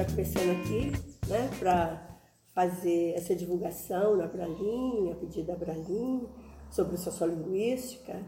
está 0.00 0.12
começando 0.12 0.50
aqui, 0.52 0.92
né, 1.28 1.50
para 1.58 2.18
fazer 2.54 3.12
essa 3.16 3.36
divulgação 3.36 4.16
na 4.16 4.26
Bralim, 4.26 5.10
a 5.12 5.14
pedido 5.14 5.48
da 5.48 5.54
Bralim, 5.54 6.26
sobre 6.70 6.96
sociolinguística, 6.96 8.18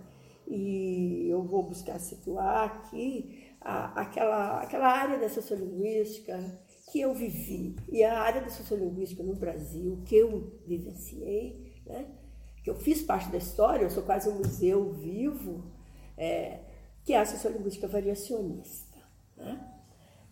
e 0.46 1.28
eu 1.30 1.42
vou 1.42 1.62
buscar 1.62 1.98
situar 1.98 2.64
aqui 2.64 3.54
a, 3.58 4.02
aquela, 4.02 4.60
aquela 4.60 4.86
área 4.86 5.18
da 5.18 5.30
sociolinguística 5.30 6.38
que 6.90 7.00
eu 7.00 7.14
vivi, 7.14 7.74
e 7.90 8.04
a 8.04 8.20
área 8.20 8.42
da 8.42 8.50
sociolinguística 8.50 9.22
no 9.22 9.34
Brasil 9.34 10.02
que 10.04 10.16
eu 10.16 10.60
vivenciei, 10.66 11.80
né, 11.86 12.06
que 12.62 12.68
eu 12.68 12.74
fiz 12.74 13.00
parte 13.00 13.30
da 13.30 13.38
história, 13.38 13.84
eu 13.84 13.90
sou 13.90 14.02
quase 14.02 14.28
um 14.28 14.36
museu 14.36 14.92
vivo, 14.92 15.64
é, 16.18 16.60
que 17.02 17.14
é 17.14 17.18
a 17.18 17.24
sociolinguística 17.24 17.88
variacionista. 17.88 18.98
Né? 19.38 19.58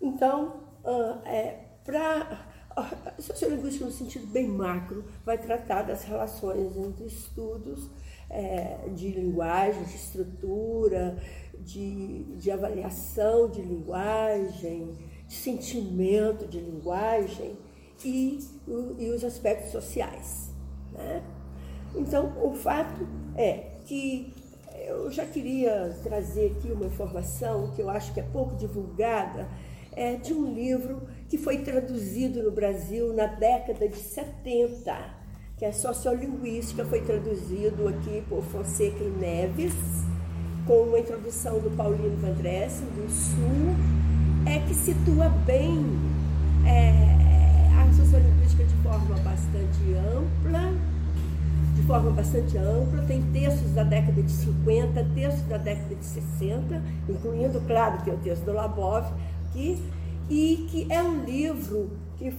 Então, 0.02 0.70
uh, 0.84 1.27
é, 1.27 1.59
para 1.84 2.47
a 2.77 3.21
sociolinguística 3.21 3.84
no 3.84 3.91
sentido 3.91 4.27
bem 4.27 4.47
macro 4.47 5.05
vai 5.25 5.37
tratar 5.37 5.83
das 5.83 6.05
relações 6.05 6.77
entre 6.77 7.07
estudos 7.07 7.91
é, 8.29 8.88
de 8.95 9.11
linguagem, 9.11 9.83
de 9.85 9.97
estrutura, 9.97 11.19
de, 11.59 12.24
de 12.37 12.51
avaliação 12.51 13.48
de 13.51 13.61
linguagem, 13.61 14.97
de 15.27 15.35
sentimento 15.35 16.47
de 16.47 16.61
linguagem 16.61 17.57
e, 18.05 18.38
e 18.99 19.10
os 19.10 19.24
aspectos 19.24 19.73
sociais. 19.73 20.52
Né? 20.93 21.23
Então, 21.95 22.33
o 22.43 22.55
fato 22.55 23.07
é 23.37 23.71
que 23.85 24.33
eu 24.87 25.10
já 25.10 25.27
queria 25.27 25.97
trazer 26.02 26.52
aqui 26.57 26.71
uma 26.71 26.87
informação 26.87 27.73
que 27.73 27.83
eu 27.83 27.91
acho 27.91 28.12
que 28.15 28.21
é 28.21 28.23
pouco 28.23 28.57
divulgada, 28.57 29.49
é 29.97 30.17
de 30.17 30.33
um 30.33 30.52
livro 30.52 31.02
que 31.29 31.38
foi 31.38 31.59
traduzido 31.59 32.43
no 32.43 32.51
Brasil 32.51 33.13
na 33.13 33.27
década 33.27 33.88
de 33.88 33.97
70, 33.97 35.21
que 35.57 35.65
é 35.65 35.73
Sociolinguística, 35.73 36.85
foi 36.85 37.01
traduzido 37.02 37.88
aqui 37.88 38.23
por 38.29 38.43
Fonseca 38.45 39.02
e 39.02 39.10
Neves, 39.10 39.74
com 40.66 40.82
uma 40.85 40.99
introdução 40.99 41.59
do 41.59 41.71
Paulino 41.77 42.16
Vandresse, 42.16 42.82
do 42.82 43.10
Sul, 43.10 43.74
é 44.47 44.59
que 44.66 44.74
situa 44.74 45.29
bem 45.45 45.85
é, 46.66 47.69
a 47.77 47.93
sociolinguística 47.93 48.65
de 48.65 48.75
forma 48.77 49.16
bastante 49.19 49.95
ampla, 49.95 50.73
de 51.75 51.82
forma 51.82 52.10
bastante 52.10 52.57
ampla, 52.57 53.02
tem 53.02 53.23
textos 53.32 53.71
da 53.73 53.85
década 53.85 54.23
de 54.23 54.30
50, 54.30 55.04
textos 55.15 55.43
da 55.45 55.57
década 55.57 55.95
de 55.95 56.04
60, 56.04 56.82
incluindo, 57.09 57.60
claro, 57.66 58.02
que 58.02 58.10
é 58.10 58.15
o 58.15 58.19
texto 58.19 58.45
do 58.45 58.52
Labov, 58.52 59.13
que, 59.52 59.79
e 60.29 60.66
que 60.70 60.93
é 60.93 61.02
um 61.02 61.24
livro 61.24 61.98
que, 62.16 62.32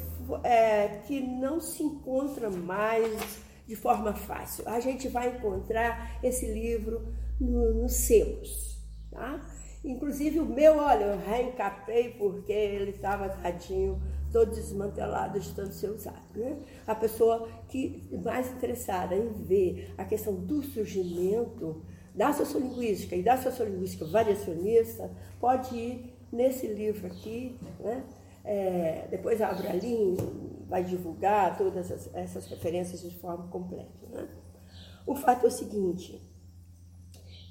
é, 0.43 1.01
que 1.05 1.21
não 1.21 1.59
se 1.59 1.83
encontra 1.83 2.49
mais 2.49 3.41
de 3.67 3.75
forma 3.75 4.13
fácil. 4.13 4.67
A 4.67 4.79
gente 4.79 5.07
vai 5.07 5.35
encontrar 5.35 6.19
esse 6.23 6.45
livro 6.51 7.01
no, 7.39 7.73
nos 7.73 7.93
selos, 7.93 8.77
tá? 9.09 9.41
Inclusive 9.83 10.39
o 10.39 10.45
meu, 10.45 10.77
olha, 10.77 11.05
eu 11.05 11.19
reencapei 11.19 12.09
porque 12.09 12.51
ele 12.51 12.91
estava 12.91 13.29
tadinho, 13.29 13.99
todo 14.31 14.51
desmantelado 14.51 15.39
de 15.39 15.53
tanto 15.55 15.73
ser 15.73 15.89
usado. 15.89 16.21
Né? 16.35 16.57
A 16.85 16.93
pessoa 16.93 17.49
que 17.67 18.07
mais 18.23 18.51
interessada 18.51 19.15
em 19.15 19.31
ver 19.31 19.93
a 19.97 20.05
questão 20.05 20.35
do 20.35 20.61
surgimento 20.61 21.83
da 22.13 22.31
sociolinguística 22.31 23.15
e 23.15 23.23
da 23.23 23.37
sociolinguística 23.37 24.05
variacionista 24.05 25.11
pode 25.39 25.75
ir 25.75 26.10
nesse 26.31 26.67
livro 26.67 27.07
aqui, 27.07 27.59
né? 27.79 28.03
É, 28.43 29.07
depois 29.09 29.39
a 29.41 29.49
Abralim 29.49 30.15
vai 30.67 30.83
divulgar 30.83 31.57
todas 31.57 31.91
as, 31.91 32.13
essas 32.15 32.47
referências 32.47 33.01
de 33.01 33.15
forma 33.19 33.47
completa. 33.49 34.07
Né? 34.09 34.27
O 35.05 35.15
fato 35.15 35.45
é 35.45 35.49
o 35.49 35.51
seguinte, 35.51 36.19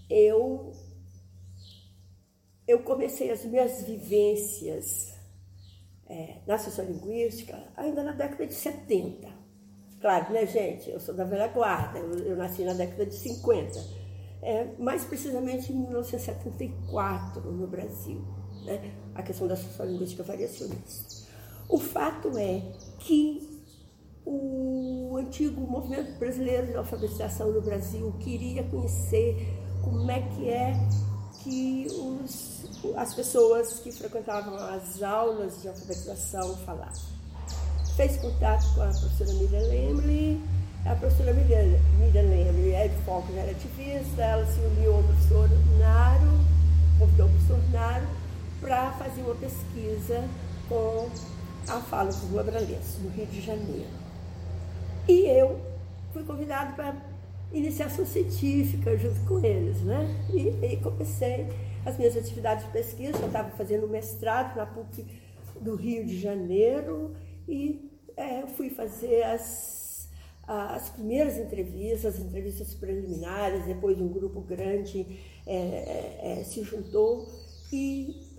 eu, 0.09 0.73
eu 2.67 2.83
comecei 2.83 3.31
as 3.31 3.45
minhas 3.45 3.83
vivências 3.83 5.15
é, 6.09 6.39
na 6.45 6.59
sociolinguística 6.59 7.57
ainda 7.77 8.03
na 8.03 8.13
década 8.13 8.47
de 8.47 8.55
70. 8.55 9.29
Claro, 10.01 10.33
né, 10.33 10.47
gente? 10.47 10.91
Eu 10.91 10.99
sou 10.99 11.15
da 11.15 11.25
velha 11.25 11.47
guarda, 11.49 11.99
eu, 11.99 12.13
eu 12.21 12.37
nasci 12.37 12.65
na 12.65 12.73
década 12.73 13.07
de 13.07 13.15
50. 13.15 14.01
É, 14.43 14.65
mais 14.79 15.05
precisamente 15.05 15.71
em 15.71 15.77
1974 15.77 17.53
no 17.53 17.67
Brasil 17.67 18.40
né? 18.79 18.93
a 19.15 19.23
questão 19.23 19.47
da 19.47 19.57
sociolinguística 19.57 20.23
variacionista. 20.23 21.29
O 21.69 21.79
fato 21.79 22.37
é 22.37 22.63
que 22.99 23.49
o 24.25 25.17
antigo 25.19 25.61
movimento 25.61 26.19
brasileiro 26.19 26.67
de 26.69 26.77
alfabetização 26.77 27.53
no 27.53 27.61
Brasil 27.61 28.13
queria 28.21 28.63
conhecer 28.65 29.59
como 29.83 30.11
é 30.11 30.21
que 30.21 30.49
é 30.49 30.73
que 31.43 31.87
os, 31.91 32.67
as 32.97 33.15
pessoas 33.15 33.81
que 33.81 33.91
frequentavam 33.91 34.55
as 34.57 35.03
aulas 35.03 35.63
de 35.63 35.69
alfabetização 35.69 36.57
falavam. 36.59 37.11
Fez 37.97 38.17
contato 38.19 38.75
com 38.75 38.83
a 38.83 38.89
professora 38.89 39.33
Miriam 39.35 39.69
Lemley, 39.69 40.41
a 40.87 40.95
professora 40.95 41.33
Miriam, 41.33 41.79
Miriam 41.99 42.23
Lemley 42.23 42.73
é 42.75 42.89
de 42.89 42.97
foco 43.05 43.29
ativista, 43.51 44.23
ela 44.23 44.47
se 44.47 44.61
uniu 44.61 44.97
ao 44.97 45.03
professor 45.03 45.49
Naro, 45.79 46.41
convidou 46.99 47.27
o 47.27 47.31
professor 47.31 47.71
Naro 47.71 48.20
para 48.61 48.93
fazer 48.93 49.23
uma 49.23 49.35
pesquisa 49.35 50.29
com 50.69 51.09
a 51.69 51.81
fala 51.81 52.11
dos 52.11 52.33
labralenses, 52.33 52.99
no 53.03 53.11
Rio 53.11 53.27
de 53.27 53.41
Janeiro. 53.41 53.89
E 55.09 55.27
eu 55.27 55.61
fui 56.13 56.23
convidado 56.25 56.75
para 56.75 56.95
iniciação 57.53 58.07
científica 58.07 58.97
junto 58.97 59.21
com 59.27 59.45
eles, 59.45 59.81
né? 59.83 60.07
E, 60.33 60.49
e 60.65 60.77
comecei 60.77 61.49
as 61.85 61.97
minhas 61.97 62.17
atividades 62.17 62.65
de 62.67 62.71
pesquisa, 62.71 63.19
eu 63.19 63.27
estava 63.27 63.51
fazendo 63.51 63.89
mestrado 63.89 64.57
na 64.57 64.67
PUC 64.67 65.05
do 65.61 65.75
Rio 65.75 66.05
de 66.05 66.19
Janeiro 66.19 67.15
e 67.49 67.91
é, 68.17 68.47
fui 68.47 68.71
fazer 68.71 69.23
as, 69.23 70.09
as 70.47 70.91
primeiras 70.91 71.39
entrevistas, 71.39 72.15
as 72.15 72.21
entrevistas 72.21 72.75
preliminares, 72.75 73.65
depois 73.65 73.99
um 74.01 74.09
grupo 74.09 74.41
grande 74.41 75.07
é, 75.47 75.55
é, 75.55 76.41
é 76.41 76.45
se 76.45 76.63
juntou 76.63 77.27
e 77.73 78.30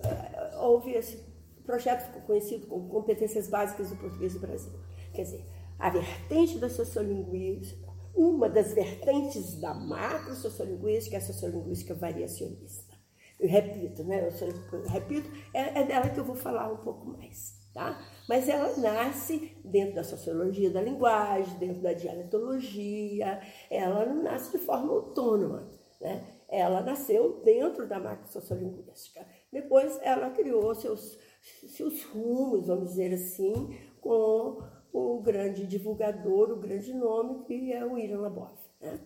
houve 0.59 0.91
esse 0.91 1.17
projeto 1.65 2.07
ficou 2.07 2.21
conhecido 2.23 2.67
como 2.67 2.89
Competências 2.89 3.47
Básicas 3.47 3.89
do 3.89 3.95
Português 3.95 4.33
do 4.33 4.39
Brasil. 4.39 4.73
Quer 5.13 5.23
dizer, 5.23 5.45
a 5.79 5.89
vertente 5.89 6.59
da 6.59 6.69
sociolinguística, 6.69 7.89
uma 8.13 8.49
das 8.49 8.73
vertentes 8.73 9.59
da 9.59 9.73
macro 9.73 10.35
sociolinguística 10.35 11.15
é 11.15 11.19
a 11.19 11.21
sociolinguística 11.21 11.95
variacionista. 11.95 12.95
Eu 13.39 13.49
repito, 13.49 14.03
né? 14.03 14.29
Eu, 14.29 14.47
eu 14.79 14.87
repito, 14.87 15.29
é, 15.53 15.79
é 15.79 15.83
dela 15.83 16.09
que 16.09 16.19
eu 16.19 16.23
vou 16.23 16.35
falar 16.35 16.71
um 16.71 16.77
pouco 16.77 17.07
mais, 17.07 17.57
tá? 17.73 17.99
Mas 18.29 18.47
ela 18.47 18.77
nasce 18.77 19.57
dentro 19.65 19.95
da 19.95 20.03
sociologia 20.03 20.69
da 20.69 20.81
linguagem, 20.81 21.57
dentro 21.57 21.81
da 21.81 21.93
dialetologia, 21.93 23.41
ela 23.69 24.05
não 24.05 24.21
nasce 24.21 24.51
de 24.51 24.63
forma 24.63 24.91
autônoma, 24.91 25.67
né? 25.99 26.23
Ela 26.47 26.81
nasceu 26.81 27.41
dentro 27.43 27.87
da 27.87 27.99
macro 27.99 28.27
sociolinguística. 28.27 29.25
Depois 29.51 29.99
ela 30.01 30.29
criou 30.29 30.73
seus, 30.75 31.19
seus 31.67 32.03
rumos, 32.05 32.67
vamos 32.67 32.89
dizer 32.89 33.13
assim, 33.13 33.77
com 33.99 34.63
o 34.93 35.21
grande 35.21 35.67
divulgador, 35.67 36.51
o 36.51 36.59
grande 36.59 36.93
nome, 36.93 37.43
que 37.45 37.73
é 37.73 37.83
o 37.85 37.93
William 37.93 38.21
Labov. 38.21 38.53
Né? 38.79 38.99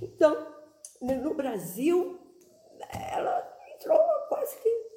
Então, 0.00 0.46
no 1.00 1.34
Brasil, 1.34 2.18
ela 3.12 3.58
entrou 3.74 3.98
quase 4.28 4.56
que 4.58 4.90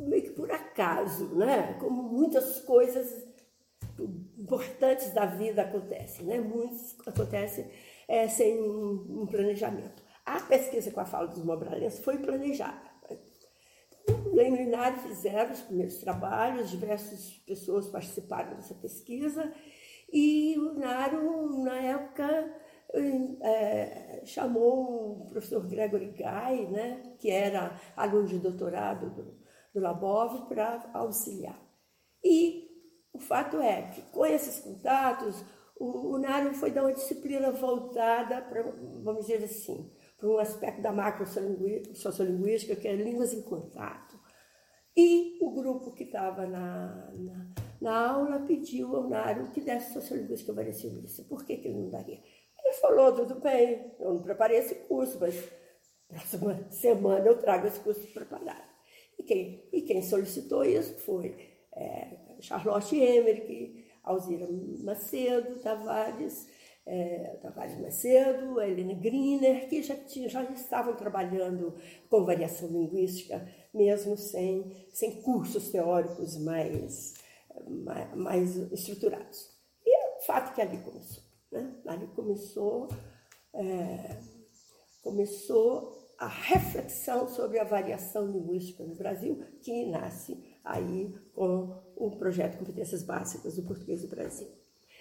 meio 0.00 0.22
que 0.22 0.30
por 0.30 0.50
acaso, 0.50 1.34
né? 1.36 1.76
Como 1.78 2.02
muitas 2.02 2.60
coisas 2.60 3.26
importantes 4.38 5.12
da 5.12 5.26
vida 5.26 5.62
acontecem, 5.62 6.24
né? 6.26 6.40
Muitos 6.40 6.96
acontecem 7.06 7.70
é, 8.08 8.26
sem 8.28 8.60
um, 8.60 9.22
um 9.22 9.26
planejamento. 9.26 10.02
A 10.24 10.40
pesquisa 10.40 10.90
com 10.90 11.00
a 11.00 11.04
fala 11.04 11.28
dos 11.28 11.44
mobralenses 11.44 12.00
foi 12.00 12.18
planejada. 12.18 12.89
Linari 14.56 14.98
fizeram 15.00 15.52
os 15.52 15.60
primeiros 15.60 15.96
trabalhos, 15.98 16.70
diversas 16.70 17.30
pessoas 17.46 17.88
participaram 17.88 18.54
dessa 18.56 18.74
pesquisa, 18.74 19.52
e 20.12 20.56
o 20.58 20.74
Naro, 20.74 21.62
na 21.62 21.76
época, 21.76 22.54
é, 23.42 24.22
chamou 24.24 25.22
o 25.22 25.26
professor 25.28 25.66
Gregory 25.66 26.12
Guy, 26.12 26.66
né, 26.70 27.14
que 27.18 27.30
era 27.30 27.78
aluno 27.96 28.26
de 28.26 28.38
doutorado 28.38 29.10
do, 29.10 29.38
do 29.72 29.80
Labov, 29.80 30.48
para 30.48 30.90
auxiliar. 30.94 31.60
E 32.24 32.68
o 33.12 33.18
fato 33.18 33.60
é 33.60 33.82
que, 33.82 34.02
com 34.10 34.26
esses 34.26 34.60
contatos, 34.60 35.44
o, 35.78 36.14
o 36.14 36.18
Naro 36.18 36.52
foi 36.54 36.70
dar 36.70 36.82
uma 36.82 36.92
disciplina 36.92 37.50
voltada 37.50 38.42
para, 38.42 38.62
vamos 39.02 39.26
dizer 39.26 39.44
assim, 39.44 39.90
para 40.18 40.28
um 40.28 40.38
aspecto 40.38 40.82
da 40.82 40.92
macro 40.92 41.24
sociolinguística, 41.94 42.76
que 42.76 42.86
é 42.86 42.94
línguas 42.94 43.32
em 43.32 43.42
contato. 43.42 44.09
E 44.96 45.38
o 45.40 45.50
grupo 45.52 45.92
que 45.92 46.04
estava 46.04 46.46
na, 46.46 47.10
na, 47.14 47.46
na 47.80 48.10
aula, 48.10 48.40
pediu 48.40 48.94
ao 48.96 49.08
Nário 49.08 49.50
que 49.50 49.60
desse 49.60 49.92
sociolinguística 49.92 50.52
variacionista. 50.52 51.22
Por 51.24 51.44
que, 51.44 51.56
que 51.56 51.68
ele 51.68 51.78
não 51.78 51.90
daria? 51.90 52.20
Ele 52.64 52.74
falou, 52.74 53.14
tudo 53.14 53.40
bem, 53.40 53.92
eu 53.98 54.14
não 54.14 54.22
preparei 54.22 54.58
esse 54.58 54.74
curso, 54.74 55.18
mas 55.20 55.34
próxima 56.10 56.70
semana 56.70 57.26
eu 57.26 57.38
trago 57.38 57.66
esse 57.66 57.80
curso 57.80 58.06
preparado. 58.12 58.68
E 59.18 59.22
quem, 59.22 59.68
e 59.72 59.82
quem 59.82 60.02
solicitou 60.02 60.64
isso 60.64 60.94
foi 61.00 61.36
é, 61.72 62.16
Charlotte 62.40 62.96
Emmerich, 62.96 63.86
Alzira 64.02 64.46
Macedo 64.82 65.60
Tavares, 65.60 66.48
é, 66.86 67.38
Tavares 67.42 67.78
Macedo, 67.78 68.60
Helena 68.60 68.94
Griner, 68.94 69.68
que 69.68 69.82
já, 69.82 69.96
já 70.06 70.42
estavam 70.44 70.96
trabalhando 70.96 71.76
com 72.08 72.24
variação 72.24 72.68
linguística, 72.68 73.46
mesmo 73.72 74.16
sem, 74.16 74.86
sem 74.92 75.22
cursos 75.22 75.70
teóricos 75.70 76.36
mais, 76.38 77.14
mais, 77.68 78.14
mais 78.14 78.56
estruturados. 78.72 79.50
E 79.84 79.94
é 79.94 80.18
o 80.18 80.20
fato 80.26 80.54
que 80.54 80.60
ali 80.60 80.78
começou. 80.78 81.24
Né? 81.50 81.74
Ali 81.86 82.06
começou, 82.08 82.88
é, 83.54 84.20
começou 85.02 86.00
a 86.18 86.26
reflexão 86.26 87.28
sobre 87.28 87.58
a 87.58 87.64
variação 87.64 88.26
linguística 88.26 88.84
no 88.84 88.94
Brasil, 88.94 89.42
que 89.62 89.86
nasce 89.86 90.38
aí 90.62 91.14
com 91.34 91.82
o 91.96 92.10
projeto 92.18 92.58
Competências 92.58 93.02
Básicas 93.02 93.56
do 93.56 93.62
Português 93.62 94.02
do 94.02 94.08
Brasil. 94.08 94.48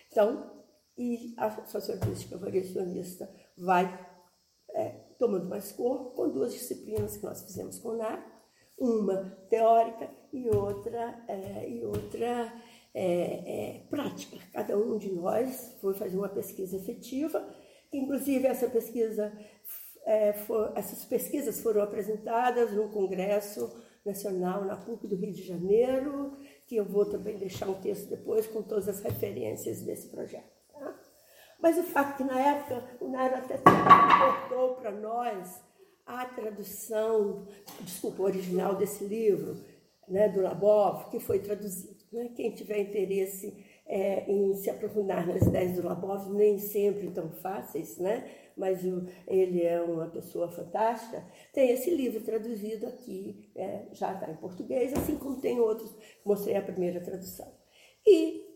Então, 0.09 0.59
e 0.97 1.33
a 1.37 1.65
sociolingüística 1.65 2.37
variacionista 2.37 3.29
vai 3.57 4.07
é, 4.71 4.89
tomando 5.17 5.47
mais 5.47 5.71
corpo 5.71 6.11
com 6.11 6.29
duas 6.29 6.53
disciplinas 6.53 7.17
que 7.17 7.23
nós 7.23 7.41
fizemos 7.41 7.79
com 7.79 7.89
o 7.89 7.97
NAR, 7.97 8.38
uma 8.79 9.37
teórica 9.49 10.09
e 10.31 10.47
outra, 10.49 11.23
é, 11.27 11.69
e 11.69 11.83
outra 11.83 12.53
é, 12.93 13.01
é, 13.03 13.81
prática. 13.89 14.37
Cada 14.53 14.77
um 14.77 14.97
de 14.97 15.11
nós 15.11 15.77
foi 15.81 15.93
fazer 15.93 16.17
uma 16.17 16.29
pesquisa 16.29 16.77
efetiva, 16.77 17.47
inclusive 17.91 18.47
essa 18.47 18.69
pesquisa, 18.69 19.31
é, 20.05 20.33
for, 20.33 20.71
essas 20.75 21.03
pesquisas 21.05 21.61
foram 21.61 21.81
apresentadas 21.81 22.71
no 22.71 22.89
Congresso 22.89 23.69
Nacional 24.05 24.63
na 24.63 24.77
PUC 24.77 25.07
do 25.07 25.15
Rio 25.15 25.33
de 25.33 25.43
Janeiro, 25.43 26.37
que 26.65 26.75
eu 26.75 26.85
vou 26.85 27.05
também 27.05 27.37
deixar 27.37 27.67
um 27.67 27.81
texto 27.81 28.09
depois 28.09 28.47
com 28.47 28.61
todas 28.61 28.87
as 28.87 29.01
referências 29.01 29.81
desse 29.81 30.07
projeto. 30.07 30.59
Mas 31.61 31.77
o 31.77 31.83
fato 31.83 32.13
é 32.13 32.17
que 32.17 32.23
na 32.23 32.39
época 32.39 32.97
o 33.01 33.09
Nairo 33.09 33.35
até 33.35 33.57
cortou 33.57 34.75
para 34.75 34.91
nós 34.91 35.61
a 36.09 36.25
tradução, 36.25 37.45
desculpa, 37.81 38.23
original 38.23 38.75
desse 38.75 39.03
livro, 39.03 39.55
né, 40.07 40.27
do 40.27 40.41
Labov, 40.41 41.09
que 41.11 41.19
foi 41.19 41.39
traduzido. 41.39 41.99
Né? 42.11 42.31
Quem 42.35 42.51
tiver 42.51 42.79
interesse 42.79 43.55
é, 43.85 44.29
em 44.31 44.55
se 44.55 44.71
aprofundar 44.71 45.27
nas 45.27 45.43
ideias 45.43 45.75
do 45.75 45.85
Labov, 45.85 46.33
nem 46.33 46.57
sempre 46.57 47.11
tão 47.11 47.29
fáceis, 47.29 47.97
né? 47.99 48.27
mas 48.57 48.83
o, 48.83 49.07
ele 49.27 49.61
é 49.61 49.79
uma 49.81 50.07
pessoa 50.07 50.49
fantástica, 50.49 51.23
tem 51.53 51.69
esse 51.69 51.91
livro 51.91 52.21
traduzido 52.21 52.87
aqui, 52.87 53.51
é, 53.55 53.85
já 53.91 54.13
está 54.13 54.31
em 54.31 54.35
português, 54.35 54.91
assim 54.93 55.15
como 55.15 55.39
tem 55.39 55.59
outros, 55.59 55.95
mostrei 56.25 56.55
a 56.55 56.61
primeira 56.61 56.99
tradução. 56.99 57.47
E 58.05 58.49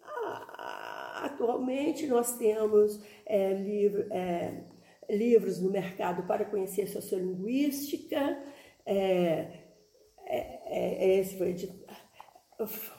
Atualmente, 1.24 2.06
nós 2.06 2.38
temos 2.38 3.02
é, 3.26 3.54
livro, 3.54 4.06
é, 4.12 4.64
livros 5.10 5.60
no 5.60 5.70
mercado 5.70 6.28
para 6.28 6.46
conhecer 6.46 6.88
sociolinguística. 6.88 8.38
É, 8.86 9.48
é, 10.26 10.60
é 10.66 11.20
esse 11.20 11.38
foi, 11.38 11.56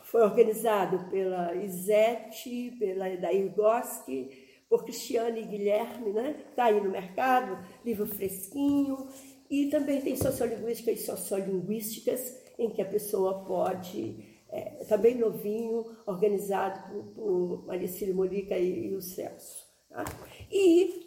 foi, 0.04 0.22
organizado 0.22 1.10
pela 1.10 1.54
Isete, 1.54 2.76
pela 2.78 3.10
Edair 3.10 3.52
Goski, 3.54 4.30
por 4.68 4.84
Cristiane 4.84 5.42
e 5.42 5.46
Guilherme, 5.46 6.12
né? 6.12 6.44
Está 6.50 6.64
aí 6.64 6.80
no 6.80 6.90
mercado, 6.90 7.64
livro 7.84 8.06
fresquinho. 8.06 9.08
E 9.50 9.66
também 9.66 10.00
tem 10.00 10.16
sociolinguística 10.16 10.90
e 10.90 10.96
sociolinguísticas, 10.96 12.42
em 12.58 12.70
que 12.70 12.82
a 12.82 12.86
pessoa 12.86 13.44
pode 13.44 14.34
é, 14.48 14.84
também 14.88 15.16
novinho, 15.16 15.84
organizado 16.06 16.88
por, 16.88 17.04
por 17.14 17.66
Maricílio 17.66 18.14
Molica 18.14 18.56
e, 18.56 18.88
e 18.88 18.94
o 18.94 19.02
Celso. 19.02 19.64
Tá? 19.88 20.04
E 20.50 21.03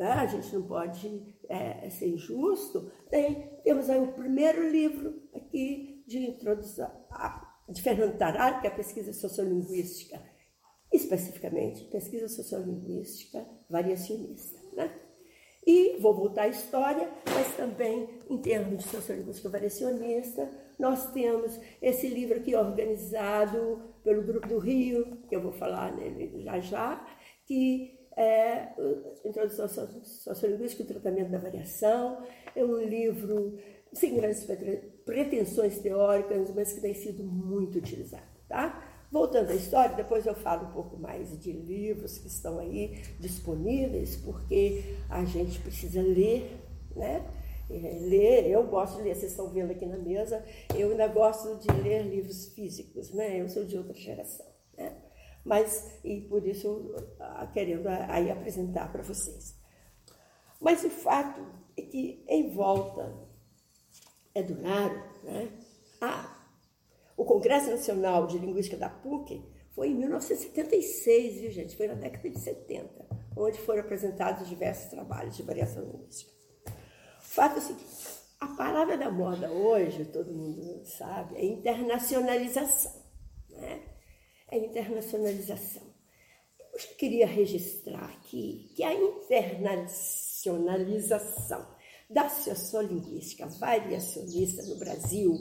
né, 0.00 0.12
a 0.12 0.24
gente 0.24 0.54
não 0.54 0.62
pode 0.62 1.22
é, 1.46 1.90
ser 1.90 2.08
injusto, 2.08 2.90
tem, 3.10 3.50
temos 3.62 3.90
aí 3.90 4.00
o 4.00 4.14
primeiro 4.14 4.66
livro 4.70 5.22
aqui 5.34 6.02
de 6.06 6.26
introdução 6.26 6.90
de 7.68 7.82
Fernando 7.82 8.16
Tarado, 8.16 8.62
que 8.62 8.66
é 8.66 8.70
a 8.70 8.74
pesquisa 8.74 9.12
sociolinguística, 9.12 10.18
especificamente 10.90 11.84
pesquisa 11.84 12.28
sociolinguística 12.28 13.46
variacionista. 13.68 14.58
Né? 14.72 14.90
E 15.66 15.98
vou 15.98 16.16
voltar 16.16 16.44
à 16.44 16.48
história, 16.48 17.06
mas 17.26 17.54
também 17.54 18.08
em 18.30 18.38
termos 18.38 18.82
de 18.82 18.88
sociolinguística 18.88 19.50
variacionista, 19.50 20.50
nós 20.78 21.12
temos 21.12 21.60
esse 21.82 22.08
livro 22.08 22.38
aqui 22.38 22.56
organizado 22.56 23.82
pelo 24.02 24.22
Grupo 24.22 24.48
do 24.48 24.58
Rio, 24.58 25.18
que 25.28 25.36
eu 25.36 25.42
vou 25.42 25.52
falar 25.52 25.94
nele 25.94 26.42
já 26.42 26.58
já, 26.58 27.06
que 27.44 27.99
é 28.20 28.74
Introdução 29.24 29.66
Sociolinguística 30.02 30.82
e 30.82 30.86
Tratamento 30.86 31.30
da 31.30 31.38
Variação. 31.38 32.22
É 32.54 32.62
um 32.62 32.82
livro 32.82 33.58
sem 33.94 34.14
grandes 34.14 34.46
pretensões 35.06 35.78
teóricas, 35.78 36.52
mas 36.54 36.72
que 36.72 36.80
tem 36.82 36.92
sido 36.92 37.24
muito 37.24 37.78
utilizado. 37.78 38.22
Tá? 38.46 38.86
Voltando 39.10 39.50
à 39.50 39.54
história, 39.54 39.96
depois 39.96 40.26
eu 40.26 40.34
falo 40.34 40.68
um 40.68 40.72
pouco 40.72 40.98
mais 40.98 41.40
de 41.40 41.50
livros 41.50 42.18
que 42.18 42.28
estão 42.28 42.58
aí 42.58 43.02
disponíveis, 43.18 44.16
porque 44.16 44.96
a 45.08 45.24
gente 45.24 45.58
precisa 45.60 46.02
ler, 46.02 46.60
né? 46.94 47.26
É, 47.70 47.98
ler, 48.00 48.50
eu 48.50 48.66
gosto 48.66 48.96
de 48.96 49.04
ler, 49.04 49.14
vocês 49.14 49.30
estão 49.30 49.48
vendo 49.48 49.70
aqui 49.70 49.86
na 49.86 49.96
mesa, 49.96 50.44
eu 50.76 50.90
ainda 50.90 51.06
gosto 51.06 51.56
de 51.56 51.72
ler 51.80 52.02
livros 52.02 52.46
físicos, 52.48 53.12
né? 53.12 53.40
Eu 53.40 53.48
sou 53.48 53.64
de 53.64 53.78
outra 53.78 53.94
geração? 53.94 54.49
Mas, 55.44 55.98
e 56.04 56.20
por 56.20 56.46
isso, 56.46 56.94
querendo 57.52 57.86
aí 57.88 58.30
apresentar 58.30 58.90
para 58.92 59.02
vocês. 59.02 59.58
Mas 60.60 60.84
o 60.84 60.90
fato 60.90 61.40
é 61.76 61.82
que 61.82 62.24
em 62.28 62.50
volta 62.50 63.14
é 64.34 64.42
do 64.42 64.60
raro, 64.62 65.02
né? 65.24 65.50
Ah, 66.00 66.36
o 67.16 67.24
Congresso 67.24 67.70
Nacional 67.70 68.26
de 68.26 68.38
Linguística 68.38 68.76
da 68.76 68.88
PUC 68.88 69.42
foi 69.72 69.88
em 69.88 69.94
1976, 69.94 71.40
viu, 71.40 71.50
gente? 71.50 71.76
Foi 71.76 71.86
na 71.86 71.94
década 71.94 72.28
de 72.28 72.38
70, 72.38 73.06
onde 73.36 73.58
foram 73.58 73.80
apresentados 73.80 74.48
diversos 74.48 74.90
trabalhos 74.90 75.36
de 75.36 75.42
variação 75.42 75.82
linguística. 75.84 76.32
O 76.66 77.22
fato 77.22 77.56
é 77.56 77.58
o 77.58 77.62
seguinte: 77.62 77.86
a 78.40 78.48
palavra 78.48 78.96
da 78.96 79.10
moda 79.10 79.50
hoje, 79.50 80.04
todo 80.06 80.32
mundo 80.32 80.84
sabe, 80.84 81.36
é 81.36 81.44
internacionalização. 81.44 82.92
Né? 83.50 83.82
É 84.50 84.58
internacionalização. 84.58 85.82
Eu 86.72 86.78
já 86.78 86.94
queria 86.94 87.26
registrar 87.26 88.06
aqui 88.06 88.72
que 88.74 88.82
a 88.82 88.94
internacionalização 88.94 91.66
da 92.08 92.26
sociolinguística 92.28 93.46
variacionista 93.46 94.62
no 94.64 94.76
Brasil 94.76 95.38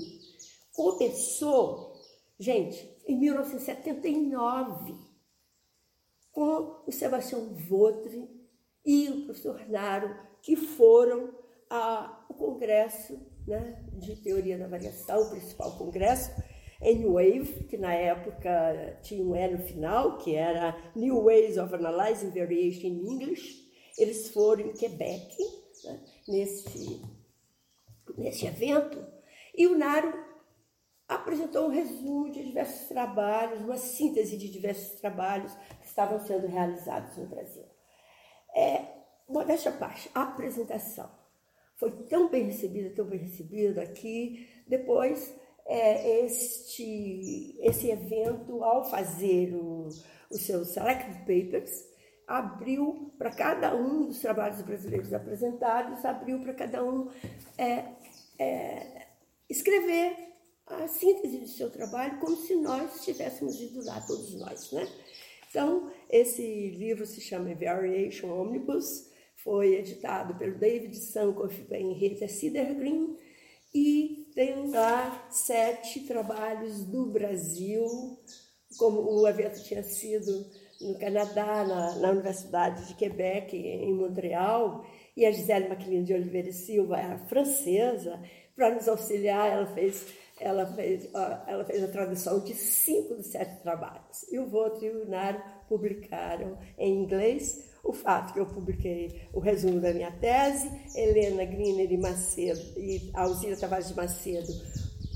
começou, 0.72 2.00
gente, 2.40 2.88
em 3.08 3.18
1979, 3.18 4.94
com 6.32 6.84
o 6.86 6.92
Sebastião 6.92 7.56
Votre 7.68 8.30
e 8.86 9.10
o 9.10 9.26
professor 9.26 9.68
Naro, 9.68 10.16
que 10.42 10.56
foram 10.56 11.34
a, 11.70 12.26
o 12.30 12.34
congresso 12.34 13.20
né, 13.48 13.84
de 13.94 14.16
teoria 14.18 14.58
da 14.58 14.68
variação, 14.68 15.24
o 15.24 15.30
principal 15.32 15.78
congresso, 15.78 16.32
N-Wave, 16.82 17.66
que 17.66 17.78
na 17.78 17.94
época 17.94 19.00
tinha 19.02 19.24
um 19.24 19.36
E 19.36 19.48
no 19.50 19.60
final, 19.60 20.18
que 20.18 20.36
era 20.36 20.78
New 20.96 21.24
Ways 21.24 21.58
of 21.58 21.74
Analyzing 21.74 22.32
Variation 22.32 22.88
in 22.88 23.08
English. 23.08 23.70
Eles 23.98 24.30
foram 24.30 24.62
em 24.62 24.74
Quebec, 24.74 25.38
né, 25.84 26.00
nesse, 26.28 27.02
nesse 28.18 28.46
evento, 28.46 29.06
e 29.56 29.68
o 29.68 29.78
Naro 29.78 30.14
apresentou 31.08 31.66
um 31.66 31.72
resumo 31.72 32.32
de 32.32 32.46
diversos 32.46 32.88
trabalhos, 32.88 33.62
uma 33.62 33.78
síntese 33.78 34.38
de 34.38 34.50
diversos 34.50 35.00
trabalhos 35.02 35.54
que 35.82 35.88
estavam 35.88 36.20
sendo 36.20 36.48
realizados 36.48 37.18
no 37.18 37.26
Brasil. 37.26 37.66
É, 38.56 38.86
modéstia 39.28 39.72
à 39.72 39.74
parte, 39.76 40.10
a 40.14 40.22
apresentação 40.22 41.10
foi 41.80 41.92
tão 42.08 42.30
bem 42.30 42.44
recebida, 42.44 42.94
tão 42.94 43.06
bem 43.06 43.20
recebida 43.20 43.82
aqui. 43.82 44.48
Depois, 44.68 45.34
é, 45.70 46.26
este, 46.26 47.56
esse 47.62 47.92
evento, 47.92 48.64
ao 48.64 48.90
fazer 48.90 49.54
o, 49.54 49.88
os 50.32 50.42
seus 50.42 50.70
Select 50.70 51.06
Papers, 51.20 51.86
abriu 52.28 53.14
para 53.20 53.30
cada 53.30 53.76
um 53.76 54.08
dos 54.08 54.20
trabalhos 54.20 54.62
brasileiros 54.64 55.14
apresentados, 55.14 56.04
abriu 56.04 56.40
para 56.40 56.56
cada 56.56 56.84
um 56.84 57.10
é, 57.56 57.86
é, 58.40 59.08
escrever 59.48 60.16
a 60.66 60.88
síntese 60.88 61.38
do 61.38 61.48
seu 61.48 61.70
trabalho 61.70 62.20
como 62.20 62.36
se 62.36 62.56
nós 62.56 63.04
tivéssemos 63.06 63.62
ido 63.62 63.86
lá, 63.86 64.02
todos 64.02 64.34
nós, 64.36 64.72
né? 64.72 64.88
Então, 65.50 65.92
esse 66.10 66.70
livro 66.72 67.06
se 67.06 67.22
chama 67.22 67.54
Variation 67.56 68.30
Omnibus, 68.30 69.10
foi 69.44 69.76
editado 69.76 70.36
pelo 70.36 70.58
David 70.58 70.96
Sankoff 70.96 71.66
e 71.70 71.76
Henrietta 71.76 72.28
Sidergreen 72.28 73.18
e 73.74 74.19
tem 74.40 74.72
lá 74.72 75.28
sete 75.30 76.00
trabalhos 76.08 76.86
do 76.86 77.08
Brasil, 77.08 77.86
como 78.78 79.02
o 79.02 79.28
evento 79.28 79.62
tinha 79.66 79.84
sido 79.84 80.32
no 80.80 80.98
Canadá, 80.98 81.66
na, 81.66 81.96
na 81.96 82.12
Universidade 82.12 82.88
de 82.88 82.94
Quebec, 82.94 83.54
em 83.54 83.94
Montreal, 83.94 84.86
e 85.18 85.26
a 85.26 85.32
Gisele 85.34 85.68
Maclean 85.68 86.06
de 86.06 86.14
Oliveira 86.14 86.48
e 86.48 86.54
Silva, 86.54 86.96
a 86.96 87.18
francesa, 87.18 88.18
para 88.56 88.74
nos 88.74 88.88
auxiliar, 88.88 89.52
ela 89.52 89.68
fez, 89.74 90.08
ela, 90.40 90.66
fez, 90.68 91.10
ela 91.46 91.66
fez 91.66 91.84
a 91.84 91.90
tradução 91.90 92.40
de 92.40 92.54
cinco 92.54 93.16
dos 93.16 93.28
sete 93.28 93.62
trabalhos. 93.62 94.24
E 94.32 94.40
o 94.40 94.48
Votro 94.48 94.86
e 94.86 94.90
o 94.90 95.06
Nário 95.06 95.44
publicaram 95.68 96.58
em 96.78 97.04
inglês 97.04 97.69
o 97.90 97.94
fato 97.94 98.34
que 98.34 98.40
eu 98.40 98.46
publiquei 98.46 99.28
o 99.34 99.40
resumo 99.40 99.80
da 99.80 99.92
minha 99.92 100.12
tese, 100.12 100.70
Helena 100.96 101.44
Griner 101.44 101.92
e 101.92 101.98
Macedo 101.98 102.62
e 102.78 103.10
Alzira 103.16 103.58
Tavares 103.58 103.88
de 103.88 103.96
Macedo 103.96 104.54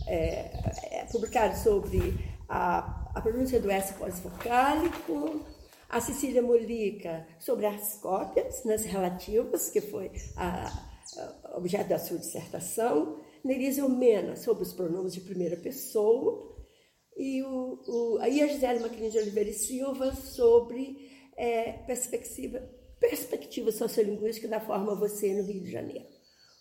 é, 0.07 0.49
é, 0.91 1.05
publicaram 1.11 1.55
sobre 1.55 2.17
a, 2.49 3.11
a 3.13 3.21
pronúncia 3.21 3.59
do 3.59 3.69
S 3.69 3.93
pós-vocálico, 3.93 5.45
a 5.87 6.01
Cecília 6.01 6.41
Molica 6.41 7.27
sobre 7.39 7.67
as 7.67 7.99
cópias 8.01 8.63
nas 8.65 8.83
relativas, 8.85 9.69
que 9.69 9.79
foi 9.79 10.11
a, 10.35 10.65
a 11.45 11.57
objeto 11.57 11.89
da 11.89 11.99
sua 11.99 12.17
dissertação, 12.17 13.19
Nerise 13.43 13.83
Mena 13.83 14.35
sobre 14.35 14.63
os 14.63 14.73
pronomes 14.73 15.13
de 15.13 15.21
primeira 15.21 15.57
pessoa, 15.57 16.51
e 17.15 17.43
o, 17.43 17.79
o, 17.85 18.17
aí 18.19 18.41
a 18.41 18.47
Gisele 18.47 18.79
Macrini 18.79 19.11
de 19.11 19.19
Oliveira 19.19 19.51
e 19.51 19.53
Silva 19.53 20.15
sobre 20.15 21.12
é, 21.37 21.73
perspectiva, 21.85 22.59
perspectiva 22.99 23.71
sociolinguística 23.71 24.47
da 24.47 24.59
forma 24.59 24.95
você 24.95 25.33
no 25.33 25.43
Rio 25.43 25.63
de 25.63 25.71
Janeiro. 25.71 26.05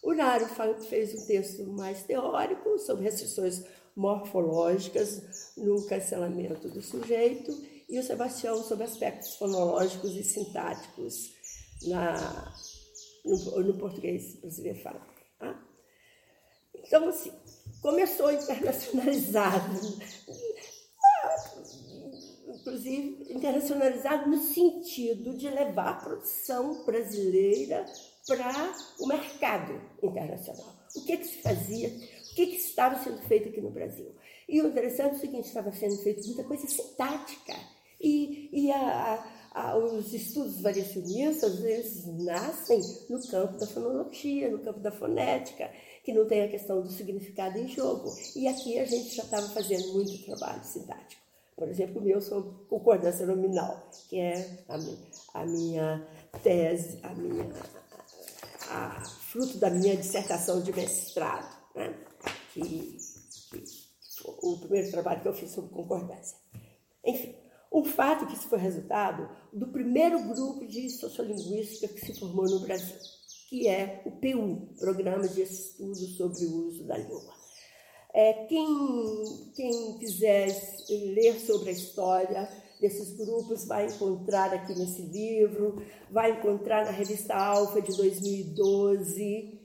O 0.03 0.13
Nário 0.13 0.49
fez 0.89 1.15
um 1.15 1.27
texto 1.27 1.65
mais 1.69 2.03
teórico 2.03 2.79
sobre 2.79 3.05
restrições 3.05 3.65
morfológicas 3.95 5.53
no 5.57 5.87
cancelamento 5.87 6.69
do 6.69 6.83
sujeito 6.83 7.53
e 7.89 7.99
o 7.99 8.03
Sebastião 8.03 8.63
sobre 8.65 8.85
aspectos 8.85 9.35
fonológicos 9.37 10.17
e 10.17 10.25
sintáticos 10.25 11.35
na, 11.83 12.53
no, 13.25 13.63
no 13.63 13.75
português 13.79 14.35
brasileiro 14.37 14.81
falado. 14.81 15.13
Tá? 15.39 15.63
Então, 16.75 17.09
assim, 17.09 17.33
começou 17.81 18.33
internacionalizado, 18.33 19.99
inclusive 22.63 23.27
internacionalizado 23.29 24.31
no 24.31 24.39
sentido 24.39 25.37
de 25.37 25.51
levar 25.51 25.89
a 25.89 25.95
produção 25.95 26.85
brasileira 26.85 27.85
para 28.27 28.73
o 29.01 29.07
mercado 29.09 29.81
internacional. 30.01 30.75
O 30.97 31.05
que, 31.05 31.17
que 31.17 31.27
se 31.27 31.43
fazia, 31.43 31.89
o 31.89 32.35
que, 32.35 32.47
que 32.47 32.57
estava 32.57 33.03
sendo 33.03 33.19
feito 33.23 33.49
aqui 33.49 33.61
no 33.61 33.71
Brasil. 33.71 34.15
E 34.49 34.61
o 34.63 34.69
interessante 34.69 35.15
é 35.15 35.17
o 35.17 35.21
seguinte, 35.21 35.47
estava 35.47 35.73
sendo 35.73 35.97
feito 35.99 36.25
muita 36.27 36.45
coisa 36.45 36.67
sintática 36.69 37.55
e, 38.01 38.49
e 38.53 38.71
a, 38.71 39.25
a, 39.53 39.77
os 39.77 40.13
estudos 40.13 40.61
variacionistas, 40.61 41.65
eles 41.65 42.07
nascem 42.25 42.81
no 43.09 43.21
campo 43.27 43.59
da 43.59 43.67
fonologia, 43.67 44.51
no 44.51 44.59
campo 44.61 44.81
da 44.81 44.93
fonética, 44.93 45.71
que 46.05 46.13
não 46.13 46.27
tem 46.27 46.43
a 46.43 46.49
questão 46.49 46.83
do 46.83 46.91
significado 46.91 47.59
em 47.59 47.69
jogo. 47.69 48.13
E 48.37 48.47
aqui 48.47 48.79
a 48.79 48.85
gente 48.85 49.15
já 49.15 49.23
estava 49.25 49.49
fazendo 49.49 49.93
muito 49.95 50.25
trabalho 50.25 50.65
sintático. 50.65 51.22
Por 51.63 51.69
exemplo, 51.69 52.01
o 52.01 52.05
meu 52.05 52.21
sobre 52.21 52.53
concordância 52.67 53.25
nominal, 53.25 53.89
que 54.09 54.19
é 54.19 54.65
a, 54.69 55.41
a 55.41 55.47
minha 55.47 56.05
tese, 56.43 56.99
a 57.05 57.15
minha, 57.15 57.49
a, 58.69 59.05
fruto 59.05 59.59
da 59.59 59.71
minha 59.71 59.97
dissertação 59.97 60.61
de 60.61 60.73
mestrado, 60.73 61.57
né? 61.77 61.95
que, 62.53 62.99
que 63.49 63.65
o 64.43 64.59
primeiro 64.59 64.91
trabalho 64.91 65.23
que 65.23 65.29
eu 65.29 65.35
fiz 65.35 65.53
sobre 65.53 65.71
concordância. 65.71 66.37
Enfim, 67.05 67.37
o 67.71 67.85
fato 67.85 68.25
é 68.25 68.27
que 68.27 68.35
isso 68.35 68.49
foi 68.49 68.59
resultado 68.59 69.31
do 69.53 69.69
primeiro 69.69 70.21
grupo 70.35 70.67
de 70.67 70.91
sociolinguística 70.91 71.87
que 71.95 72.05
se 72.05 72.19
formou 72.19 72.47
no 72.47 72.59
Brasil, 72.59 72.99
que 73.49 73.69
é 73.69 74.03
o 74.05 74.11
PU, 74.11 74.75
Programa 74.81 75.29
de 75.29 75.43
Estudo 75.43 75.95
sobre 75.95 76.45
o 76.45 76.67
Uso 76.67 76.85
da 76.89 76.99
Língua. 76.99 77.42
É, 78.15 78.45
quem, 78.45 79.25
quem 79.55 79.99
quiser 79.99 80.49
ler 80.89 81.41
sobre 81.41 81.71
a 81.71 81.73
história 81.73 82.49
desses 82.79 83.17
grupos 83.17 83.65
vai 83.67 83.87
encontrar 83.87 84.53
aqui 84.53 84.75
nesse 84.75 85.03
livro, 85.03 85.83
vai 86.11 86.33
encontrar 86.33 86.85
na 86.85 86.91
revista 86.91 87.35
Alfa 87.35 87.81
de 87.81 87.97
2012, 87.97 89.61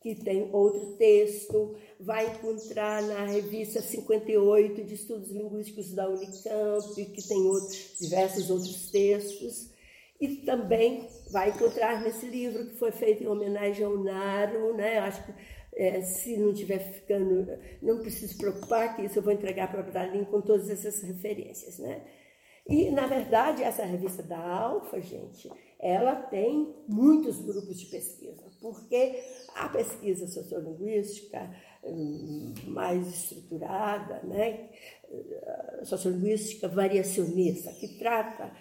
que 0.00 0.16
tem 0.16 0.48
outro 0.52 0.96
texto, 0.96 1.76
vai 2.00 2.26
encontrar 2.26 3.02
na 3.02 3.26
revista 3.26 3.80
58 3.80 4.82
de 4.82 4.94
Estudos 4.94 5.30
Linguísticos 5.30 5.92
da 5.92 6.08
Unicamp, 6.08 6.94
que 6.94 7.28
tem 7.28 7.38
outros, 7.46 7.94
diversos 8.00 8.50
outros 8.50 8.90
textos, 8.90 9.70
e 10.20 10.36
também 10.38 11.08
vai 11.30 11.50
encontrar 11.50 12.02
nesse 12.02 12.26
livro 12.26 12.66
que 12.66 12.74
foi 12.76 12.90
feito 12.90 13.22
em 13.22 13.28
homenagem 13.28 13.84
ao 13.84 13.96
Naro, 13.96 14.74
né? 14.74 14.98
Acho 14.98 15.24
que 15.24 15.32
é, 15.74 16.02
se 16.02 16.36
não 16.36 16.52
estiver 16.52 16.78
ficando, 16.78 17.46
não 17.80 18.00
preciso 18.00 18.36
preocupar 18.36 18.94
que 18.94 19.02
isso 19.02 19.18
eu 19.18 19.22
vou 19.22 19.32
entregar 19.32 19.70
para 19.70 19.80
a 19.80 19.84
Bralin 19.84 20.24
com 20.24 20.40
todas 20.40 20.68
essas 20.68 21.02
referências, 21.02 21.78
né? 21.78 22.02
E, 22.68 22.90
na 22.90 23.06
verdade, 23.06 23.62
essa 23.62 23.84
revista 23.84 24.22
da 24.22 24.38
Alfa, 24.38 25.00
gente, 25.00 25.50
ela 25.80 26.14
tem 26.14 26.72
muitos 26.86 27.40
grupos 27.40 27.80
de 27.80 27.86
pesquisa, 27.86 28.44
porque 28.60 29.20
a 29.56 29.68
pesquisa 29.68 30.28
sociolinguística 30.28 31.50
hum, 31.82 32.54
mais 32.68 33.08
estruturada, 33.08 34.20
né, 34.22 34.68
sociolinguística 35.82 36.68
variacionista, 36.68 37.72
que 37.72 37.98
trata 37.98 38.52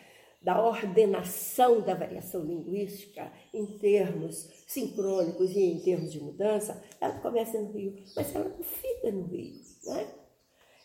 da 0.42 0.64
ordenação 0.66 1.82
da 1.82 1.94
variação 1.94 2.44
linguística 2.44 3.32
em 3.54 3.66
termos 3.78 4.50
sincrônicos 4.68 5.52
e 5.52 5.60
em 5.60 5.80
termos 5.82 6.12
de 6.12 6.20
mudança, 6.20 6.84
ela 7.00 7.20
começa 7.20 7.60
no 7.60 7.72
Rio, 7.72 7.96
mas 8.16 8.34
ela 8.34 8.50
não 8.50 8.64
fica 8.64 9.12
no 9.12 9.24
Rio. 9.28 9.54
Né? 9.86 10.08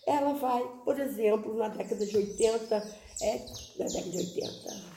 Ela 0.07 0.35
vai, 0.35 0.63
por 0.85 1.01
exemplo, 1.01 1.55
na 1.57 1.69
década 1.69 2.05
de 2.05 2.17
80, 2.17 2.77
é, 3.23 3.39
na 3.79 3.87
década 3.87 4.11
de 4.11 4.19
80, 4.19 4.97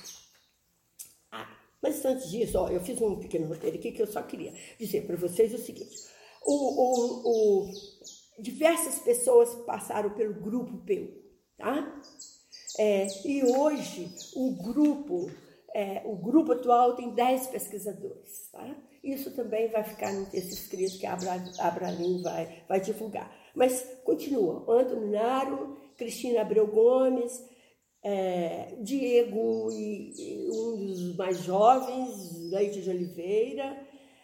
mas 1.82 2.04
antes 2.04 2.30
disso, 2.30 2.58
ó, 2.58 2.68
eu 2.70 2.82
fiz 2.82 3.02
um 3.02 3.18
pequeno 3.18 3.48
roteiro 3.48 3.78
aqui 3.78 3.92
que 3.92 4.02
eu 4.02 4.08
só 4.08 4.22
queria 4.22 4.54
dizer 4.78 5.06
para 5.06 5.16
vocês 5.16 5.54
o 5.54 5.58
seguinte: 5.58 5.96
o, 6.46 6.54
o, 6.54 7.64
o, 7.66 7.72
diversas 8.38 9.00
pessoas 9.00 9.54
passaram 9.66 10.10
pelo 10.12 10.34
grupo 10.34 10.78
PU, 10.80 11.08
tá? 11.58 12.02
É, 12.78 13.08
e 13.26 13.44
hoje 13.44 14.14
o 14.36 14.52
grupo, 14.52 15.30
é, 15.74 16.02
o 16.06 16.16
grupo 16.16 16.52
atual 16.52 16.96
tem 16.96 17.10
10 17.10 17.48
pesquisadores, 17.48 18.50
tá? 18.52 18.76
Isso 19.04 19.32
também 19.32 19.70
vai 19.70 19.84
ficar 19.84 20.12
no 20.14 20.26
texto 20.26 20.52
escrito 20.52 21.00
que 21.00 21.06
a 21.06 21.18
Abralim 21.60 22.22
vai, 22.22 22.64
vai 22.68 22.82
divulgar. 22.82 23.34
Mas 23.56 23.82
continua, 24.04 24.66
Antônio 24.68 25.10
Naro, 25.10 25.78
Cristina 25.98 26.42
Abreu 26.42 26.68
Gomes, 26.68 27.44
é, 28.04 28.76
Diego, 28.82 29.70
e, 29.72 30.14
e, 30.18 30.50
um 30.50 30.76
dos 30.78 31.16
mais 31.16 31.40
jovens, 31.44 32.50
Leite 32.52 32.82
de 32.82 32.90
Oliveira, 32.90 33.78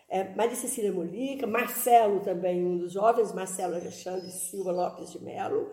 é, 0.10 0.24
Maria 0.36 0.56
Cecília 0.56 0.92
Molica, 0.92 1.48
Marcelo 1.48 2.22
também, 2.22 2.64
um 2.64 2.78
dos 2.78 2.94
jovens, 2.94 3.34
Marcelo 3.34 3.76
Alexandre 3.76 4.30
Silva 4.32 4.72
Lopes 4.72 5.12
de 5.12 5.24
Melo, 5.24 5.70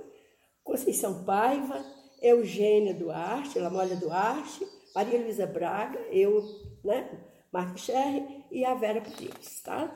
Conceição 0.64 1.24
Paiva, 1.24 1.84
Eugênia 2.22 2.94
Duarte, 2.94 3.58
Lamólia 3.58 3.96
Duarte, 3.96 4.66
Maria 4.94 5.20
Luísa 5.20 5.46
Braga, 5.46 5.98
eu, 6.10 6.42
né, 6.84 7.08
Marcos 7.52 7.82
Scherri 7.82 8.44
e 8.50 8.64
a 8.64 8.74
Vera 8.74 9.00
Pires, 9.00 9.60
tá? 9.62 9.92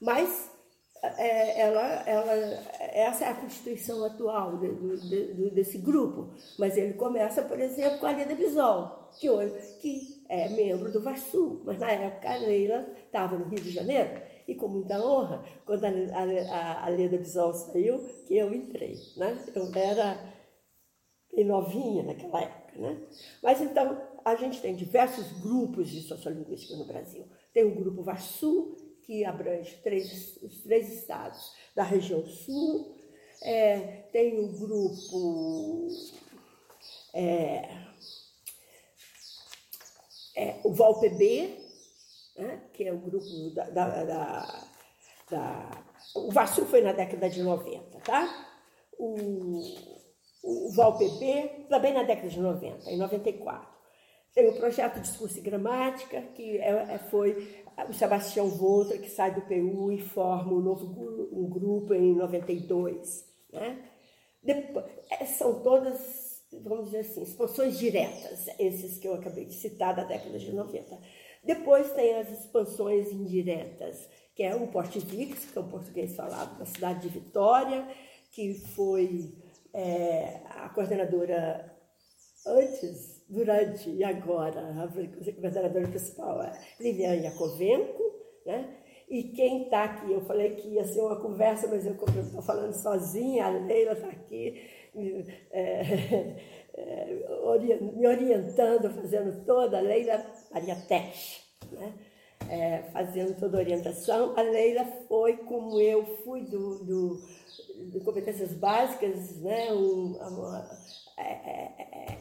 Mas 0.00 0.50
é, 1.02 1.60
ela, 1.60 1.82
ela, 2.06 2.32
essa 2.92 3.24
é 3.24 3.28
a 3.28 3.34
constituição 3.34 4.04
atual 4.04 4.58
de, 4.58 4.96
de, 5.08 5.50
desse 5.50 5.78
grupo. 5.78 6.30
Mas 6.58 6.76
ele 6.76 6.94
começa, 6.94 7.42
por 7.42 7.58
exemplo, 7.58 7.98
com 7.98 8.06
a 8.06 8.12
Leda 8.12 8.34
Bisol, 8.34 9.08
que, 9.18 9.30
hoje, 9.30 9.54
que 9.80 10.24
é 10.28 10.48
membro 10.50 10.92
do 10.92 11.00
VASU, 11.00 11.62
mas 11.64 11.78
na 11.78 11.90
época 11.90 12.30
a 12.30 12.36
Leila 12.36 12.86
estava 13.06 13.36
no 13.38 13.46
Rio 13.46 13.60
de 13.60 13.70
Janeiro. 13.70 14.20
E 14.46 14.54
com 14.54 14.68
muita 14.68 15.00
honra, 15.00 15.44
quando 15.64 15.84
a, 15.84 15.88
a, 15.88 16.86
a 16.86 16.88
Leda 16.88 17.16
Bisol 17.16 17.54
saiu, 17.54 17.98
que 18.26 18.36
eu 18.36 18.52
entrei. 18.52 18.96
Né? 19.16 19.38
Eu 19.54 19.70
era 19.74 20.18
bem 21.40 21.44
novinha 21.44 22.02
naquela 22.02 22.42
época. 22.42 22.78
Né? 22.78 23.00
Mas 23.42 23.60
então, 23.60 24.00
a 24.24 24.34
gente 24.36 24.60
tem 24.60 24.74
diversos 24.74 25.32
grupos 25.40 25.88
de 25.88 26.02
sociolinguística 26.02 26.76
no 26.76 26.84
Brasil. 26.84 27.26
Tem 27.52 27.64
o 27.64 27.74
grupo 27.74 28.02
VASU, 28.02 28.76
que 29.02 29.24
abrange 29.24 29.76
três, 29.82 30.38
os 30.42 30.62
três 30.62 30.92
estados 30.92 31.54
da 31.74 31.82
região 31.82 32.24
sul, 32.26 32.94
é, 33.42 33.78
tem 34.12 34.38
o 34.38 34.48
grupo 34.48 35.88
é, 37.14 37.68
é, 40.36 40.60
o 40.62 40.72
ValPB, 40.72 41.58
né, 42.36 42.62
que 42.72 42.84
é 42.84 42.92
o 42.92 42.98
grupo 42.98 43.50
da, 43.54 43.70
da, 43.70 44.04
da, 44.04 44.66
da 45.30 45.84
o 46.14 46.30
Vassu 46.30 46.64
foi 46.66 46.80
na 46.82 46.92
década 46.92 47.28
de 47.28 47.42
90, 47.42 48.00
tá? 48.00 48.48
O, 48.98 49.99
o 50.42 50.72
ValPB 50.72 51.66
também 51.68 51.92
na 51.92 52.02
década 52.02 52.28
de 52.28 52.40
90, 52.40 52.90
em 52.90 52.96
94. 52.96 53.68
Tem 54.34 54.48
o 54.48 54.54
projeto 54.54 55.00
Discurso 55.00 55.38
e 55.38 55.42
Gramática, 55.42 56.22
que 56.34 56.58
é, 56.58 56.94
é, 56.94 56.98
foi 56.98 57.64
o 57.88 57.92
Sebastião 57.92 58.48
Volta, 58.48 58.96
que 58.96 59.10
sai 59.10 59.34
do 59.34 59.42
PU 59.42 59.90
e 59.90 59.98
forma 59.98 60.52
um 60.52 60.60
novo 60.60 60.86
um 61.32 61.48
grupo 61.48 61.92
em 61.92 62.14
92. 62.14 63.28
Né? 63.52 63.84
Depois, 64.42 64.84
é, 65.10 65.24
são 65.26 65.60
todas, 65.62 66.42
vamos 66.62 66.86
dizer 66.86 67.00
assim, 67.00 67.22
expansões 67.22 67.78
diretas, 67.78 68.46
esses 68.58 68.98
que 68.98 69.08
eu 69.08 69.14
acabei 69.14 69.44
de 69.44 69.54
citar 69.54 69.94
da 69.94 70.04
década 70.04 70.38
de 70.38 70.52
90. 70.52 70.98
Depois 71.42 71.92
tem 71.92 72.16
as 72.16 72.30
expansões 72.30 73.10
indiretas, 73.10 74.08
que 74.34 74.42
é 74.44 74.54
o 74.54 74.68
Porte 74.68 75.00
Vix, 75.00 75.46
que 75.46 75.58
é 75.58 75.60
o 75.60 75.68
português 75.68 76.14
falado 76.14 76.58
na 76.58 76.66
cidade 76.66 77.00
de 77.00 77.08
Vitória, 77.08 77.86
que 78.30 78.54
foi 78.74 79.34
é, 79.74 80.40
a 80.46 80.68
coordenadora 80.70 81.76
antes, 82.46 83.24
durante 83.28 83.90
e 83.90 84.02
agora, 84.02 84.60
a 84.60 84.88
coordenadora 84.88 85.88
principal 85.88 86.42
é 86.42 86.52
Liliane 86.80 87.24
Yakovenko, 87.24 88.02
né? 88.46 88.76
E 89.08 89.24
quem 89.24 89.64
está 89.64 89.84
aqui, 89.84 90.12
eu 90.12 90.20
falei 90.20 90.54
que 90.54 90.68
ia 90.68 90.84
ser 90.84 91.00
uma 91.00 91.20
conversa, 91.20 91.66
mas 91.66 91.84
eu 91.84 91.94
estou 91.94 92.42
falando 92.42 92.72
sozinha, 92.72 93.46
a 93.46 93.50
Leila 93.50 93.92
está 93.92 94.06
aqui 94.06 94.70
é, 95.50 96.36
é, 96.74 97.80
me 97.80 98.06
orientando, 98.06 98.90
fazendo 98.90 99.44
toda, 99.44 99.78
a 99.78 99.80
Leila 99.80 100.24
Maria 100.52 100.76
Tesh, 100.76 101.44
né? 101.72 101.94
É, 102.48 102.82
fazendo 102.92 103.38
toda 103.38 103.58
a 103.58 103.60
orientação. 103.60 104.34
A 104.36 104.42
Leila 104.42 104.84
foi 105.06 105.36
como 105.38 105.78
eu 105.80 106.04
fui 106.24 106.42
do, 106.42 106.84
do 106.84 107.20
competências 108.04 108.52
básicas, 108.52 109.36
né? 109.40 109.72
Um, 109.72 110.16
uma, 110.16 110.70
é, 111.18 111.22
é, 111.22 112.18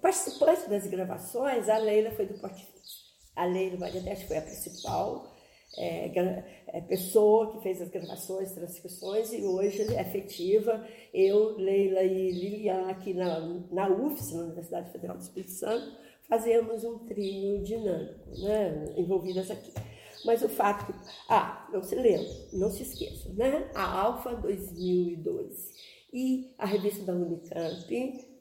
participante 0.00 0.68
das 0.68 0.86
gravações, 0.86 1.68
a 1.68 1.78
Leila 1.78 2.10
foi 2.12 2.26
do 2.26 2.34
Portifício. 2.34 3.06
A 3.34 3.44
Leila 3.44 3.78
Maria 3.78 4.02
Tesh 4.02 4.22
foi 4.22 4.38
a 4.38 4.42
principal 4.42 5.36
é, 5.76 6.44
é, 6.68 6.80
pessoa 6.82 7.52
que 7.52 7.62
fez 7.62 7.82
as 7.82 7.90
gravações, 7.90 8.52
transcrições 8.52 9.32
e 9.32 9.44
hoje 9.44 9.82
é 9.94 10.00
efetiva. 10.00 10.86
Eu, 11.12 11.56
Leila 11.56 12.02
e 12.02 12.30
Lilian, 12.30 12.88
aqui 12.88 13.12
na, 13.12 13.40
na 13.70 13.88
UFS, 13.88 14.32
na 14.32 14.44
Universidade 14.44 14.90
Federal 14.90 15.16
do 15.16 15.22
Espírito 15.22 15.52
Santo, 15.52 15.96
fazemos 16.28 16.84
um 16.84 16.98
trio 17.00 17.62
dinâmico, 17.62 18.40
né, 18.40 18.94
envolvidas 18.96 19.50
aqui. 19.50 19.72
Mas 20.26 20.42
o 20.42 20.48
fato. 20.48 20.92
Ah, 21.28 21.68
não 21.72 21.82
se 21.82 21.94
lembra, 21.94 22.28
não 22.52 22.70
se 22.70 22.82
esqueça, 22.82 23.32
né? 23.32 23.70
A 23.74 24.00
Alfa 24.00 24.34
2012 24.34 25.74
e 26.12 26.54
a 26.58 26.66
revista 26.66 27.04
da 27.04 27.12
Unicamp 27.12 27.86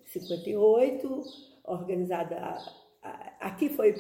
58, 0.06 1.24
organizada 1.66 2.58
aqui 3.40 3.70
foi, 3.70 3.94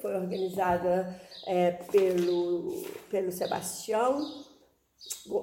foi 0.00 0.14
organizada 0.14 1.20
é, 1.46 1.72
pelo, 1.72 2.84
pelo 3.10 3.32
Sebastião 3.32 4.20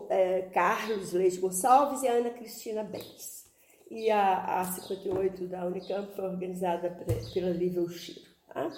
é, 0.10 0.44
Carlos 0.54 1.14
Leite 1.14 1.40
Gonçalves 1.40 2.04
e 2.04 2.08
Ana 2.08 2.30
Cristina 2.32 2.84
Bens. 2.84 3.46
E 3.90 4.10
a, 4.10 4.62
a 4.62 4.66
58 4.66 5.48
da 5.48 5.66
Unicamp 5.66 6.14
foi 6.16 6.26
organizada 6.26 6.90
pela 7.34 7.50
Lívia 7.52 7.88
Chiro. 7.90 8.22
Tá? 8.54 8.72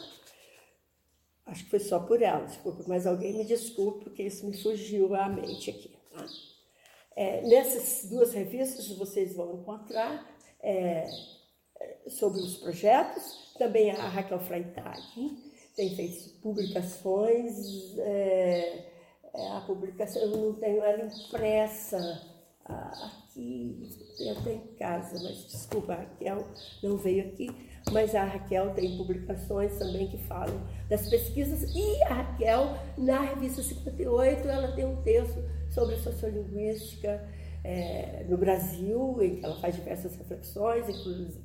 Acho 1.47 1.63
que 1.63 1.69
foi 1.69 1.79
só 1.79 1.99
por 1.99 2.21
ela, 2.21 2.45
por 2.62 2.88
mais 2.88 3.07
alguém, 3.07 3.33
me 3.33 3.45
desculpe, 3.45 4.03
porque 4.03 4.23
isso 4.23 4.45
me 4.45 4.62
fugiu 4.62 5.15
à 5.15 5.29
mente 5.29 5.71
aqui. 5.71 5.97
Tá? 6.13 6.25
É, 7.15 7.41
nessas 7.47 8.10
duas 8.10 8.33
revistas 8.33 8.88
vocês 8.89 9.36
vão 9.36 9.62
encontrar 9.62 10.29
é, 10.62 11.05
sobre 12.07 12.39
os 12.41 12.57
projetos, 12.57 13.53
também 13.57 13.91
a 13.91 14.07
Raquel 14.07 14.39
Freitag 14.39 15.01
tem 15.77 15.95
feito 15.95 16.29
publicações, 16.41 17.97
é, 17.99 18.86
é, 19.33 19.51
a 19.51 19.62
publicação, 19.62 20.21
eu 20.23 20.29
não 20.29 20.53
tenho 20.53 20.83
ela 20.83 21.05
impressa 21.05 21.97
aqui, 22.65 23.88
tem 24.17 24.31
até 24.31 24.53
em 24.53 24.67
casa, 24.75 25.21
mas 25.23 25.45
desculpa, 25.45 25.93
a 25.93 25.97
Raquel 25.97 26.47
não 26.81 26.97
veio 26.97 27.27
aqui, 27.27 27.47
mas 27.91 28.15
a 28.15 28.23
Raquel 28.23 28.73
tem 28.73 28.97
publicações 28.97 29.78
também 29.78 30.08
que 30.08 30.17
falam 30.17 30.60
das 30.89 31.10
pesquisas, 31.10 31.63
e 31.76 32.04
a 32.04 32.13
Raquel, 32.13 32.78
na 32.97 33.21
revista 33.21 33.62
58, 33.62 34.47
ela 34.47 34.71
tem 34.73 34.86
um 34.86 35.02
texto 35.02 35.43
sobre 35.69 35.97
sociolinguística, 35.97 37.28
é, 37.63 38.26
no 38.30 38.38
Brasil, 38.38 39.17
em 39.21 39.36
que 39.36 39.45
ela 39.45 39.60
faz 39.60 39.76
diversas 39.76 40.15
reflexões, 40.15 40.86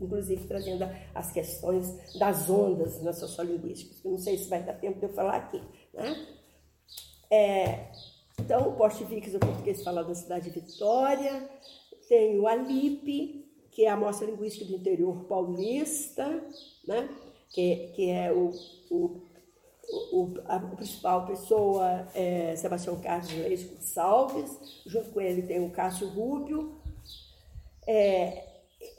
inclusive 0.01 0.47
trazendo 0.47 0.89
as 1.15 1.33
questões 1.33 1.99
das 2.17 2.49
ondas 2.49 3.03
na 3.03 3.13
sociolinguística, 3.13 3.95
que 4.01 4.09
não 4.09 4.19
sei 4.19 4.39
se 4.39 4.49
vai 4.49 4.63
dar 4.63 4.75
tempo 4.75 5.01
de 5.01 5.07
eu 5.07 5.13
falar 5.13 5.37
aqui. 5.37 5.61
Né? 5.93 6.27
É, 7.29 7.87
então, 8.39 8.69
o 8.69 8.77
Poste 8.77 9.05
Vix, 9.05 9.35
o 9.35 9.39
português 9.41 9.83
fala 9.83 10.05
da 10.05 10.15
cidade 10.15 10.51
de 10.51 10.61
Vitória, 10.61 11.49
tem 12.09 12.39
o 12.39 12.47
Alipe, 12.47 13.42
que 13.73 13.85
é 13.85 13.91
a 13.91 13.95
Amostra 13.95 14.27
Linguística 14.27 14.65
do 14.65 14.77
Interior 14.77 15.25
Paulista, 15.25 16.45
né? 16.87 17.09
que, 17.51 17.91
que 17.95 18.11
é 18.11 18.33
o, 18.33 18.53
o 18.91 19.21
o, 20.11 20.35
a 20.47 20.59
principal 20.59 21.27
pessoa 21.27 22.09
é 22.15 22.55
Sebastião 22.57 23.01
Carlos 23.01 23.33
Leite 23.33 23.65
Gonçalves, 23.65 24.83
junto 24.87 25.11
com 25.11 25.21
ele 25.21 25.43
tem 25.43 25.65
o 25.65 25.71
Cássio 25.71 26.09
Rubio. 26.09 26.81
É, 27.87 28.45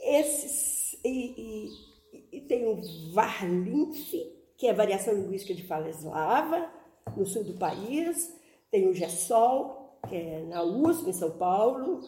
esses, 0.02 1.00
e, 1.04 1.70
e, 2.12 2.38
e, 2.38 2.42
tem 2.42 2.68
o 2.68 2.80
Varlinf, 3.14 4.14
que 4.58 4.68
é 4.68 4.74
variação 4.74 5.14
linguística 5.14 5.54
de 5.54 5.66
fala 5.66 5.90
eslava, 5.90 6.70
no 7.16 7.26
sul 7.26 7.44
do 7.44 7.54
país. 7.54 8.38
Tem 8.70 8.88
o 8.88 8.94
Gessol, 8.94 9.98
que 10.10 10.16
é 10.16 10.44
na 10.44 10.64
USP, 10.64 11.10
em 11.10 11.14
São 11.14 11.32
Paulo. 11.32 12.02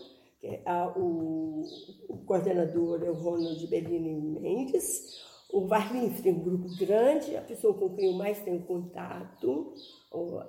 É 0.46 0.62
o, 0.96 1.62
o 2.10 2.18
coordenador 2.26 3.04
é 3.04 3.10
o 3.10 3.14
Ronald 3.14 3.68
Bellini 3.68 4.40
Mendes 4.40 5.26
o 5.56 5.68
Varlinf 5.68 6.22
tem 6.22 6.34
um 6.34 6.44
grupo 6.44 6.68
grande, 6.78 7.38
a 7.38 7.42
pessoa 7.42 7.74
com 7.74 7.96
quem 7.96 8.08
eu 8.08 8.14
mais 8.14 8.42
tenho 8.42 8.62
contato 8.64 9.74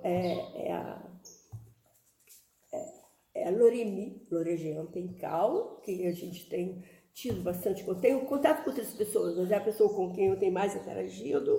é, 0.03 0.67
é 0.67 0.73
a, 0.73 1.01
é, 2.73 2.93
é 3.35 3.47
a 3.47 3.51
Loremi, 3.51 4.27
Lorejean 4.29 4.85
Pencal, 4.87 5.79
que 5.81 6.05
a 6.05 6.11
gente 6.11 6.49
tem 6.49 6.83
tido 7.13 7.41
bastante 7.41 7.83
contato. 7.83 8.01
Tenho 8.01 8.25
contato 8.25 8.63
com 8.63 8.69
outras 8.69 8.91
pessoas, 8.93 9.37
mas 9.37 9.49
é 9.49 9.55
a 9.55 9.61
pessoa 9.61 9.93
com 9.93 10.11
quem 10.11 10.27
eu 10.27 10.37
tenho 10.37 10.51
mais 10.51 10.75
interagido. 10.75 11.57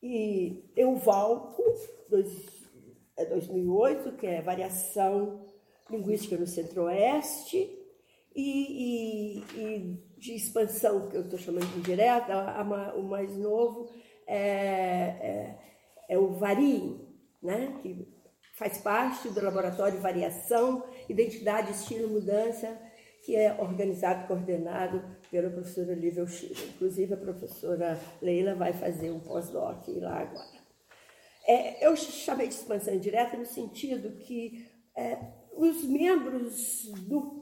E 0.00 0.70
tem 0.76 0.84
o 0.84 0.94
Valco, 0.94 1.62
dois, 2.08 2.30
é 3.16 3.24
2008, 3.24 4.12
que 4.16 4.26
é 4.26 4.40
Variação 4.40 5.44
Linguística 5.90 6.36
no 6.36 6.46
Centro-Oeste. 6.46 7.76
E, 8.34 9.40
e, 9.40 9.60
e 9.60 10.08
de 10.16 10.34
expansão, 10.34 11.08
que 11.08 11.16
eu 11.16 11.22
estou 11.22 11.38
chamando 11.38 11.66
de 11.72 11.78
indireta, 11.78 12.32
a, 12.32 12.94
o 12.94 13.02
mais 13.02 13.36
novo 13.36 13.90
é, 14.26 14.38
é, 14.38 15.58
é 16.08 16.18
o 16.18 16.32
VARI, 16.32 17.00
né? 17.42 17.78
que 17.82 18.06
faz 18.54 18.78
parte 18.78 19.28
do 19.30 19.42
Laboratório 19.42 20.00
Variação, 20.00 20.84
Identidade, 21.08 21.72
Estilo 21.72 22.08
Mudança, 22.08 22.76
que 23.24 23.34
é 23.36 23.60
organizado 23.60 24.24
e 24.24 24.26
coordenado 24.26 25.02
pela 25.30 25.50
professora 25.50 25.94
Lívia 25.94 26.26
Chile. 26.26 26.56
Inclusive, 26.74 27.14
a 27.14 27.16
professora 27.16 28.00
Leila 28.20 28.54
vai 28.54 28.72
fazer 28.72 29.10
um 29.10 29.20
pós-doc 29.20 29.86
lá 29.96 30.20
agora. 30.20 30.58
É, 31.46 31.86
eu 31.86 31.96
chamei 31.96 32.48
de 32.48 32.54
expansão 32.54 32.94
indireta 32.94 33.36
no 33.36 33.46
sentido 33.46 34.18
que 34.18 34.66
é, 34.96 35.18
os 35.58 35.82
membros 35.84 36.90
do 37.08 37.38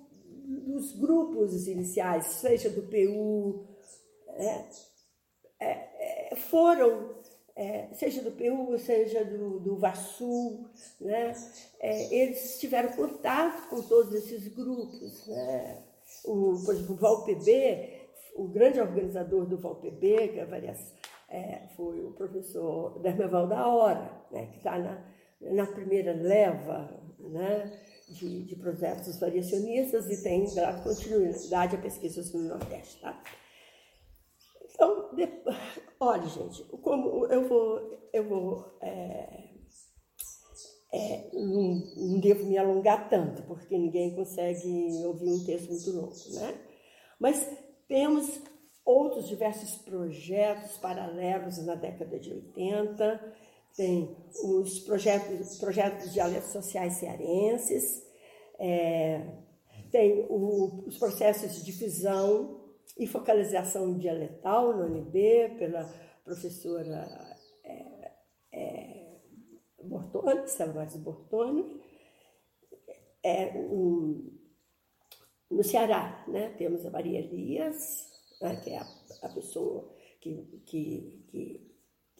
dos 0.46 0.92
grupos 0.92 1.66
iniciais, 1.66 2.26
seja 2.26 2.70
do 2.70 2.82
PU, 2.82 3.66
né, 4.38 4.68
é, 5.58 6.30
é, 6.32 6.36
foram, 6.36 7.16
é, 7.56 7.88
seja 7.94 8.22
do 8.22 8.30
PU, 8.32 8.78
seja 8.78 9.24
do, 9.24 9.58
do 9.58 9.80
né, 11.00 11.32
é, 11.80 12.14
eles 12.14 12.60
tiveram 12.60 12.90
contato 12.92 13.68
com 13.68 13.82
todos 13.82 14.14
esses 14.14 14.46
grupos. 14.48 15.26
Né. 15.26 15.82
O, 16.24 16.62
por 16.64 16.74
exemplo, 16.74 16.94
o 16.94 16.98
ValPB, 16.98 18.08
o 18.36 18.48
grande 18.48 18.80
organizador 18.80 19.46
do 19.46 19.58
ValPB, 19.58 20.28
que 20.28 20.40
é 20.40 20.44
varias, 20.44 20.94
é, 21.28 21.62
foi 21.76 22.04
o 22.04 22.12
professor 22.12 23.00
Dermeval 23.00 23.48
da 23.48 23.66
Hora, 23.66 24.10
né, 24.30 24.46
que 24.52 24.58
está 24.58 24.78
na, 24.78 25.04
na 25.40 25.66
primeira 25.66 26.12
leva, 26.12 27.02
né, 27.18 27.80
de, 28.08 28.44
de 28.44 28.56
projetos 28.56 29.18
variacionistas 29.18 30.06
e 30.10 30.22
tem 30.22 30.52
dado 30.54 30.82
continuidade 30.82 31.76
a 31.76 31.80
pesquisas 31.80 32.32
no 32.32 32.42
Nordeste. 32.42 33.00
Tá? 33.00 33.22
Então, 34.72 35.14
de, 35.14 35.28
olha, 35.98 36.26
gente, 36.26 36.62
como 36.64 37.26
eu 37.26 37.48
vou, 37.48 38.08
eu 38.12 38.28
vou 38.28 38.78
é, 38.80 39.46
é, 40.92 41.30
não, 41.32 41.82
não, 41.96 42.20
devo 42.20 42.46
me 42.46 42.56
alongar 42.56 43.08
tanto, 43.08 43.42
porque 43.42 43.76
ninguém 43.76 44.14
consegue 44.14 45.04
ouvir 45.04 45.28
um 45.28 45.44
texto 45.44 45.70
muito 45.70 45.90
longo, 45.90 46.14
né? 46.34 46.58
Mas 47.18 47.48
temos 47.88 48.40
outros 48.84 49.28
diversos 49.28 49.76
projetos 49.82 50.78
paralelos 50.78 51.58
na 51.66 51.74
década 51.74 52.18
de 52.18 52.32
80, 52.32 53.34
tem 53.76 54.16
os 54.42 54.80
projetos, 54.80 55.58
projetos 55.58 56.12
de 56.12 56.20
alianças 56.20 56.52
sociais 56.52 56.94
cearenses, 56.94 58.02
é, 58.58 59.20
tem 59.90 60.26
o, 60.28 60.84
os 60.86 60.96
processos 60.98 61.56
de 61.56 61.64
difusão 61.64 62.64
e 62.98 63.06
focalização 63.06 63.96
dialetal 63.98 64.74
no 64.74 64.86
UNB, 64.86 65.56
pela 65.58 65.84
professora 66.24 67.36
é, 67.62 68.12
é, 68.52 69.06
Bortoni, 69.82 70.48
Salvares 70.48 70.96
Bortoni. 70.96 71.80
É, 73.22 73.52
um, 73.56 74.32
no 75.50 75.62
Ceará, 75.62 76.24
né, 76.28 76.54
temos 76.56 76.84
a 76.86 76.90
Maria 76.90 77.18
Elias, 77.18 78.08
né, 78.40 78.56
que 78.56 78.70
é 78.70 78.78
a, 78.78 78.86
a 79.22 79.28
pessoa 79.28 79.92
que, 80.20 80.62
que, 80.64 81.24
que, 81.28 81.75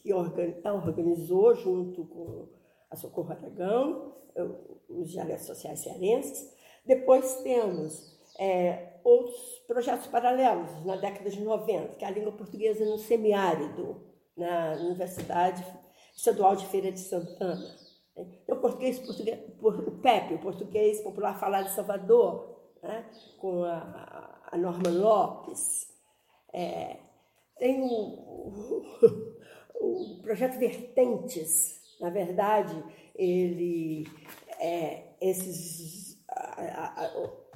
que 0.07 0.69
organizou 0.69 1.55
junto 1.55 2.05
com 2.07 2.49
a 2.89 2.97
Socorro 2.97 3.33
Aragão, 3.33 4.15
os 4.89 5.11
dialetos 5.11 5.47
sociais 5.47 5.81
cearenses. 5.81 6.55
Depois 6.85 7.41
temos 7.43 8.17
é, 8.39 9.01
outros 9.03 9.37
projetos 9.67 10.07
paralelos 10.07 10.85
na 10.85 10.97
década 10.97 11.29
de 11.29 11.41
90, 11.41 11.97
que 11.97 12.05
é 12.05 12.09
a 12.09 12.13
língua 12.13 12.33
portuguesa 12.33 12.85
no 12.85 12.99
semiárido, 12.99 14.01
na 14.37 14.75
Universidade 14.75 15.65
Estadual 16.15 16.55
de 16.55 16.67
Feira 16.67 16.93
de 16.93 17.01
Santana. 17.01 17.75
O 18.15 18.57
português, 18.57 18.99
português, 18.99 19.41
o 19.61 19.93
PEP, 20.01 20.35
o 20.35 20.39
português 20.39 21.01
popular 21.01 21.39
falado 21.39 21.67
em 21.67 21.71
Salvador, 21.71 22.57
né, 22.83 23.11
com 23.39 23.65
a, 23.65 24.49
a 24.53 24.57
Norma 24.57 24.89
Lopes. 24.89 25.93
É, 26.53 26.99
tem 27.59 27.83
o, 27.83 28.57
o, 29.81 30.21
projeto 30.23 30.59
Vertentes, 30.59 31.81
na 32.01 32.11
verdade, 32.11 32.83
ele 33.15 34.07
é, 34.59 35.05
esses 35.21 36.19
a, 36.29 37.05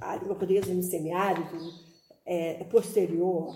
a, 0.01 0.13
a 0.13 0.17
língua 0.17 0.37
portuguesa 0.37 0.73
no 0.73 0.83
semiárido 0.83 1.59
é, 2.25 2.63
é 2.63 2.65
posterior 2.65 3.55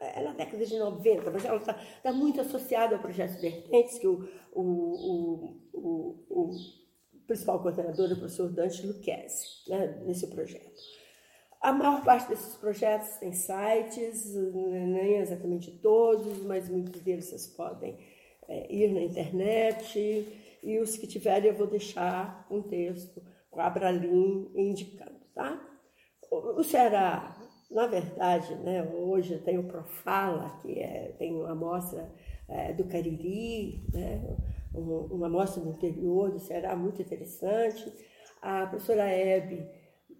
é 0.00 0.22
na 0.22 0.32
década 0.32 0.64
de 0.64 0.78
90, 0.78 1.30
mas 1.30 1.44
ela 1.44 1.56
está 1.56 1.74
tá 2.02 2.12
muito 2.12 2.40
associada 2.40 2.94
ao 2.94 3.02
projeto 3.02 3.40
Vertentes, 3.40 3.98
que 3.98 4.06
o, 4.06 4.28
o, 4.52 5.56
o, 5.72 6.24
o, 6.30 6.50
principal 7.26 7.60
coordenador 7.60 8.08
é 8.10 8.14
o 8.14 8.16
professor 8.16 8.48
Dante 8.50 8.86
Lucchesi, 8.86 9.68
né, 9.68 10.02
nesse 10.06 10.26
projeto. 10.28 10.80
A 11.60 11.72
maior 11.72 12.04
parte 12.04 12.28
desses 12.28 12.56
projetos 12.56 13.16
tem 13.16 13.32
sites, 13.32 14.34
nem 14.34 15.16
exatamente 15.16 15.72
todos, 15.80 16.42
mas 16.44 16.68
muitos 16.68 17.00
deles 17.00 17.26
vocês 17.26 17.48
podem 17.48 17.98
é, 18.48 18.72
ir 18.72 18.92
na 18.92 19.00
internet, 19.00 20.26
e 20.62 20.78
os 20.78 20.96
que 20.96 21.06
tiverem 21.06 21.50
eu 21.50 21.56
vou 21.56 21.66
deixar 21.66 22.46
um 22.50 22.62
texto 22.62 23.20
com 23.50 23.60
a 23.60 23.66
Abralim 23.66 24.50
indicando, 24.54 25.18
tá? 25.34 25.60
O 26.30 26.62
Ceará, 26.62 27.36
na 27.70 27.86
verdade, 27.86 28.54
né, 28.56 28.82
hoje 28.94 29.38
tem 29.38 29.58
o 29.58 29.66
Profala, 29.66 30.58
que 30.62 30.78
é, 30.78 31.14
tem 31.18 31.34
uma 31.34 31.52
amostra 31.52 32.08
é, 32.48 32.72
do 32.72 32.84
Cariri, 32.84 33.84
né, 33.92 34.36
uma 34.72 35.26
amostra 35.26 35.62
do 35.62 35.70
interior 35.70 36.30
do 36.30 36.38
Ceará 36.38 36.76
muito 36.76 37.02
interessante. 37.02 37.92
A 38.40 38.66
professora 38.66 39.04
Hebe 39.04 39.66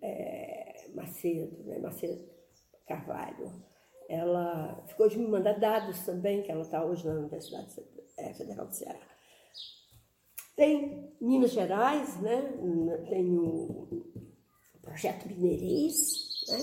é, 0.03 0.68
Macedo, 0.95 1.65
né, 1.65 1.79
Macedo 1.79 2.25
Carvalho, 2.87 3.53
ela 4.09 4.83
ficou 4.87 5.09
de 5.09 5.19
me 5.19 5.29
mandar 5.29 5.59
dados 5.59 6.01
também, 6.05 6.43
que 6.43 6.51
ela 6.51 6.63
está 6.63 6.83
hoje 6.85 7.07
na 7.07 7.15
Universidade 7.15 7.75
é, 8.17 8.33
Federal 8.33 8.67
do 8.67 8.75
Ceará. 8.75 9.01
Tem 10.57 11.15
Minas 11.21 11.53
Gerais, 11.53 12.21
né? 12.21 12.43
tem 13.09 13.39
o 13.39 14.09
projeto 14.83 15.29
Mineirês, 15.29 16.45
né? 16.49 16.59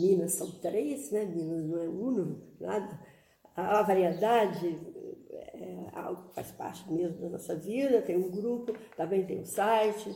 Minas 0.00 0.34
são 0.34 0.50
três, 0.60 1.10
né? 1.10 1.24
Minas 1.24 1.64
não 1.64 1.82
é 1.82 1.88
uno, 1.88 2.42
nada. 2.60 3.00
A 3.56 3.82
variedade 3.82 4.78
é 5.30 5.88
algo 5.92 6.28
que 6.28 6.34
faz 6.34 6.50
parte 6.52 6.90
mesmo 6.92 7.20
da 7.20 7.28
nossa 7.30 7.54
vida, 7.56 8.02
tem 8.02 8.16
um 8.16 8.30
grupo, 8.30 8.74
também 8.96 9.24
tem 9.24 9.40
um 9.40 9.44
site, 9.44 10.10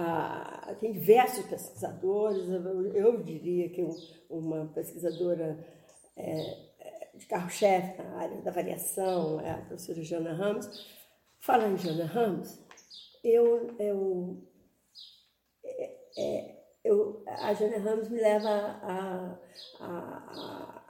ah, 0.00 0.76
tem 0.78 0.92
diversos 0.92 1.44
pesquisadores, 1.46 2.48
eu, 2.48 2.94
eu 2.94 3.22
diria 3.22 3.68
que 3.68 3.84
uma 4.30 4.66
pesquisadora 4.66 5.58
é, 6.16 6.58
de 7.14 7.26
carro-chefe 7.26 8.00
na 8.00 8.16
área 8.18 8.40
da 8.42 8.50
variação 8.50 9.40
é 9.40 9.50
a 9.50 9.58
professora 9.58 10.02
Jana 10.02 10.34
Ramos, 10.34 10.68
Falando 11.40 11.74
em 11.74 11.78
Jana 11.78 12.04
Ramos, 12.04 12.58
eu, 13.22 13.74
eu, 13.78 14.42
é, 15.64 15.96
é, 16.16 16.64
eu, 16.84 17.22
a 17.26 17.54
Jana 17.54 17.78
Ramos 17.78 18.08
me 18.08 18.20
leva 18.20 18.48
a, 18.48 19.38
a, 19.80 20.84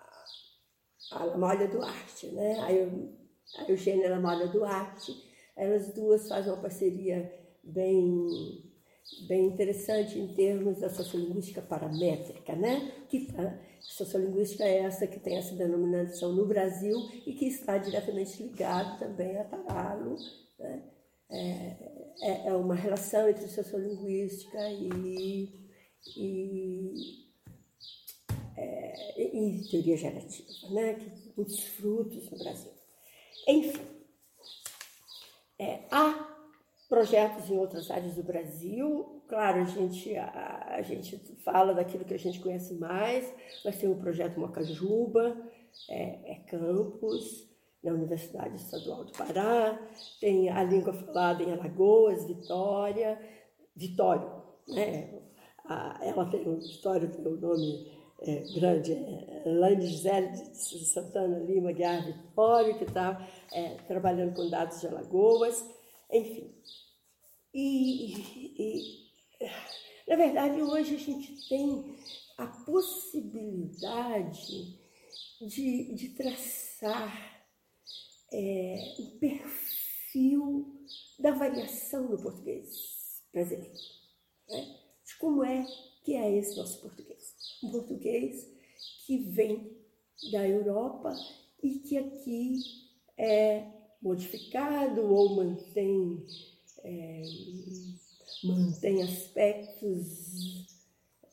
a, 1.10 1.18
a 1.20 1.24
Lamália 1.24 1.68
Duarte, 1.68 2.28
né? 2.28 2.58
A, 2.60 3.62
a 3.62 3.70
Eugênia 3.70 4.10
Lamália 4.10 4.48
Duarte, 4.48 5.12
elas 5.54 5.92
duas 5.94 6.28
fazem 6.28 6.52
uma 6.52 6.62
parceria 6.62 7.32
bem, 7.62 8.67
bem 9.26 9.46
interessante 9.46 10.18
em 10.18 10.28
termos 10.34 10.80
da 10.80 10.90
sociolinguística 10.90 11.62
paramétrica, 11.62 12.54
né? 12.54 12.92
Que 13.08 13.28
a 13.36 13.58
sociolinguística 13.80 14.64
é 14.64 14.78
essa 14.78 15.06
que 15.06 15.18
tem 15.20 15.36
essa 15.36 15.54
denominação 15.54 16.32
no 16.32 16.46
Brasil 16.46 16.96
e 17.26 17.32
que 17.32 17.46
está 17.46 17.78
diretamente 17.78 18.42
ligado 18.42 18.98
também 18.98 19.36
a 19.36 19.44
Taralo 19.44 20.16
né? 20.58 20.82
É, 21.30 21.76
é, 22.22 22.48
é, 22.48 22.54
uma 22.54 22.74
relação 22.74 23.28
entre 23.28 23.46
sociolinguística 23.48 24.58
e, 24.70 25.52
e, 26.16 27.26
é, 28.56 29.22
e 29.22 29.68
teoria 29.70 29.96
gerativa, 29.96 30.70
né? 30.70 30.94
que 30.94 31.32
muitos 31.36 31.62
frutos 31.64 32.30
no 32.30 32.38
Brasil. 32.38 32.72
Enfim, 33.46 33.82
é, 35.58 35.80
há 35.90 36.37
projetos 36.88 37.50
em 37.50 37.58
outras 37.58 37.90
áreas 37.90 38.14
do 38.14 38.22
Brasil. 38.22 39.22
Claro, 39.28 39.60
a 39.60 39.64
gente, 39.64 40.16
a, 40.16 40.76
a, 40.78 40.82
gente 40.82 41.18
fala 41.44 41.74
daquilo 41.74 42.04
que 42.04 42.14
a 42.14 42.18
gente 42.18 42.40
conhece 42.40 42.74
mais, 42.74 43.32
mas 43.64 43.76
tem 43.76 43.90
o 43.90 43.96
projeto 43.96 44.40
Mocajuba, 44.40 45.36
é, 45.90 46.32
é 46.32 46.34
campus, 46.46 47.48
na 47.82 47.92
Universidade 47.92 48.56
Estadual 48.56 49.04
do 49.04 49.12
Pará, 49.12 49.78
tem 50.20 50.48
a 50.48 50.64
língua 50.64 50.92
falada 50.92 51.42
em 51.42 51.52
Alagoas, 51.52 52.26
Vitória, 52.26 53.20
Vitório, 53.74 54.30
né? 54.66 55.14
A, 55.64 56.00
ela 56.02 56.26
tem, 56.26 56.42
Vitória 56.58 57.08
tem 57.08 57.24
o 57.24 57.36
nome 57.36 57.92
é, 58.20 58.42
grande, 58.54 58.92
é 58.92 59.80
Gisele 59.80 60.28
de 60.28 60.84
Santana 60.84 61.38
Lima 61.38 61.72
Guiar 61.72 62.04
Vitório, 62.04 62.76
que 62.78 62.84
está 62.84 63.24
é, 63.52 63.76
trabalhando 63.86 64.34
com 64.34 64.50
dados 64.50 64.80
de 64.80 64.88
Alagoas, 64.88 65.64
enfim. 66.10 66.54
E, 67.52 68.14
e, 68.58 69.10
na 70.06 70.16
verdade, 70.16 70.62
hoje 70.62 70.94
a 70.94 70.98
gente 70.98 71.46
tem 71.48 71.98
a 72.36 72.46
possibilidade 72.46 74.78
de, 75.40 75.94
de 75.94 76.10
traçar 76.10 77.42
é, 78.32 78.94
o 78.98 79.18
perfil 79.18 80.86
da 81.18 81.32
variação 81.32 82.08
no 82.08 82.22
português 82.22 83.24
brasileiro. 83.32 83.74
Né? 84.48 84.78
De 85.04 85.16
como 85.16 85.42
é 85.44 85.66
que 86.04 86.14
é 86.14 86.32
esse 86.36 86.56
nosso 86.56 86.80
português. 86.80 87.34
Um 87.62 87.70
português 87.70 88.48
que 89.04 89.18
vem 89.18 89.76
da 90.32 90.46
Europa 90.46 91.14
e 91.62 91.78
que 91.80 91.98
aqui 91.98 92.60
é 93.16 93.77
modificado 94.00 95.02
ou 95.02 95.36
mantém, 95.36 96.24
é, 96.84 97.22
mantém 98.44 99.02
aspectos 99.02 100.66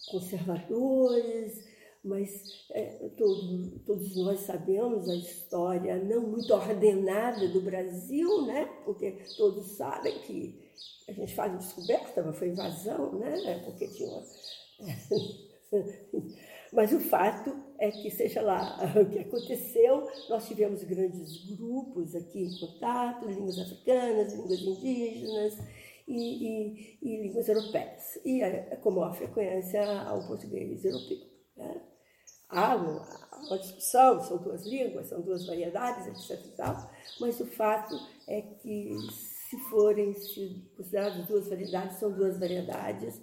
conservadores, 0.09 1.63
mas 2.03 2.65
é, 2.71 3.09
todo, 3.17 3.79
todos 3.79 4.15
nós 4.15 4.41
sabemos 4.41 5.09
a 5.09 5.15
história 5.15 5.97
não 6.03 6.27
muito 6.27 6.53
ordenada 6.53 7.47
do 7.47 7.61
Brasil, 7.61 8.45
né? 8.45 8.65
porque 8.85 9.11
todos 9.35 9.71
sabem 9.71 10.19
que 10.19 10.63
a 11.07 11.11
gente 11.11 11.33
fala 11.33 11.57
descoberta, 11.57 12.23
mas 12.23 12.37
foi 12.37 12.49
invasão, 12.49 13.19
né? 13.19 13.59
Porque 13.63 13.87
tinha 13.87 14.09
uma... 14.09 14.23
Mas 16.73 16.91
o 16.91 16.99
fato 16.99 17.55
é 17.77 17.91
que, 17.91 18.09
seja 18.09 18.41
lá 18.41 18.77
o 18.95 19.09
que 19.09 19.19
aconteceu, 19.19 20.07
nós 20.29 20.47
tivemos 20.47 20.83
grandes 20.83 21.45
grupos 21.55 22.15
aqui 22.15 22.43
em 22.43 22.59
contato, 22.59 23.25
línguas 23.25 23.59
africanas, 23.59 24.33
línguas 24.33 24.61
indígenas 24.61 25.57
e, 26.07 26.17
e, 26.17 26.99
e 27.01 27.21
línguas 27.23 27.47
europeias. 27.47 28.19
E 28.23 28.41
com 28.81 28.91
maior 28.91 29.13
frequência 29.15 30.01
ao 30.01 30.25
português 30.27 30.83
europeu. 30.85 31.17
Né? 31.57 31.81
Há 32.49 32.75
uma, 32.75 33.01
uma 33.47 33.59
discussão, 33.59 34.21
são 34.21 34.37
duas 34.37 34.65
línguas, 34.65 35.07
são 35.07 35.21
duas 35.21 35.45
variedades, 35.45 36.07
etc. 36.07 36.45
E 36.45 36.49
tal, 36.49 36.91
mas 37.19 37.39
o 37.39 37.45
fato 37.45 37.95
é 38.27 38.41
que, 38.41 38.95
se 39.49 39.57
forem 39.69 40.13
se 40.13 40.63
consideradas 40.77 41.25
duas 41.27 41.47
variedades, 41.47 41.97
são 41.97 42.11
duas 42.11 42.39
variedades 42.39 43.19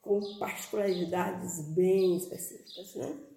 com 0.00 0.20
particularidades 0.38 1.74
bem 1.74 2.16
específicas. 2.16 2.94
Né? 2.94 3.29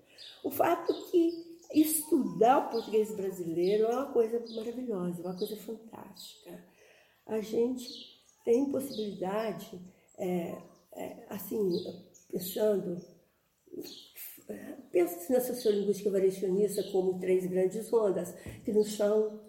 O 0.43 0.51
fato 0.51 0.93
que 1.09 1.59
estudar 1.73 2.67
o 2.67 2.69
português 2.69 3.15
brasileiro 3.15 3.85
é 3.85 3.95
uma 3.95 4.11
coisa 4.11 4.43
maravilhosa, 4.55 5.21
uma 5.21 5.37
coisa 5.37 5.55
fantástica. 5.57 6.63
A 7.25 7.39
gente 7.39 8.21
tem 8.43 8.71
possibilidade, 8.71 9.81
é, 10.17 10.57
é, 10.95 11.25
assim, 11.29 11.59
pensando, 12.29 13.01
pensa 14.91 15.33
na 15.33 15.39
sociolinguística 15.39 16.11
variacionista 16.11 16.83
como 16.91 17.19
três 17.19 17.45
grandes 17.45 17.91
ondas, 17.91 18.33
que 18.63 18.71
não 18.71 18.83
são, 18.83 19.41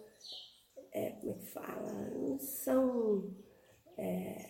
é, 0.91 1.11
como 1.11 1.31
é 1.33 1.35
que 1.35 1.45
fala, 1.45 1.91
não 2.11 2.39
são, 2.39 3.35
é, 3.97 4.49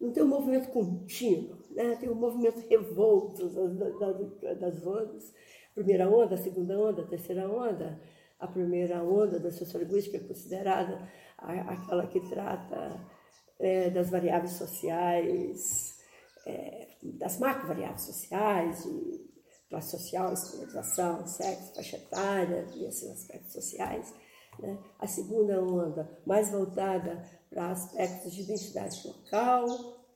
não 0.00 0.12
tem 0.12 0.22
um 0.22 0.28
movimento 0.28 0.70
contínuo, 0.70 1.59
né? 1.70 1.96
tem 1.96 2.08
um 2.10 2.14
movimento 2.14 2.60
revolto 2.68 3.48
das, 3.48 4.58
das 4.58 4.86
ondas. 4.86 5.32
Primeira 5.74 6.08
onda, 6.08 6.36
segunda 6.36 6.78
onda, 6.78 7.06
terceira 7.06 7.48
onda. 7.48 8.00
A 8.38 8.46
primeira 8.46 9.02
onda 9.02 9.38
da 9.38 9.50
sociolinguística 9.50 10.16
é 10.16 10.20
considerada 10.20 11.08
aquela 11.38 12.06
que 12.06 12.20
trata 12.28 13.00
é, 13.58 13.90
das 13.90 14.10
variáveis 14.10 14.52
sociais, 14.52 15.98
é, 16.46 16.88
das 17.02 17.38
macro-variáveis 17.38 18.02
sociais, 18.02 18.82
de 18.82 19.30
classe 19.68 19.90
social, 19.90 20.32
escolarização, 20.32 21.26
sexo, 21.26 21.74
faixa 21.74 21.96
etária 21.96 22.66
e 22.74 22.86
esses 22.86 23.08
aspectos 23.10 23.52
sociais. 23.52 24.12
Né? 24.58 24.78
A 24.98 25.06
segunda 25.06 25.62
onda, 25.62 26.10
mais 26.26 26.50
voltada 26.50 27.22
para 27.48 27.70
aspectos 27.70 28.32
de 28.34 28.42
identidade 28.42 29.06
local, 29.06 29.66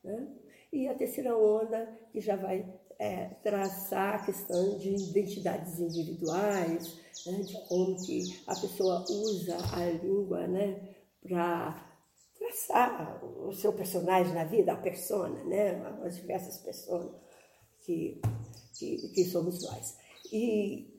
né? 0.02 0.28
E 0.74 0.88
a 0.88 0.94
terceira 0.94 1.36
onda, 1.36 1.86
que 2.10 2.20
já 2.20 2.34
vai 2.34 2.68
é, 2.98 3.26
traçar 3.42 4.16
a 4.16 4.24
questão 4.24 4.76
de 4.76 4.94
identidades 4.94 5.78
individuais, 5.78 6.98
né? 7.26 7.42
de 7.42 7.68
como 7.68 7.96
que 8.04 8.42
a 8.46 8.54
pessoa 8.56 9.04
usa 9.08 9.56
a 9.72 9.90
língua 9.90 10.46
né? 10.48 10.96
para 11.22 11.90
traçar 12.36 13.24
o 13.24 13.52
seu 13.52 13.72
personagem 13.72 14.34
na 14.34 14.44
vida, 14.44 14.72
a 14.72 14.76
persona, 14.76 15.44
né? 15.44 15.80
as 16.04 16.16
diversas 16.16 16.58
pessoas 16.58 17.08
que, 17.80 18.20
que, 18.76 19.08
que 19.14 19.24
somos 19.26 19.62
nós. 19.62 19.96
E, 20.32 20.92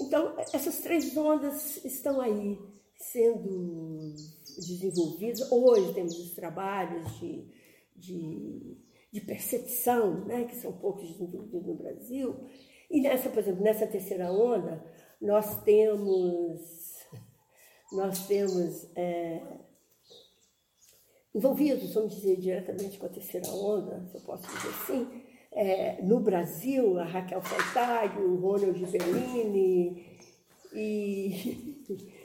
então, 0.00 0.36
essas 0.52 0.78
três 0.78 1.16
ondas 1.16 1.84
estão 1.84 2.20
aí 2.20 2.58
sendo 2.96 4.14
desenvolvidas. 4.56 5.50
Hoje 5.50 5.94
temos 5.94 6.16
os 6.18 6.30
trabalhos 6.30 7.18
de, 7.18 7.44
de, 8.04 8.76
de 9.12 9.20
percepção, 9.20 10.24
né, 10.24 10.44
que 10.44 10.56
são 10.56 10.72
poucos 10.72 11.08
desenvolvidos 11.08 11.66
no 11.66 11.74
Brasil. 11.74 12.36
E 12.90 13.00
nessa, 13.00 13.28
por 13.28 13.38
exemplo, 13.38 13.62
nessa 13.62 13.86
terceira 13.86 14.30
onda, 14.32 14.84
nós 15.20 15.62
temos, 15.62 17.00
nós 17.92 18.26
temos 18.26 18.88
é, 18.94 19.40
envolvidos, 21.34 21.94
vamos 21.94 22.14
dizer, 22.14 22.36
diretamente 22.36 22.98
com 22.98 23.06
a 23.06 23.10
terceira 23.10 23.48
onda, 23.48 24.06
se 24.06 24.16
eu 24.16 24.20
posso 24.20 24.46
dizer 24.46 24.68
assim, 24.68 25.22
é, 25.52 26.02
no 26.02 26.20
Brasil, 26.20 26.98
a 26.98 27.04
Raquel 27.04 27.40
Fantaglio, 27.42 28.32
o 28.32 28.40
Ronald 28.40 28.84
Bellini 28.86 30.18
e. 30.72 31.82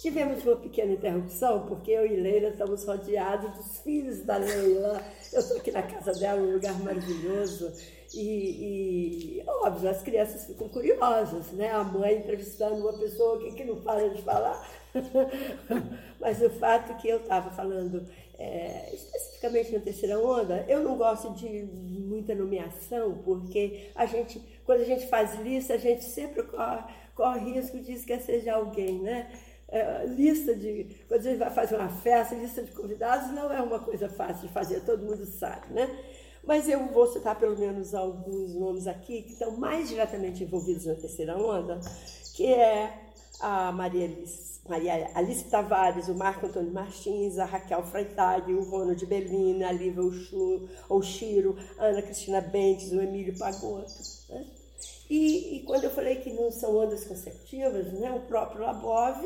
Tivemos 0.00 0.44
uma 0.44 0.54
pequena 0.54 0.92
interrupção, 0.92 1.66
porque 1.66 1.90
eu 1.90 2.06
e 2.06 2.14
Leila 2.14 2.50
estamos 2.50 2.84
rodeados 2.84 3.50
dos 3.56 3.78
filhos 3.78 4.22
da 4.22 4.36
Leila. 4.36 5.02
Eu 5.32 5.40
estou 5.40 5.56
aqui 5.56 5.72
na 5.72 5.82
casa 5.82 6.12
dela, 6.12 6.40
um 6.40 6.52
lugar 6.52 6.78
maravilhoso. 6.84 7.72
E, 8.14 9.40
e, 9.40 9.44
óbvio, 9.46 9.90
as 9.90 10.00
crianças 10.00 10.46
ficam 10.46 10.68
curiosas, 10.68 11.50
né? 11.50 11.72
A 11.72 11.82
mãe 11.82 12.18
entrevistando 12.18 12.76
uma 12.76 12.96
pessoa 12.96 13.40
que, 13.40 13.52
que 13.54 13.64
não 13.64 13.80
para 13.80 14.08
de 14.08 14.22
falar. 14.22 14.70
Mas 16.20 16.40
o 16.42 16.50
fato 16.50 16.96
que 17.02 17.08
eu 17.08 17.16
estava 17.18 17.50
falando, 17.50 18.06
é, 18.38 18.94
especificamente 18.94 19.72
na 19.72 19.80
terceira 19.80 20.16
onda, 20.20 20.64
eu 20.68 20.80
não 20.80 20.96
gosto 20.96 21.34
de 21.34 21.48
muita 21.64 22.36
nomeação, 22.36 23.18
porque 23.24 23.90
a 23.96 24.06
gente, 24.06 24.40
quando 24.64 24.82
a 24.82 24.84
gente 24.84 25.08
faz 25.08 25.34
lista, 25.40 25.74
a 25.74 25.78
gente 25.78 26.04
sempre 26.04 26.44
corre, 26.44 26.84
corre 27.16 27.52
risco 27.52 27.80
de 27.80 27.94
esquecer 27.94 28.42
de 28.42 28.48
alguém, 28.48 29.00
né? 29.00 29.28
É, 29.70 30.06
lista 30.06 30.54
de. 30.54 30.86
Quando 31.06 31.20
a 31.20 31.24
gente 31.24 31.38
vai 31.38 31.50
fazer 31.50 31.76
uma 31.76 31.90
festa, 31.90 32.34
lista 32.34 32.62
de 32.62 32.72
convidados 32.72 33.30
não 33.32 33.52
é 33.52 33.60
uma 33.60 33.78
coisa 33.78 34.08
fácil 34.08 34.48
de 34.48 34.54
fazer, 34.54 34.80
todo 34.80 35.04
mundo 35.04 35.26
sabe, 35.26 35.72
né? 35.72 35.88
Mas 36.42 36.66
eu 36.66 36.86
vou 36.86 37.06
citar 37.06 37.38
pelo 37.38 37.58
menos 37.58 37.94
alguns 37.94 38.54
nomes 38.54 38.86
aqui 38.86 39.20
que 39.20 39.32
estão 39.32 39.50
mais 39.58 39.90
diretamente 39.90 40.42
envolvidos 40.42 40.86
na 40.86 40.94
terceira 40.94 41.36
onda, 41.36 41.78
que 42.34 42.46
é 42.46 43.08
a 43.40 43.70
Maria 43.70 44.06
Alice, 44.06 44.60
Maria 44.66 45.10
Alice 45.14 45.44
Tavares, 45.44 46.08
o 46.08 46.14
Marco 46.14 46.46
Antônio 46.46 46.72
Martins, 46.72 47.38
a 47.38 47.44
Raquel 47.44 47.82
Freitag, 47.82 48.52
o 48.52 48.62
Ronald 48.62 49.04
Bellini, 49.04 49.62
a 49.64 49.72
Lívia 49.72 50.02
Oshiro, 50.88 51.56
a 51.78 51.86
Ana 51.86 52.00
Cristina 52.00 52.40
Bentes, 52.40 52.92
o 52.92 53.00
Emílio 53.02 53.36
Pagotto. 53.36 53.92
Né? 54.30 54.46
E, 55.10 55.56
e, 55.56 55.62
quando 55.64 55.84
eu 55.84 55.90
falei 55.90 56.16
que 56.16 56.32
não 56.32 56.50
são 56.50 56.76
ondas 56.76 57.04
consecutivas, 57.04 57.92
né, 57.94 58.10
o 58.10 58.20
próprio 58.20 58.62
Labov, 58.62 59.22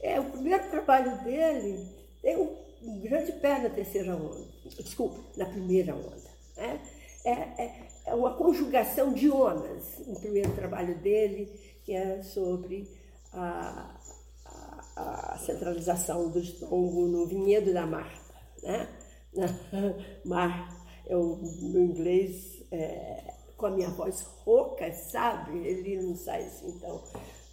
é, 0.00 0.20
o 0.20 0.30
primeiro 0.30 0.68
trabalho 0.70 1.22
dele 1.24 1.86
tem 2.22 2.36
um, 2.36 3.00
grande 3.00 3.32
pé 3.32 3.58
na 3.58 3.70
terceira 3.70 4.14
onda, 4.14 4.46
desculpa, 4.64 5.18
na 5.36 5.46
primeira 5.46 5.94
onda. 5.94 6.30
Né? 6.56 6.80
É, 7.24 7.32
é, 7.32 7.88
é 8.06 8.14
uma 8.14 8.34
conjugação 8.34 9.12
de 9.12 9.30
ondas, 9.30 9.98
o 10.06 10.20
primeiro 10.20 10.52
trabalho 10.54 10.96
dele, 10.98 11.46
que 11.84 11.92
é 11.92 12.22
sobre 12.22 12.88
a, 13.32 13.96
a, 14.44 15.34
a 15.34 15.38
centralização 15.38 16.30
do 16.30 16.38
estongo 16.38 17.06
no 17.06 17.26
vinhedo 17.26 17.72
da 17.72 17.86
Marta. 17.86 18.34
Né? 18.62 18.88
Mar, 20.24 20.68
eu, 21.06 21.36
no 21.36 21.80
inglês, 21.80 22.64
é, 22.70 23.34
com 23.56 23.66
a 23.66 23.70
minha 23.70 23.90
voz 23.90 24.22
rouca, 24.44 24.92
sabe? 24.92 25.58
Ele 25.58 26.02
não 26.02 26.16
sai 26.16 26.44
assim 26.44 26.78
tão, 26.78 27.02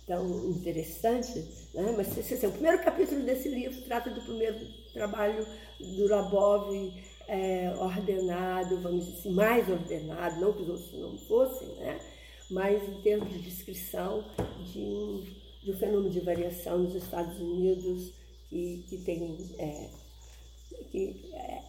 tão 0.05 0.49
interessante. 0.49 1.39
Né? 1.73 1.93
Mas 1.95 2.17
assim, 2.17 2.47
o 2.47 2.51
primeiro 2.51 2.83
capítulo 2.83 3.21
desse 3.21 3.49
livro 3.49 3.81
trata 3.81 4.09
do 4.09 4.21
primeiro 4.21 4.59
trabalho 4.93 5.45
do 5.79 6.07
Labov 6.07 6.93
é, 7.27 7.73
ordenado, 7.77 8.81
vamos 8.81 9.05
dizer 9.05 9.19
assim, 9.19 9.33
mais 9.33 9.69
ordenado, 9.69 10.41
não 10.41 10.53
que 10.53 10.63
os 10.63 10.69
outros 10.69 10.93
não 10.93 11.17
fossem, 11.19 11.67
né? 11.75 11.99
mas 12.51 12.83
em 12.87 13.01
termos 13.01 13.29
de 13.29 13.39
descrição 13.39 14.25
de 14.71 14.79
um 14.79 15.43
de 15.63 15.71
um 15.71 15.77
fenômeno 15.77 16.09
de 16.09 16.19
variação 16.19 16.79
nos 16.79 16.93
Estados 16.93 17.39
Unidos 17.39 18.11
que, 18.49 18.85
que 18.89 18.97
tem 18.97 19.37
é, 19.57 19.89
que 20.91 21.31
é, 21.33 21.63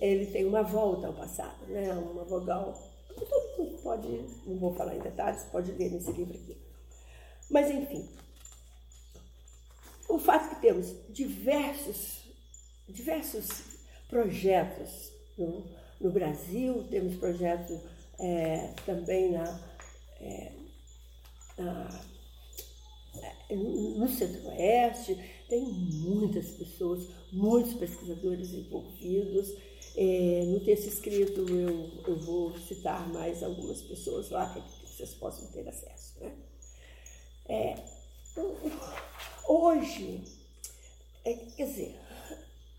ele 0.00 0.26
tem 0.26 0.46
uma 0.46 0.62
volta 0.62 1.06
ao 1.06 1.12
passado, 1.12 1.66
né? 1.68 1.92
uma 1.92 2.24
vogal. 2.24 2.72
Todo 3.14 3.58
mundo 3.58 3.78
pode, 3.82 4.08
não 4.46 4.58
vou 4.58 4.74
falar 4.74 4.96
em 4.96 5.00
detalhes, 5.00 5.44
pode 5.44 5.72
ler 5.72 5.90
nesse 5.90 6.10
livro 6.12 6.34
aqui. 6.34 6.65
Mas 7.50 7.70
enfim, 7.70 8.08
o 10.08 10.18
fato 10.18 10.54
que 10.54 10.60
temos 10.60 10.94
diversos, 11.10 12.24
diversos 12.88 13.48
projetos 14.08 15.12
no, 15.36 15.64
no 16.00 16.10
Brasil, 16.10 16.86
temos 16.90 17.16
projetos 17.16 17.80
é, 18.18 18.72
também 18.84 19.32
na, 19.32 19.60
é, 20.20 20.52
na 21.58 22.06
no 23.50 24.08
Centro-Oeste, 24.08 25.16
tem 25.48 25.64
muitas 25.64 26.50
pessoas, 26.50 27.08
muitos 27.32 27.74
pesquisadores 27.74 28.52
envolvidos. 28.52 29.54
É, 29.96 30.44
no 30.46 30.60
texto 30.60 30.88
escrito 30.88 31.46
eu, 31.48 31.90
eu 32.06 32.16
vou 32.18 32.56
citar 32.58 33.08
mais 33.08 33.42
algumas 33.42 33.80
pessoas 33.80 34.30
lá 34.30 34.52
que 34.52 34.60
vocês 34.86 35.14
possam 35.14 35.50
ter 35.52 35.66
acesso. 35.66 36.18
Né? 36.20 36.32
É, 37.48 37.74
hoje, 39.48 40.24
é, 41.24 41.34
quer 41.34 41.66
dizer, 41.66 42.00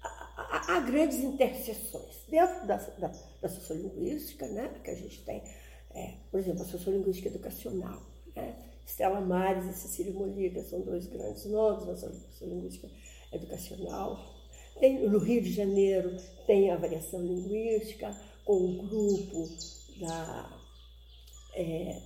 há, 0.03 0.75
há, 0.75 0.79
grandes 0.81 1.19
interseções. 1.19 2.15
Dentro 2.27 2.67
da, 2.67 2.77
da, 2.77 3.11
da 3.41 3.49
sociolinguística, 3.49 4.47
né, 4.47 4.69
que 4.83 4.91
a 4.91 4.95
gente 4.95 5.23
tem, 5.23 5.41
é, 5.91 6.13
por 6.29 6.39
exemplo, 6.39 6.63
a 6.63 6.65
sociolinguística 6.65 7.29
educacional. 7.29 8.01
Né? 8.35 8.55
Estela 8.85 9.21
Mares 9.21 9.65
e 9.65 9.73
Cecília 9.73 10.13
Molica 10.13 10.63
são 10.63 10.81
dois 10.81 11.07
grandes 11.07 11.45
nomes 11.45 11.85
na 11.85 11.95
sociolinguística 11.95 12.89
educacional. 13.33 14.35
Tem, 14.79 15.07
no 15.09 15.17
Rio 15.17 15.41
de 15.41 15.51
Janeiro 15.51 16.15
tem 16.45 16.71
a 16.71 16.77
variação 16.77 17.21
linguística, 17.21 18.15
com 18.45 18.53
o 18.53 18.87
grupo 18.87 19.49
da, 19.99 20.49
é, 21.53 21.99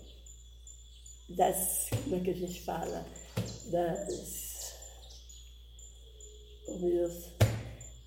das, 1.36 1.90
como 2.04 2.16
é 2.16 2.20
que 2.20 2.30
a 2.32 2.36
gente 2.36 2.62
fala, 2.62 3.06
das, 3.68 4.74
oh 6.68 6.78
meu 6.78 6.92
Deus, 6.92 7.26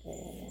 é, 0.05 0.47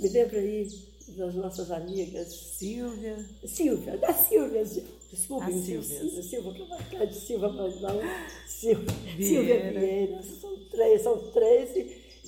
me 0.00 0.08
lembra 0.08 0.38
aí 0.38 0.68
das 1.08 1.34
nossas 1.34 1.70
amigas. 1.70 2.34
Silvia. 2.34 3.24
Silvia, 3.46 3.96
da 3.98 4.12
Silvia, 4.12 4.64
desculpa, 4.64 5.50
Silvia. 5.52 6.22
Silvia, 6.22 6.66
que 6.90 6.96
eu 6.96 7.06
de 7.06 7.14
Silvia, 7.14 7.48
mas 7.48 7.80
não, 7.80 8.00
Silvia 8.46 8.94
Vieira. 9.16 9.24
Silvia 9.24 9.72
Vieira. 9.72 10.22
São 10.22 10.68
três, 10.68 11.02
são 11.02 11.30
três 11.32 11.70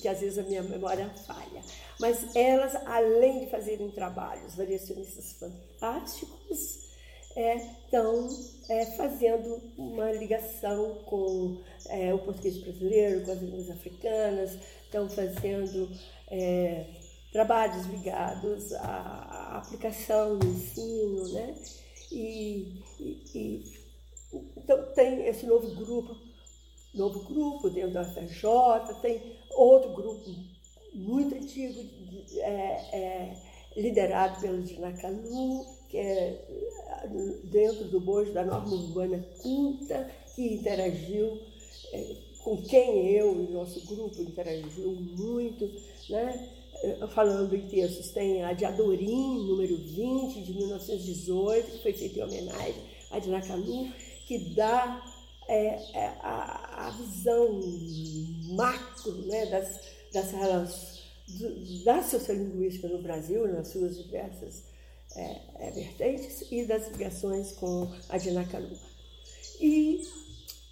que 0.01 0.09
às 0.09 0.21
vezes 0.21 0.39
a 0.39 0.43
minha 0.43 0.63
memória 0.63 1.09
falha. 1.27 1.63
Mas 1.99 2.35
elas, 2.37 2.75
além 2.87 3.41
de 3.41 3.51
fazerem 3.51 3.91
trabalhos 3.91 4.55
variacionistas 4.55 5.33
fantásticos, 5.33 6.88
estão 7.37 8.29
é, 8.69 8.83
é, 8.83 8.87
fazendo 8.97 9.61
uma 9.77 10.11
ligação 10.13 10.97
com 11.07 11.61
é, 11.89 12.13
o 12.13 12.19
português 12.19 12.59
brasileiro, 12.59 13.25
com 13.25 13.33
as 13.33 13.41
línguas 13.41 13.71
africanas, 13.71 14.59
estão 14.85 15.09
fazendo 15.09 15.91
é, 16.31 16.87
trabalhos 17.33 17.87
ligados 17.87 18.73
à 18.75 19.59
aplicação 19.59 20.35
no 20.35 20.47
ensino, 20.47 21.33
né? 21.33 21.55
E, 22.11 22.83
e, 22.99 23.23
e, 23.35 23.79
então 24.57 24.83
tem 24.95 25.27
esse 25.27 25.47
novo 25.47 25.75
grupo, 25.75 26.17
novo 26.95 27.21
grupo 27.25 27.71
dentro 27.71 27.93
da 27.93 28.05
FJ, 28.05 29.01
tem 29.03 29.37
outro 29.51 29.93
grupo 29.93 30.25
muito 30.95 31.35
antigo, 31.35 31.81
é, 32.39 32.97
é, 32.97 33.37
liderado 33.77 34.41
pelo 34.41 34.63
Dinacanu, 34.63 35.67
que 35.89 35.99
é 35.99 36.88
dentro 37.45 37.85
do 37.85 38.01
bojo 38.01 38.33
da 38.33 38.45
norma 38.45 38.73
urbana 38.73 39.25
culta, 39.43 40.11
que 40.35 40.55
interagiu 40.55 41.39
é, 41.93 42.17
com 42.43 42.63
quem 42.63 43.11
eu 43.13 43.45
e 43.45 43.53
nosso 43.53 43.81
grupo 43.87 44.23
interagiu 44.23 44.91
muito, 44.91 45.71
né? 46.11 46.51
falando 47.13 47.55
em 47.57 47.67
textos, 47.67 48.11
tem 48.11 48.45
a 48.45 48.53
de 48.53 48.65
Adorim, 48.65 49.47
número 49.47 49.77
20, 49.77 50.43
de 50.43 50.55
1918, 50.55 51.71
que 51.73 51.83
foi 51.83 51.93
feita 51.93 52.21
em 52.21 52.23
homenagem 52.23 52.83
a 53.11 53.19
Dinacanu, 53.19 53.93
que 54.27 54.55
dá 54.55 55.03
é, 55.49 55.79
a, 56.21 56.87
a, 56.87 56.91
visão 56.91 57.61
macro 58.51 59.13
né, 59.27 59.47
das, 59.47 59.81
das 60.13 60.31
relações 60.31 60.99
da 61.85 62.03
sociolinguística 62.03 62.89
no 62.89 63.03
Brasil, 63.03 63.47
nas 63.49 63.69
suas 63.69 63.99
diversas 63.99 64.63
é, 65.17 65.41
é, 65.59 65.71
vertentes, 65.71 66.47
e 66.51 66.65
das 66.65 66.89
ligações 66.89 67.53
com 67.53 67.93
a 68.09 68.19
Dinacanu. 68.19 68.77
E, 69.61 70.03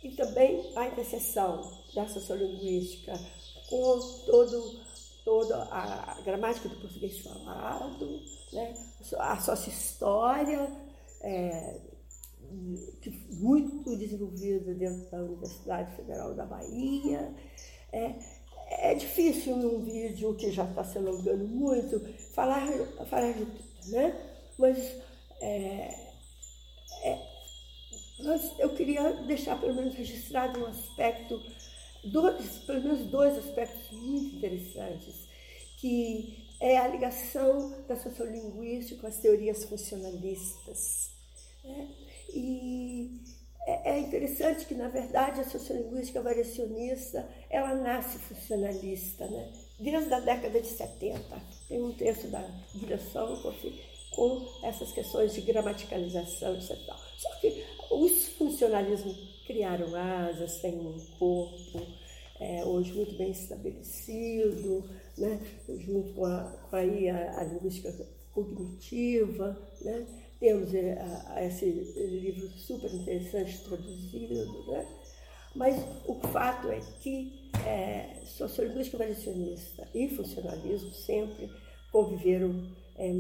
e 0.03 0.11
também 0.13 0.73
a 0.77 0.87
interseção 0.89 1.83
da 1.95 2.07
sociolinguística 2.07 3.13
com 3.69 4.01
todo 4.27 4.87
toda 5.27 5.65
a 5.73 6.21
gramática 6.25 6.69
do 6.69 6.77
português 6.77 7.19
falado, 7.19 8.23
né? 8.53 8.75
a 9.19 9.37
sócio-história, 9.41 10.71
é, 11.21 11.81
muito 13.33 13.97
desenvolvida 13.97 14.73
dentro 14.73 15.11
da 15.11 15.19
Universidade 15.25 15.97
Federal 15.97 16.33
da 16.33 16.47
Bahia. 16.47 17.35
É, 17.93 18.15
é 18.69 18.95
difícil 18.95 19.57
num 19.57 19.83
vídeo 19.83 20.33
que 20.37 20.53
já 20.53 20.65
está 20.65 20.85
se 20.85 20.97
alongando 20.97 21.45
muito 21.49 21.99
falar, 22.33 22.65
falar 23.07 23.33
de 23.33 23.47
né? 23.89 24.15
Mas, 24.59 24.79
é, 25.41 26.07
é, 27.03 27.37
eu 28.59 28.75
queria 28.75 29.13
deixar 29.27 29.61
pelo 29.61 29.75
menos 29.75 29.95
registrado 29.95 30.61
um 30.61 30.67
aspecto 30.67 31.41
dois, 32.05 32.59
pelo 32.61 32.83
menos 32.83 33.07
dois 33.07 33.37
aspectos 33.37 33.91
muito 33.91 34.37
interessantes, 34.37 35.29
que 35.79 36.47
é 36.61 36.79
a 36.79 36.89
ligação 36.89 37.85
da 37.87 37.97
sociolinguística 37.97 39.01
com 39.01 39.07
as 39.07 39.19
teorias 39.19 39.65
funcionalistas. 39.65 41.11
Né? 41.63 41.89
E 42.33 43.21
é, 43.67 43.91
é 43.91 43.99
interessante 43.99 44.65
que, 44.65 44.75
na 44.75 44.89
verdade, 44.89 45.41
a 45.41 45.45
sociolinguística 45.45 46.23
variacionista, 46.23 47.29
ela 47.51 47.75
nasce 47.75 48.19
funcionalista, 48.19 49.27
né? 49.27 49.53
Desde 49.79 50.13
a 50.13 50.21
década 50.21 50.61
de 50.61 50.69
70. 50.69 51.43
Tem 51.69 51.83
um 51.83 51.93
texto 51.93 52.29
da 52.29 52.43
direção 52.75 53.37
com 54.11 54.49
essas 54.63 54.93
questões 54.93 55.35
de 55.35 55.43
gramaticalização, 55.43 56.55
etc. 56.55 56.77
Só 57.19 57.35
que 57.41 57.65
os 57.91 58.29
funcionalismos 58.31 59.17
criaram 59.47 59.95
asas, 59.95 60.61
têm 60.61 60.75
um 60.75 60.99
corpo 61.19 61.87
é, 62.41 62.65
hoje 62.65 62.93
muito 62.93 63.17
bem 63.17 63.31
estabelecido, 63.31 64.85
né? 65.17 65.41
junto 65.79 66.13
com, 66.15 66.25
a, 66.27 66.45
com 66.71 66.77
aí 66.77 67.09
a, 67.09 67.41
a 67.41 67.45
linguística 67.45 67.93
cognitiva. 68.33 69.57
Né? 69.81 70.07
Temos 70.39 70.75
é, 70.75 70.93
a, 71.01 71.35
a 71.35 71.45
esse 71.45 71.65
livro 71.65 72.49
super 72.59 72.93
interessante 72.93 73.59
traduzido. 73.65 74.71
Né? 74.71 74.87
Mas 75.57 75.75
o 76.07 76.15
fato 76.29 76.71
é 76.71 76.81
que 77.01 77.51
é, 77.67 78.21
sociolinguística 78.27 78.99
variacionista 78.99 79.89
e 79.95 80.09
funcionalismo 80.09 80.93
sempre 80.93 81.51
conviveram, 81.91 82.71
é, 82.97 83.11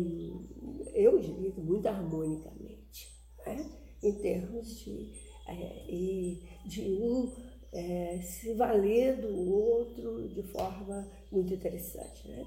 eu 0.94 1.18
diria, 1.18 1.52
muito 1.56 1.86
harmonicamente, 1.88 3.10
né? 3.44 3.70
em 4.02 4.12
termos 4.12 4.80
de 4.80 5.12
é, 5.48 6.36
de 6.66 6.82
um 6.82 7.32
é, 7.72 8.18
se 8.20 8.52
valer 8.54 9.16
do 9.20 9.50
outro 9.50 10.28
de 10.28 10.42
forma 10.42 11.08
muito 11.32 11.54
interessante. 11.54 12.28
Né? 12.28 12.44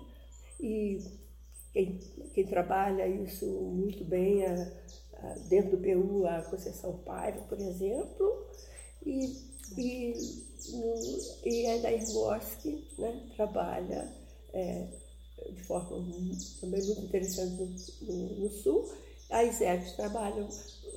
E 0.60 1.00
quem, 1.74 1.98
quem 2.34 2.46
trabalha 2.46 3.08
isso 3.08 3.46
muito 3.46 4.04
bem 4.04 4.44
dentro 5.50 5.78
do 5.78 5.84
PU, 5.84 6.28
a 6.28 6.42
Conceição 6.44 6.98
Paiva, 7.00 7.42
por 7.44 7.60
exemplo, 7.60 8.50
e, 9.06 9.49
e, 9.78 10.14
no, 10.72 10.96
e 11.46 11.68
a 11.68 12.14
Bosque 12.14 12.88
né, 12.98 13.30
trabalha 13.36 14.12
é, 14.54 14.88
de 15.52 15.64
forma 15.64 15.90
também 16.60 16.84
muito 16.84 17.02
interessante 17.02 17.86
no, 18.02 18.14
no, 18.14 18.36
no 18.36 18.50
Sul. 18.50 18.92
A 19.30 19.44
ISEP 19.44 19.96
trabalham 19.96 20.48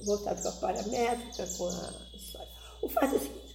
voltado 0.05 0.43
com 0.43 0.49
a 0.49 0.53
paramétrica, 0.53 1.47
com 1.57 1.69
a 1.69 2.17
história. 2.17 2.49
O 2.83 2.89
fato 2.89 3.15
é 3.15 3.19
o 3.19 3.21
seguinte, 3.21 3.53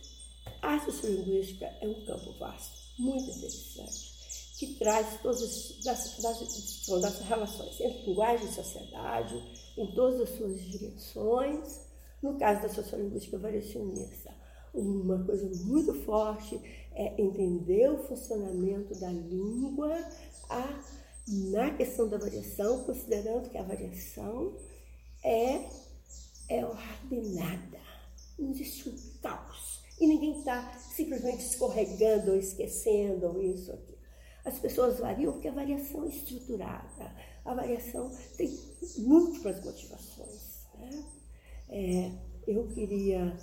a 0.61 0.79
sociolinguística 0.85 1.65
é 1.65 1.87
um 1.87 2.05
campo 2.05 2.33
vasto, 2.39 2.77
muito 2.99 3.29
interessante, 3.29 4.13
que 4.57 4.75
traz 4.75 5.19
todas 5.21 5.41
as, 5.41 5.83
das, 5.83 6.17
das, 6.21 7.01
das 7.01 7.19
relações 7.21 7.79
entre 7.79 8.05
linguagem 8.05 8.47
e 8.47 8.53
sociedade, 8.53 9.43
em 9.77 9.93
todas 9.93 10.21
as 10.21 10.37
suas 10.37 10.61
direções, 10.61 11.87
no 12.21 12.37
caso 12.39 12.61
da 12.61 12.69
sociolinguística 12.69 13.37
variacionista. 13.37 14.36
Uma 14.79 15.23
coisa 15.23 15.49
muito 15.65 15.93
forte 16.03 16.59
é 16.93 17.21
entender 17.21 17.91
o 17.91 17.97
funcionamento 18.03 18.93
da 18.99 19.11
língua 19.11 19.93
a, 20.49 20.83
na 21.27 21.71
questão 21.71 22.07
da 22.07 22.17
variação, 22.17 22.83
considerando 22.83 23.49
que 23.49 23.57
a 23.57 23.63
variação 23.63 24.55
é 25.23 25.65
é 26.49 26.65
ordenada. 26.65 27.79
Não 28.39 28.51
existe 28.51 28.89
um 28.89 28.95
caos. 29.21 29.83
E 29.99 30.07
ninguém 30.07 30.37
está 30.37 30.73
simplesmente 30.73 31.43
escorregando 31.43 32.31
ou 32.31 32.37
esquecendo 32.37 33.27
ou 33.27 33.41
isso 33.41 33.71
aqui. 33.71 33.97
As 34.45 34.59
pessoas 34.59 34.99
variam 34.99 35.33
porque 35.33 35.47
a 35.47 35.53
variação 35.53 36.05
é 36.05 36.09
estruturada. 36.09 37.15
A 37.43 37.53
variação 37.53 38.11
tem 38.37 38.57
múltiplas 38.99 39.63
motivações. 39.63 40.65
Né? 40.79 41.03
É, 41.69 42.11
eu 42.47 42.67
queria. 42.67 43.35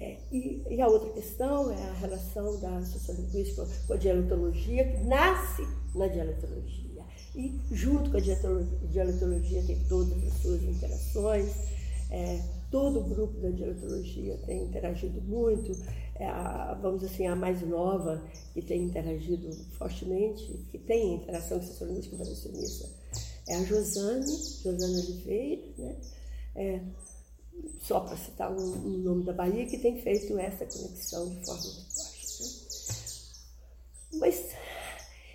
É, 0.00 0.18
e, 0.32 0.62
e, 0.68 0.80
a 0.80 0.88
outra 0.88 1.10
questão 1.10 1.70
é 1.70 1.82
a 1.82 1.92
relação 1.92 2.60
da 2.60 2.84
sociolinguística 2.84 3.66
com 3.86 3.92
a 3.92 3.96
dialetologia, 3.96 4.90
que 4.90 5.04
nasce 5.04 5.62
na 5.94 6.08
dialetologia. 6.08 7.04
E 7.34 7.60
junto 7.70 8.10
com 8.10 8.16
a 8.16 8.20
dialetologia 8.20 9.62
tem 9.62 9.78
todas 9.88 10.22
as 10.24 10.32
suas 10.42 10.62
interações 10.62 11.74
é, 12.10 12.40
todo 12.70 13.00
o 13.00 13.04
grupo 13.04 13.40
da 13.40 13.50
dialetologia 13.50 14.38
tem 14.46 14.62
interagido 14.62 15.20
muito, 15.22 15.76
é 16.14 16.26
a, 16.28 16.78
vamos 16.80 17.00
dizer 17.00 17.12
assim, 17.12 17.26
a 17.26 17.34
mais 17.34 17.60
nova 17.62 18.22
que 18.52 18.62
tem 18.62 18.84
interagido 18.84 19.50
fortemente, 19.76 20.44
que 20.70 20.78
tem 20.78 21.14
interação 21.14 21.58
com 21.58 21.66
sociolingüística 21.66 22.16
variacionista, 22.16 22.88
é 23.48 23.56
a 23.56 23.64
Josane, 23.64 24.26
Josane 24.62 25.00
Oliveira, 25.00 25.62
né? 25.76 25.96
É, 26.56 26.80
só 27.80 28.00
para 28.00 28.16
citar 28.16 28.50
um, 28.50 28.56
um, 28.56 28.98
nome 28.98 29.24
da 29.24 29.32
Bahia, 29.32 29.66
que 29.66 29.78
tem 29.78 30.00
feito 30.00 30.38
essa 30.38 30.64
conexão 30.64 31.28
de 31.28 31.44
forma 31.44 31.62
muito 31.62 31.94
forte. 31.94 32.42
Né? 32.42 32.48
Mas, 34.14 34.50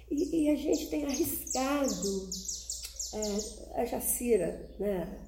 e, 0.09 0.43
e, 0.43 0.49
a 0.49 0.55
gente 0.55 0.88
tem 0.88 1.05
arriscado 1.05 2.30
é, 3.13 3.82
a 3.82 3.86
Jacira, 3.86 4.70
né? 4.80 5.26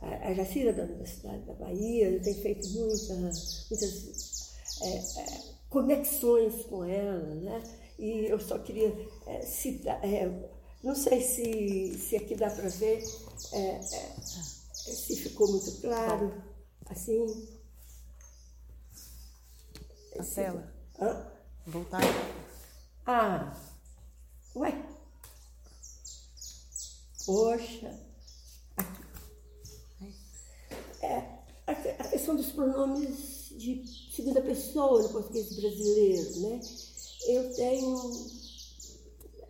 A, 0.00 0.34
Jacira 0.34 0.72
da 0.72 0.82
Universidade 0.82 1.42
da 1.46 1.54
Bahia 1.54 2.20
tem 2.20 2.34
feito 2.34 2.68
muita, 2.70 3.14
muitas 3.14 4.52
é, 4.82 5.20
é, 5.20 5.40
conexões 5.70 6.64
com 6.64 6.84
ela, 6.84 7.34
né? 7.36 7.62
E 7.98 8.26
eu 8.26 8.38
só 8.38 8.58
queria 8.58 8.94
é, 9.26 9.42
citar, 9.42 10.04
é, 10.04 10.30
não 10.82 10.94
sei 10.94 11.22
se, 11.22 11.98
se 11.98 12.16
aqui 12.16 12.34
dá 12.34 12.50
para 12.50 12.68
ver, 12.68 13.02
é, 13.52 13.80
se 14.92 15.16
ficou 15.16 15.50
muito 15.50 15.80
claro, 15.80 16.42
assim. 16.86 17.48
A 20.16 20.20
Esse, 20.20 20.34
tela. 20.34 20.72
Hã? 21.00 21.26
Voltar. 21.66 22.00
Ah, 23.06 23.56
ué. 24.54 24.72
Poxa. 27.24 28.00
É, 31.02 31.16
a 31.66 32.08
questão 32.08 32.36
dos 32.36 32.52
pronomes 32.52 33.48
de 33.56 33.84
segunda 34.14 34.42
pessoa 34.42 35.02
no 35.02 35.08
português 35.08 35.56
brasileiro, 35.56 36.40
né? 36.40 36.60
Eu 37.26 37.54
tenho. 37.54 38.44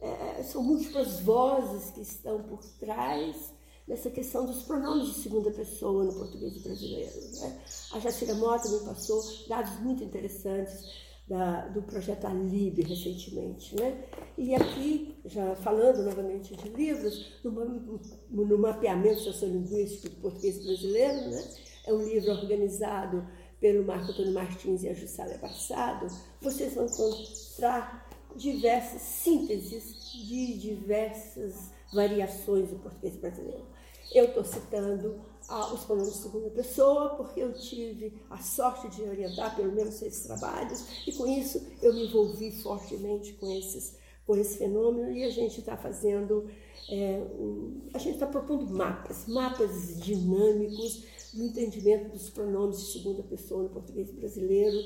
É, 0.00 0.42
são 0.44 0.62
múltiplas 0.62 1.20
vozes 1.20 1.90
que 1.90 2.02
estão 2.02 2.42
por 2.42 2.62
trás 2.78 3.53
nessa 3.86 4.10
questão 4.10 4.46
dos 4.46 4.62
pronomes 4.62 5.14
de 5.14 5.22
segunda 5.22 5.50
pessoa 5.50 6.04
no 6.04 6.14
português 6.14 6.56
brasileiro. 6.62 7.12
Né? 7.40 7.62
A 7.92 7.98
Jacira 7.98 8.34
Mota 8.34 8.68
me 8.68 8.80
passou 8.80 9.22
dados 9.48 9.78
muito 9.80 10.02
interessantes 10.02 11.04
da, 11.28 11.68
do 11.68 11.82
projeto 11.82 12.26
Alibe 12.26 12.82
recentemente. 12.82 13.74
Né? 13.76 14.04
E 14.36 14.54
aqui, 14.54 15.16
já 15.24 15.54
falando 15.56 16.02
novamente 16.02 16.56
de 16.56 16.68
livros, 16.70 17.40
no, 17.42 18.00
no 18.30 18.58
mapeamento 18.58 19.20
sociolinguístico 19.20 20.08
do 20.08 20.20
português 20.20 20.64
brasileiro, 20.64 21.30
né? 21.30 21.44
é 21.86 21.92
um 21.92 22.02
livro 22.02 22.30
organizado 22.30 23.26
pelo 23.60 23.84
Marco 23.84 24.12
Antônio 24.12 24.32
Martins 24.32 24.82
e 24.82 24.88
a 24.88 24.94
Juscelia 24.94 25.38
Passado, 25.38 26.06
vocês 26.40 26.74
vão 26.74 26.86
encontrar 26.86 28.10
diversas 28.36 29.00
sínteses 29.00 30.12
de 30.12 30.58
diversas 30.58 31.72
variações 31.92 32.68
do 32.70 32.78
português 32.78 33.16
brasileiro. 33.16 33.64
Eu 34.12 34.26
estou 34.26 34.44
citando 34.44 35.20
ah, 35.48 35.72
os 35.72 35.84
pronomes 35.84 36.14
de 36.14 36.18
segunda 36.22 36.50
pessoa 36.50 37.16
porque 37.16 37.40
eu 37.40 37.52
tive 37.52 38.14
a 38.30 38.38
sorte 38.38 38.88
de 38.88 39.02
orientar 39.02 39.54
pelo 39.54 39.72
menos 39.72 39.94
seis 39.94 40.22
trabalhos 40.22 41.06
e 41.06 41.12
com 41.12 41.26
isso 41.26 41.64
eu 41.82 41.92
me 41.92 42.06
envolvi 42.06 42.50
fortemente 42.62 43.34
com 43.34 43.50
esses 43.52 43.98
com 44.26 44.34
esse 44.36 44.56
fenômeno 44.56 45.10
e 45.10 45.22
a 45.22 45.30
gente 45.30 45.60
está 45.60 45.76
fazendo 45.76 46.48
é, 46.88 47.22
um, 47.38 47.88
a 47.92 47.98
gente 47.98 48.14
está 48.14 48.26
propondo 48.26 48.72
mapas 48.72 49.26
mapas 49.26 50.00
dinâmicos 50.00 51.04
do 51.34 51.42
entendimento 51.42 52.10
dos 52.10 52.30
pronomes 52.30 52.78
de 52.78 52.92
segunda 52.92 53.22
pessoa 53.22 53.64
no 53.64 53.68
português 53.68 54.10
brasileiro 54.10 54.78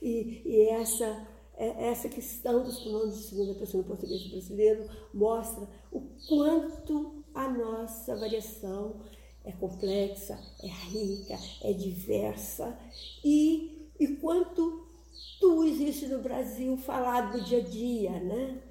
e, 0.00 0.42
e 0.44 0.68
essa 0.68 1.26
é, 1.56 1.88
essa 1.88 2.08
questão 2.08 2.62
dos 2.62 2.80
pronomes 2.80 3.16
de 3.16 3.22
segunda 3.24 3.54
pessoa 3.54 3.82
no 3.82 3.88
português 3.88 4.28
brasileiro 4.28 4.88
mostra 5.12 5.68
o 5.90 6.00
quanto 6.28 7.23
a 7.34 7.48
nossa 7.48 8.16
variação 8.16 9.00
é 9.44 9.52
complexa, 9.52 10.38
é 10.62 10.68
rica, 10.68 11.38
é 11.62 11.72
diversa 11.72 12.78
e, 13.22 13.90
e 14.00 14.08
quanto 14.16 14.86
tu 15.40 15.64
existe 15.64 16.06
no 16.06 16.22
Brasil 16.22 16.76
falado 16.78 17.36
no 17.36 17.44
dia 17.44 17.58
a 17.58 17.62
dia, 17.62 18.10
né? 18.10 18.62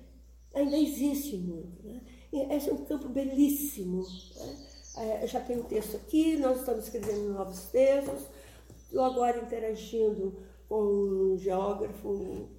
Ainda 0.56 0.78
existe 0.78 1.38
muito, 1.38 1.86
né? 1.86 2.02
Esse 2.32 2.70
é 2.70 2.74
um 2.74 2.86
campo 2.86 3.10
belíssimo. 3.10 4.04
Né? 4.36 4.68
É, 4.98 5.28
já 5.28 5.40
tem 5.40 5.60
um 5.60 5.64
texto 5.64 5.98
aqui, 5.98 6.38
nós 6.38 6.60
estamos 6.60 6.86
escrevendo 6.86 7.34
novos 7.34 7.66
textos, 7.66 8.28
estou 8.78 9.04
agora 9.04 9.40
interagindo 9.40 10.36
com 10.68 11.34
um 11.34 11.38
geógrafo, 11.38 12.50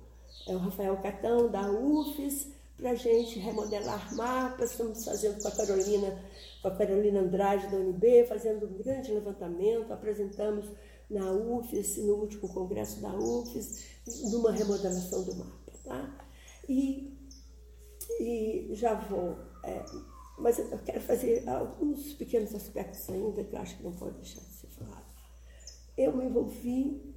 é 0.49 0.55
o 0.55 0.59
Rafael 0.59 0.97
Catão, 0.99 1.49
da 1.49 1.71
UFES, 1.71 2.54
para 2.77 2.91
a 2.91 2.95
gente 2.95 3.39
remodelar 3.39 4.15
mapas. 4.15 4.73
Estamos 4.73 5.05
fazendo 5.05 5.41
com 5.41 5.49
a 5.49 5.53
Carolina, 5.53 6.23
com 6.63 6.69
a 6.69 6.77
Carolina 6.77 7.21
Andrade 7.21 7.69
da 7.69 7.77
UNB, 7.77 8.27
fazendo 8.27 8.67
um 8.67 8.75
grande 8.75 9.13
levantamento. 9.13 9.93
Apresentamos 9.93 10.67
na 11.09 11.33
UFES, 11.33 11.99
no 11.99 12.15
último 12.15 12.49
congresso 12.49 13.01
da 13.01 13.15
UFES, 13.15 13.85
numa 14.31 14.53
remodelação 14.53 15.23
do 15.25 15.35
mapa. 15.37 15.73
Tá? 15.85 16.29
E, 16.69 17.17
e 18.21 18.69
já 18.73 18.95
vou. 18.95 19.37
É, 19.65 19.85
mas 20.39 20.59
eu 20.59 20.79
quero 20.79 21.01
fazer 21.01 21.49
alguns 21.49 22.13
pequenos 22.15 22.55
aspectos 22.55 23.09
ainda 23.09 23.45
que 23.45 23.55
eu 23.55 23.61
acho 23.61 23.77
que 23.77 23.85
não 23.85 23.93
pode 23.93 24.17
deixar 24.17 24.41
de 24.41 24.53
ser 24.53 24.67
falado. 24.69 25.05
Eu 25.97 26.17
me 26.17 26.25
envolvi 26.25 27.14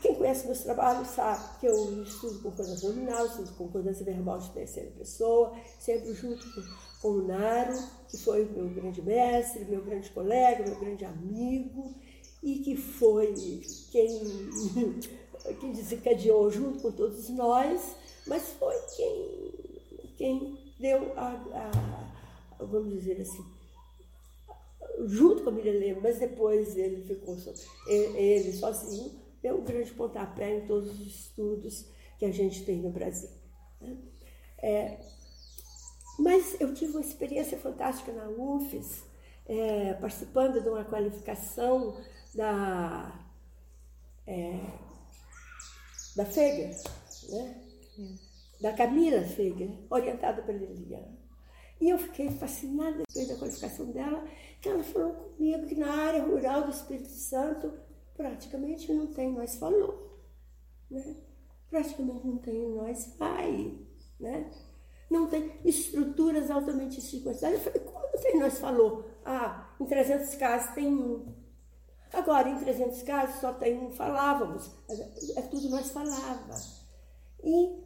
quem 0.00 0.14
conhece 0.14 0.46
meus 0.46 0.60
trabalhos 0.60 1.08
sabe 1.08 1.58
que 1.58 1.66
eu 1.66 2.02
estudo 2.02 2.40
coisas 2.40 2.82
nominais, 2.82 3.38
estudo 3.38 3.70
coisas 3.70 4.00
verbal 4.00 4.38
de 4.38 4.50
terceira 4.50 4.90
pessoa, 4.92 5.52
sempre 5.78 6.14
junto 6.14 6.46
com, 7.00 7.08
o 7.08 7.22
Naro, 7.22 7.76
que 8.08 8.16
foi 8.18 8.44
meu 8.44 8.68
grande 8.70 9.02
mestre, 9.02 9.64
meu 9.64 9.82
grande 9.82 10.10
colega, 10.10 10.64
meu 10.64 10.78
grande 10.78 11.04
amigo, 11.04 11.94
e 12.42 12.60
que 12.60 12.76
foi 12.76 13.34
quem, 13.90 14.20
quem 15.60 15.72
desencadeou 15.72 16.50
junto 16.50 16.80
com 16.80 16.92
todos 16.92 17.28
nós, 17.30 17.94
mas 18.26 18.48
foi 18.58 18.74
quem, 18.96 20.12
quem 20.16 20.58
deu 20.78 21.12
a, 21.16 21.32
a 21.54 21.70
vamos 22.64 22.92
dizer 22.92 23.20
assim, 23.20 23.44
junto 25.06 25.42
com 25.42 25.50
a 25.50 25.52
Mirelê, 25.52 25.94
mas 25.94 26.18
depois 26.18 26.76
ele 26.76 27.02
ficou 27.02 27.36
ele, 27.86 28.18
ele 28.18 28.52
sozinho, 28.52 29.19
deu 29.42 29.58
um 29.58 29.64
grande 29.64 29.92
pontapé 29.92 30.58
em 30.58 30.66
todos 30.66 30.90
os 31.00 31.06
estudos 31.06 31.86
que 32.18 32.24
a 32.24 32.32
gente 32.32 32.64
tem 32.64 32.76
no 32.76 32.90
Brasil. 32.90 33.30
Né? 33.80 33.96
É, 34.62 34.98
mas 36.18 36.60
eu 36.60 36.74
tive 36.74 36.92
uma 36.92 37.00
experiência 37.00 37.58
fantástica 37.58 38.12
na 38.12 38.28
UFES, 38.28 39.02
é, 39.46 39.94
participando 39.94 40.60
de 40.60 40.68
uma 40.68 40.84
qualificação 40.84 41.96
da, 42.34 43.26
é, 44.26 44.60
da 46.14 46.26
Feger, 46.26 46.76
né? 47.30 47.62
da 48.60 48.72
Camila 48.74 49.22
Feger, 49.22 49.70
orientada 49.88 50.42
pela 50.42 50.58
Liliana. 50.58 51.18
E 51.80 51.88
eu 51.88 51.98
fiquei 51.98 52.30
fascinada 52.30 53.02
depois 53.08 53.28
da 53.28 53.36
qualificação 53.36 53.86
dela, 53.86 54.22
que 54.60 54.68
ela 54.68 54.84
falou 54.84 55.14
comigo 55.14 55.66
que 55.66 55.74
na 55.74 55.90
área 55.90 56.22
rural 56.22 56.64
do 56.64 56.70
Espírito 56.70 57.08
Santo 57.08 57.72
praticamente 58.20 58.92
não 58.92 59.06
tem 59.06 59.32
nós 59.32 59.56
falou, 59.56 60.20
né? 60.90 61.16
Praticamente 61.70 62.26
não 62.26 62.36
tem 62.36 62.68
nós 62.68 63.14
vai, 63.18 63.78
né? 64.18 64.50
Não 65.08 65.26
tem 65.26 65.58
estruturas 65.64 66.50
altamente 66.50 67.00
sequenciais. 67.00 67.54
Eu 67.54 67.60
falei, 67.60 67.80
como 67.80 68.22
tem 68.22 68.38
nós 68.38 68.58
falou? 68.58 69.08
Ah, 69.24 69.74
em 69.80 69.86
300 69.86 70.34
casos 70.34 70.74
tem 70.74 70.86
um. 70.86 71.34
Agora, 72.12 72.50
em 72.50 72.58
300 72.58 73.02
casos 73.04 73.40
só 73.40 73.54
tem 73.54 73.78
um 73.78 73.90
falávamos. 73.90 74.70
É 75.36 75.42
tudo 75.42 75.70
nós 75.70 75.90
falava. 75.90 76.54
E 77.42 77.82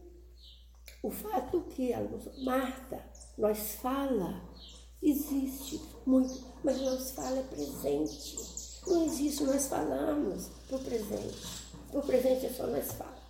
o 1.01 1.11
fato 1.11 1.61
que 1.71 1.93
ela 1.93 2.19
Marta, 2.45 3.09
nós 3.39 3.77
fala, 3.77 4.43
existe 5.01 5.81
muito, 6.05 6.45
mas 6.65 6.81
nós 6.81 7.13
fala 7.13 7.39
é 7.39 7.43
presente. 7.45 8.54
Não 8.87 9.07
existe 9.07 9.45
nós 9.45 9.67
falamos 9.67 10.49
para 10.69 10.77
o 10.77 10.85
presente. 10.85 11.65
O 11.93 12.03
presente 12.03 12.47
é 12.47 12.51
só 12.51 12.67
nós 12.67 12.93
fala. 12.93 13.23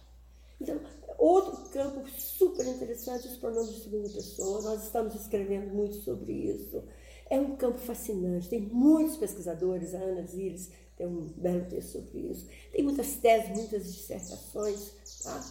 Então, 0.61 0.81
outro 1.19 1.69
campo 1.71 2.09
super 2.09 2.67
interessante, 2.67 3.29
os 3.29 3.37
pronomes 3.37 3.75
de 3.75 3.83
segunda 3.83 4.09
pessoa. 4.09 4.63
Nós 4.63 4.85
estamos 4.85 5.15
escrevendo 5.15 5.75
muito 5.75 5.97
sobre 5.97 6.33
isso. 6.33 6.83
É 7.31 7.39
um 7.39 7.57
campo 7.57 7.79
fascinante. 7.79 8.49
Tem 8.49 8.61
muitos 8.61 9.17
pesquisadores, 9.17 9.95
a 9.95 9.99
Ana 9.99 10.27
Ziles 10.27 10.71
tem 10.97 11.07
um 11.07 11.27
belo 11.37 11.65
texto 11.67 11.93
sobre 11.93 12.21
isso. 12.21 12.47
Tem 12.73 12.83
muitas 12.83 13.17
teses, 13.17 13.51
muitas 13.51 13.93
dissertações. 13.93 14.93
Tá? 15.23 15.45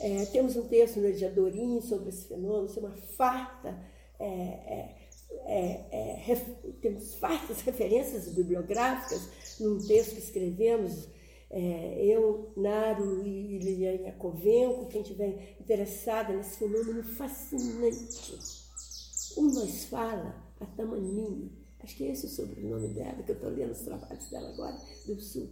É, 0.00 0.26
temos 0.26 0.56
um 0.56 0.66
texto 0.68 1.00
no 1.00 1.06
Ediadorim 1.06 1.80
sobre 1.80 2.08
esse 2.08 2.24
fenômeno, 2.24 2.68
é 2.74 2.80
uma 2.80 2.96
farta 3.16 3.78
é, 4.18 4.24
é, 4.24 4.94
é, 5.44 6.20
é, 6.30 6.36
temos 6.80 7.14
fartas 7.14 7.60
referências 7.62 8.28
bibliográficas 8.28 9.58
num 9.60 9.78
texto 9.86 10.14
que 10.14 10.20
escrevemos, 10.20 11.08
é, 11.50 12.04
eu, 12.04 12.52
Naro 12.56 13.26
e 13.26 13.58
Liliane 13.58 14.04
Yakovenko, 14.04 14.88
quem 14.88 15.02
estiver 15.02 15.56
interessada 15.60 16.32
nesse 16.32 16.58
fenômeno 16.58 17.02
fascinante. 17.02 18.38
O 19.36 19.42
Nós 19.42 19.84
Fala, 19.84 20.34
a 20.60 20.66
Tamanini, 20.66 21.52
acho 21.80 21.96
que 21.96 22.04
é 22.04 22.12
esse 22.12 22.26
o 22.26 22.28
sobrenome 22.28 22.88
dela, 22.88 23.22
que 23.22 23.30
eu 23.30 23.34
estou 23.34 23.50
lendo 23.50 23.72
os 23.72 23.80
trabalhos 23.80 24.30
dela 24.30 24.48
agora, 24.48 24.78
do 25.06 25.20
Sul. 25.20 25.50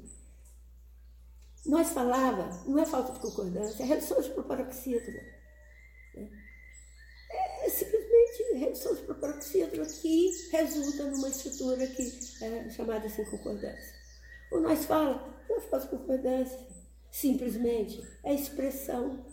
Nós 1.66 1.90
falava, 1.90 2.48
não 2.66 2.78
é 2.78 2.86
falta 2.86 3.12
de 3.12 3.20
concordância, 3.20 3.82
é 3.82 3.86
redução 3.86 4.20
de 4.20 4.30
proparoxítono. 4.30 5.18
Né? 6.14 6.30
É 7.62 7.68
simplesmente 7.68 8.09
redução 8.54 8.94
de 8.94 9.02
proparoxítono 9.02 9.86
que 9.86 10.30
resulta 10.50 11.04
numa 11.04 11.28
estrutura 11.28 11.86
que 11.86 12.18
é 12.42 12.68
chamada 12.70 13.06
assim 13.06 13.24
concordância. 13.24 13.94
O 14.52 14.60
nós 14.60 14.84
fala, 14.84 15.32
falta 15.48 15.80
de 15.80 15.88
concordância, 15.88 16.58
simplesmente 17.10 18.02
é 18.24 18.30
a 18.30 18.34
expressão 18.34 19.24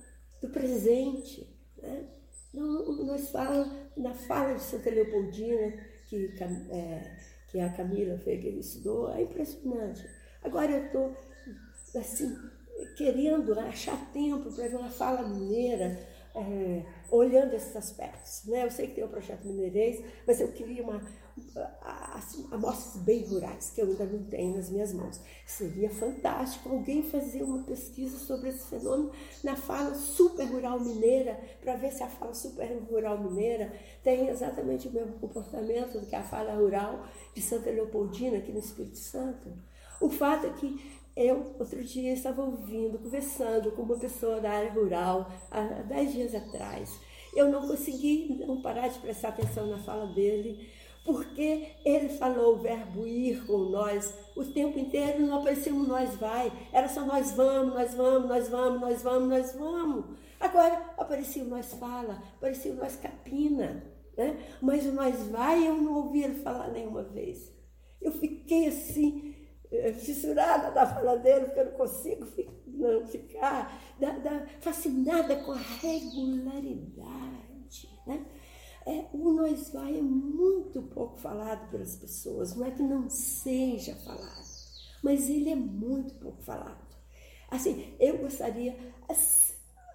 do 0.41 0.49
presente. 0.49 1.47
Né? 1.78 2.05
Não, 2.53 3.03
nós 3.03 3.30
fala, 3.30 3.89
na 3.95 4.14
fala 4.14 4.53
de 4.53 4.62
Santa 4.62 4.89
Leopoldina, 4.89 5.74
que, 6.08 6.34
é, 6.72 7.18
que 7.49 7.60
a 7.60 7.70
Camila 7.74 8.20
ele 8.26 8.60
estudou, 8.60 9.12
é 9.12 9.22
impressionante. 9.22 10.08
Agora 10.43 10.72
eu 10.72 10.86
estou 10.86 11.16
assim, 11.95 12.38
querendo 12.95 13.58
achar 13.60 14.12
tempo 14.12 14.51
para 14.51 14.68
ver 14.68 14.76
uma 14.76 14.89
fala 14.89 15.28
mineira, 15.28 15.99
é, 16.36 16.86
olhando 17.10 17.53
esses 17.53 17.76
aspectos. 17.76 18.43
Né? 18.45 18.66
Eu 18.66 18.72
sei 18.72 18.88
que 18.88 18.95
tem 18.95 19.03
o 19.03 19.08
projeto 19.08 19.45
Mineirês, 19.45 20.03
mas 20.26 20.39
eu 20.39 20.49
queria 20.49 20.84
uma, 20.84 21.01
assim, 22.16 22.47
amostras 22.51 23.01
bem 23.03 23.24
rurais, 23.26 23.72
que 23.72 23.82
eu 23.82 23.88
ainda 23.88 24.05
não 24.05 24.24
tenho 24.24 24.55
nas 24.55 24.70
minhas 24.70 24.93
mãos. 24.93 25.20
Seria 25.45 25.89
fantástico 25.89 26.70
alguém 26.70 27.03
fazer 27.03 27.43
uma 27.43 27.64
pesquisa 27.64 28.18
sobre 28.18 28.49
esse 28.49 28.68
fenômeno 28.68 29.12
na 29.43 29.55
fala 29.55 29.95
super 29.95 30.45
rural 30.45 30.80
mineira, 30.80 31.39
para 31.62 31.76
ver 31.76 31.91
se 31.91 32.03
a 32.03 32.08
fala 32.08 32.34
super 32.34 32.66
rural 32.89 33.20
mineira 33.20 33.74
tem 34.03 34.28
exatamente 34.28 34.88
o 34.88 34.91
mesmo 34.91 35.14
comportamento 35.20 35.99
do 35.99 36.05
que 36.05 36.16
a 36.16 36.24
fala 36.24 36.53
rural 36.55 37.05
de 37.34 37.41
Santa 37.41 37.70
Leopoldina, 37.70 38.38
aqui 38.38 38.51
no 38.51 38.60
Espírito 38.60 38.97
Santo. 38.97 39.51
O 39.99 40.10
fato 40.10 40.45
é 40.45 40.49
que 40.51 40.96
eu, 41.18 41.55
outro 41.57 41.84
dia, 41.84 42.13
estava 42.13 42.43
ouvindo, 42.43 42.99
conversando 42.99 43.72
com 43.72 43.82
uma 43.82 43.97
pessoa 43.97 44.39
da 44.39 44.51
área 44.51 44.72
rural, 44.72 45.32
há 45.49 45.61
dez 45.82 46.13
dias 46.13 46.36
atrás. 46.36 46.99
Eu 47.36 47.49
não 47.49 47.68
consegui 47.68 48.43
não 48.45 48.61
parar 48.61 48.88
de 48.88 48.99
prestar 48.99 49.30
atenção 49.30 49.65
na 49.68 49.80
fala 49.80 50.05
dele, 50.13 50.70
porque 51.03 51.70
ele 51.84 52.09
falou 52.09 52.55
o 52.55 52.59
verbo 52.59 53.07
ir 53.07 53.45
com 53.47 53.57
nós 53.57 54.13
o 54.36 54.45
tempo 54.45 54.78
inteiro, 54.78 55.26
não 55.26 55.39
aparecia 55.39 55.74
um 55.74 55.88
nós 55.88 56.15
vai, 56.18 56.51
era 56.72 56.88
só 56.88 57.03
nós 57.03 57.32
vamos, 57.32 57.74
nós 57.74 57.95
vamos, 57.95 58.30
nós 58.30 58.49
vamos, 58.49 58.82
nós 58.82 59.01
vamos, 59.01 59.30
nós 59.30 59.53
vamos. 59.53 60.05
Agora 60.39 60.93
aparecia 60.97 61.43
o 61.43 61.47
nós 61.47 61.74
fala, 61.74 62.22
aparecia 62.36 62.72
o 62.72 62.76
nós 62.76 62.95
capina, 62.95 63.84
né? 64.15 64.38
mas 64.61 64.86
o 64.86 64.91
nós 64.91 65.28
vai 65.30 65.68
eu 65.68 65.78
não 65.78 65.95
ouvi 65.95 66.24
ele 66.24 66.43
falar 66.43 66.68
nenhuma 66.68 67.01
vez. 67.01 67.51
Eu 67.99 68.11
fiquei 68.11 68.68
assim, 68.68 69.26
fissurada 69.93 70.72
da 70.72 70.86
fala 70.86 71.18
dele, 71.18 71.45
porque 71.45 71.59
eu 71.59 71.65
não 71.65 71.74
consigo 71.74 72.26
não 72.68 73.05
ficar 73.07 73.82
da, 73.99 74.11
da, 74.11 74.45
fascinada 74.61 75.36
com 75.43 75.51
a 75.51 75.57
regularidade. 75.57 77.89
Né? 78.05 78.26
É, 78.86 79.05
o 79.11 79.34
nós 79.34 79.72
vai 79.72 79.97
é 79.97 80.01
muito 80.01 80.82
pouco 80.84 81.18
falado 81.18 81.70
pelas 81.70 81.97
pessoas, 81.97 82.55
não 82.55 82.65
é 82.65 82.72
que 82.72 82.82
não 82.82 83.09
seja 83.09 83.93
falado, 83.95 84.47
mas 85.03 85.30
ele 85.30 85.49
é 85.49 85.55
muito 85.55 86.13
pouco 86.15 86.41
falado. 86.41 86.88
Assim, 87.49 87.93
eu 87.99 88.20
gostaria, 88.20 88.78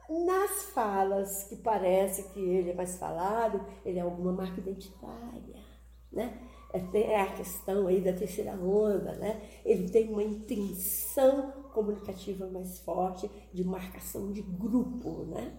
nas 0.08 0.64
falas 0.74 1.44
que 1.44 1.56
parece 1.56 2.24
que 2.34 2.40
ele 2.40 2.70
é 2.70 2.74
mais 2.74 2.98
falado, 2.98 3.64
ele 3.84 3.98
é 3.98 4.02
alguma 4.02 4.32
marca 4.32 4.60
identitária, 4.60 5.62
né? 6.10 6.38
É 6.72 7.20
a 7.20 7.32
questão 7.32 7.86
aí 7.86 8.00
da 8.00 8.12
terceira 8.12 8.52
onda, 8.52 9.12
né? 9.16 9.42
Ele 9.64 9.88
tem 9.90 10.08
uma 10.08 10.22
intenção 10.22 11.52
comunicativa 11.72 12.46
mais 12.46 12.78
forte 12.80 13.30
de 13.52 13.62
marcação 13.64 14.32
de 14.32 14.42
grupo, 14.42 15.24
né? 15.26 15.52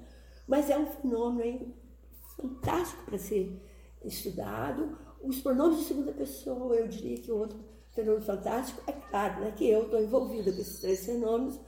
Mas 0.48 0.70
é 0.70 0.78
um 0.78 0.88
fenômeno 0.88 1.42
aí 1.42 1.76
fantástico 2.36 3.04
para 3.06 3.18
ser 3.18 3.62
estudado. 4.04 4.98
Os 5.22 5.40
pronomes 5.40 5.80
de 5.80 5.84
segunda 5.86 6.12
pessoa, 6.12 6.76
eu 6.76 6.88
diria 6.88 7.18
que 7.18 7.32
outro 7.32 7.60
fenômeno 7.92 8.26
fantástico 8.26 8.82
é 8.88 8.92
claro, 8.92 9.42
né? 9.42 9.54
Que 9.56 9.70
eu 9.70 9.84
estou 9.84 10.02
envolvida 10.02 10.52
com 10.52 10.60
esses 10.60 10.80
três 10.80 11.06
fenômenos, 11.06 11.60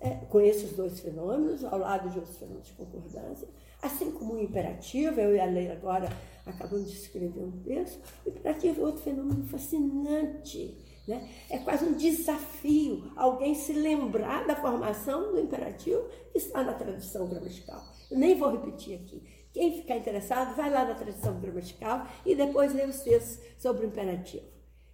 é, 0.00 0.20
os 0.32 0.72
dois 0.72 1.00
fenômenos 1.00 1.64
ao 1.64 1.78
lado 1.78 2.10
de 2.10 2.18
outros 2.18 2.36
fenômenos 2.36 2.66
de 2.66 2.72
concordância, 2.74 3.48
assim 3.84 4.10
como 4.10 4.34
o 4.34 4.42
imperativo, 4.42 5.20
eu 5.20 5.34
e 5.34 5.40
a 5.40 5.44
Leila 5.44 5.74
agora 5.74 6.08
acabamos 6.46 6.90
de 6.90 6.96
escrever 6.96 7.42
um 7.42 7.62
texto, 7.62 8.00
o 8.24 8.28
imperativo 8.28 8.80
é 8.80 8.84
outro 8.84 9.02
fenômeno 9.02 9.44
fascinante. 9.46 10.76
Né? 11.06 11.28
É 11.50 11.58
quase 11.58 11.84
um 11.84 11.92
desafio 11.92 13.12
alguém 13.14 13.54
se 13.54 13.74
lembrar 13.74 14.46
da 14.46 14.56
formação 14.56 15.32
do 15.32 15.40
imperativo 15.40 16.08
que 16.32 16.38
está 16.38 16.62
na 16.62 16.72
tradução 16.72 17.28
gramatical. 17.28 17.82
Eu 18.10 18.18
nem 18.18 18.34
vou 18.34 18.50
repetir 18.50 19.00
aqui. 19.00 19.22
Quem 19.52 19.76
ficar 19.76 19.96
interessado, 19.96 20.56
vai 20.56 20.70
lá 20.70 20.84
na 20.84 20.94
tradução 20.94 21.38
gramatical 21.40 22.06
e 22.24 22.34
depois 22.34 22.74
lê 22.74 22.84
os 22.86 23.00
textos 23.00 23.38
sobre 23.58 23.84
o 23.84 23.88
imperativo. 23.88 24.46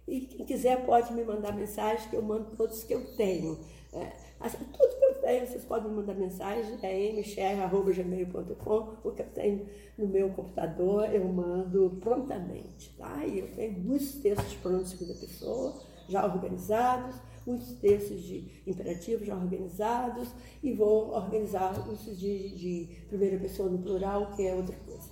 E 0.07 0.21
quem 0.21 0.45
quiser 0.45 0.85
pode 0.85 1.13
me 1.13 1.23
mandar 1.23 1.55
mensagem, 1.55 2.09
que 2.09 2.15
eu 2.15 2.21
mando 2.21 2.55
todos 2.57 2.83
que 2.83 2.93
eu 2.93 3.15
tenho. 3.15 3.59
É, 3.93 4.11
assim, 4.41 4.65
tudo 4.65 4.97
que 4.97 5.05
eu 5.05 5.21
tenho, 5.21 5.47
vocês 5.47 5.63
podem 5.63 5.89
me 5.89 5.97
mandar 5.97 6.15
mensagem, 6.15 6.77
é 6.81 7.13
mcher.gmail.com, 7.13 8.93
o 9.03 9.11
que 9.11 9.21
eu 9.21 9.29
tenho 9.33 9.65
no 9.97 10.07
meu 10.07 10.29
computador, 10.29 11.13
eu 11.13 11.25
mando 11.25 11.97
prontamente, 12.01 12.93
tá? 12.97 13.25
E 13.25 13.39
eu 13.39 13.47
tenho 13.51 13.79
muitos 13.79 14.15
textos 14.15 14.51
de 14.51 14.57
pronto 14.57 14.85
segunda 14.85 15.13
pessoa, 15.13 15.73
já 16.07 16.25
organizados, 16.25 17.15
muitos 17.45 17.71
textos 17.73 18.21
de 18.23 18.61
imperativo 18.67 19.25
já 19.25 19.35
organizados, 19.35 20.29
e 20.61 20.73
vou 20.73 21.11
organizar 21.13 21.73
os 21.87 22.03
de, 22.17 22.49
de 22.55 22.89
primeira 23.07 23.37
pessoa 23.37 23.69
no 23.69 23.79
plural, 23.79 24.31
que 24.35 24.45
é 24.45 24.53
outra 24.53 24.75
coisa. 24.85 25.09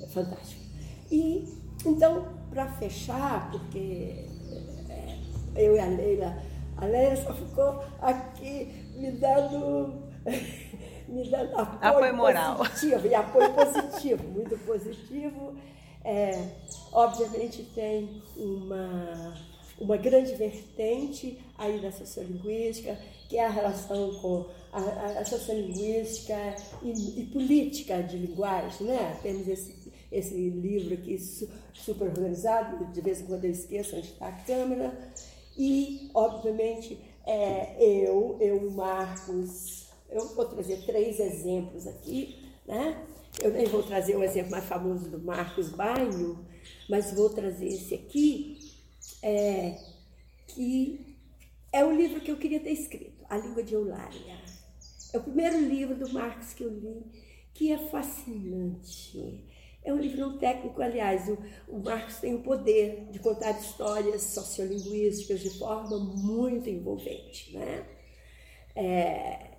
É 0.00 0.06
fantástico. 0.06 0.62
E, 1.10 1.44
então, 1.84 2.28
para 2.50 2.66
fechar, 2.66 3.50
porque 3.50 4.26
é, 4.88 5.18
eu 5.56 5.76
e 5.76 5.78
a 5.78 5.86
Leila, 5.86 6.42
a 6.80 6.86
Leila 6.86 7.16
só 7.16 7.34
ficou 7.34 7.84
aqui 8.00 8.90
me 8.96 9.10
dando, 9.12 10.02
me 11.08 11.28
dando 11.28 11.58
apoio, 11.58 11.78
apoio 11.94 12.16
moral. 12.16 12.56
positivo, 12.56 13.06
e 13.06 13.14
apoio 13.14 13.52
positivo, 13.52 14.28
muito 14.28 14.58
positivo. 14.64 15.54
É, 16.02 16.30
obviamente 16.92 17.62
tem 17.74 18.22
uma, 18.34 19.34
uma 19.78 19.96
grande 19.98 20.34
vertente 20.34 21.38
aí 21.58 21.78
da 21.80 21.92
sociolinguística, 21.92 22.98
que 23.28 23.36
é 23.36 23.46
a 23.46 23.50
relação 23.50 24.14
com 24.20 24.46
a, 24.72 24.80
a, 24.80 25.06
a 25.20 25.24
sociolinguística 25.24 26.56
e, 26.82 27.20
e, 27.20 27.26
política 27.26 28.02
de 28.02 28.16
linguagem. 28.16 28.86
Né? 28.86 29.18
Temos 29.22 29.46
esse, 29.46 29.92
esse 30.10 30.34
livro 30.34 30.94
aqui 30.94 31.18
super 31.74 32.08
organizado, 32.08 32.86
de 32.86 33.00
vez 33.02 33.20
em 33.20 33.26
quando 33.26 33.44
eu 33.44 33.50
esqueço 33.50 33.96
onde 33.96 34.06
está 34.06 34.28
a 34.28 34.32
câmera, 34.32 34.92
e, 35.56 36.10
obviamente, 36.14 36.98
é, 37.26 37.76
eu, 37.82 38.36
eu, 38.40 38.70
Marcos, 38.70 39.88
eu 40.08 40.26
vou 40.34 40.44
trazer 40.44 40.84
três 40.84 41.20
exemplos 41.20 41.86
aqui, 41.86 42.36
né? 42.66 43.06
Eu 43.40 43.52
nem 43.52 43.66
vou 43.66 43.82
trazer 43.82 44.16
o 44.16 44.22
exemplo 44.22 44.50
mais 44.50 44.64
famoso 44.64 45.08
do 45.08 45.18
Marcos 45.20 45.70
Bainho, 45.70 46.44
mas 46.88 47.12
vou 47.14 47.30
trazer 47.30 47.68
esse 47.68 47.94
aqui, 47.94 48.58
é, 49.22 49.78
que 50.48 51.16
é 51.72 51.84
o 51.84 51.94
livro 51.94 52.20
que 52.20 52.30
eu 52.30 52.36
queria 52.36 52.60
ter 52.60 52.72
escrito, 52.72 53.24
A 53.28 53.38
Língua 53.38 53.62
de 53.62 53.74
Eulália. 53.74 54.40
É 55.12 55.18
o 55.18 55.22
primeiro 55.22 55.60
livro 55.60 55.94
do 55.94 56.12
Marcos 56.12 56.52
que 56.52 56.64
eu 56.64 56.70
li, 56.70 57.04
que 57.54 57.72
é 57.72 57.78
fascinante. 57.88 59.44
É 59.82 59.92
um 59.92 59.98
livro 59.98 60.20
não 60.20 60.38
técnico, 60.38 60.80
aliás, 60.82 61.28
o, 61.28 61.38
o 61.68 61.78
Marcos 61.78 62.16
tem 62.16 62.34
o 62.34 62.42
poder 62.42 63.06
de 63.10 63.18
contar 63.18 63.58
histórias 63.58 64.22
sociolinguísticas 64.22 65.40
de 65.40 65.58
forma 65.58 65.98
muito 65.98 66.68
envolvente. 66.68 67.52
Né? 67.54 67.86
É, 68.76 69.50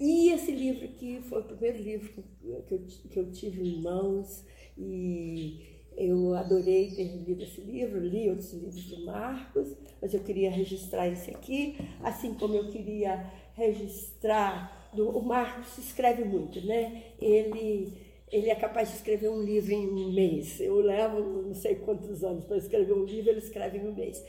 e 0.00 0.30
esse 0.30 0.50
livro 0.50 0.84
aqui 0.84 1.20
foi 1.28 1.40
o 1.40 1.44
primeiro 1.44 1.78
livro 1.78 2.24
que 2.66 2.74
eu, 2.74 2.86
que 3.10 3.16
eu 3.16 3.30
tive 3.30 3.62
em 3.62 3.80
mãos 3.80 4.44
e 4.76 5.74
eu 5.96 6.34
adorei 6.34 6.90
ter 6.90 7.04
lido 7.04 7.42
esse 7.42 7.60
livro, 7.60 8.00
li 8.00 8.28
outros 8.28 8.52
livros 8.52 8.84
do 8.86 9.04
Marcos, 9.04 9.76
mas 10.02 10.12
eu 10.12 10.20
queria 10.20 10.50
registrar 10.50 11.06
esse 11.06 11.30
aqui, 11.30 11.76
assim 12.02 12.34
como 12.34 12.54
eu 12.54 12.70
queria 12.70 13.30
registrar. 13.54 14.90
Do, 14.92 15.08
o 15.08 15.22
Marcos 15.22 15.78
escreve 15.78 16.24
muito, 16.24 16.60
né? 16.66 17.04
Ele 17.20 17.92
ele 18.30 18.50
é 18.50 18.54
capaz 18.54 18.88
de 18.90 18.96
escrever 18.96 19.28
um 19.28 19.42
livro 19.42 19.72
em 19.72 19.86
um 19.88 20.12
mês. 20.12 20.60
Eu 20.60 20.76
levo 20.80 21.42
não 21.42 21.54
sei 21.54 21.76
quantos 21.76 22.24
anos 22.24 22.44
para 22.44 22.56
escrever 22.56 22.92
um 22.92 23.04
livro, 23.04 23.30
ele 23.30 23.38
escreve 23.38 23.78
em 23.78 23.88
um 23.88 23.94
mês. 23.94 24.24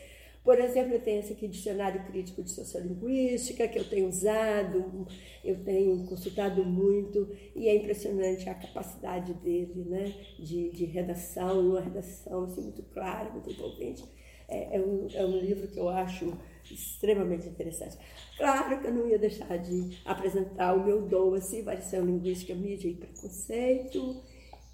Por 0.45 0.59
exemplo, 0.59 0.93
eu 0.93 1.01
tenho 1.01 1.21
esse 1.21 1.33
aqui, 1.33 1.47
Dicionário 1.47 2.05
Crítico 2.05 2.43
de 2.43 2.51
Sociolinguística, 2.51 3.67
que 3.67 3.79
eu 3.79 3.89
tenho 3.89 4.07
usado, 4.07 5.07
eu 5.43 5.63
tenho 5.63 6.05
consultado 6.05 6.63
muito, 6.63 7.35
e 7.55 7.67
é 7.67 7.75
impressionante 7.75 8.47
a 8.47 8.53
capacidade 8.53 9.33
dele 9.33 9.83
né, 9.89 10.13
de, 10.37 10.69
de 10.69 10.85
redação, 10.85 11.71
uma 11.71 11.81
redação 11.81 12.43
assim, 12.43 12.61
muito 12.61 12.83
clara, 12.83 13.31
muito 13.31 13.49
envolvente. 13.49 14.05
É, 14.47 14.77
é, 14.77 14.79
um, 14.79 15.07
é 15.15 15.25
um 15.25 15.39
livro 15.39 15.67
que 15.67 15.79
eu 15.79 15.89
acho 15.89 16.37
extremamente 16.73 17.47
interessante. 17.47 17.97
Claro 18.37 18.79
que 18.79 18.87
eu 18.87 18.93
não 18.93 19.07
ia 19.07 19.19
deixar 19.19 19.57
de 19.57 19.97
apresentar 20.05 20.73
o 20.73 20.83
meu 20.83 21.01
dom, 21.01 21.33
assim, 21.33 21.63
Variação 21.63 22.05
Linguística, 22.05 22.53
Mídia 22.53 22.89
e 22.89 22.95
Preconceito, 22.95 24.23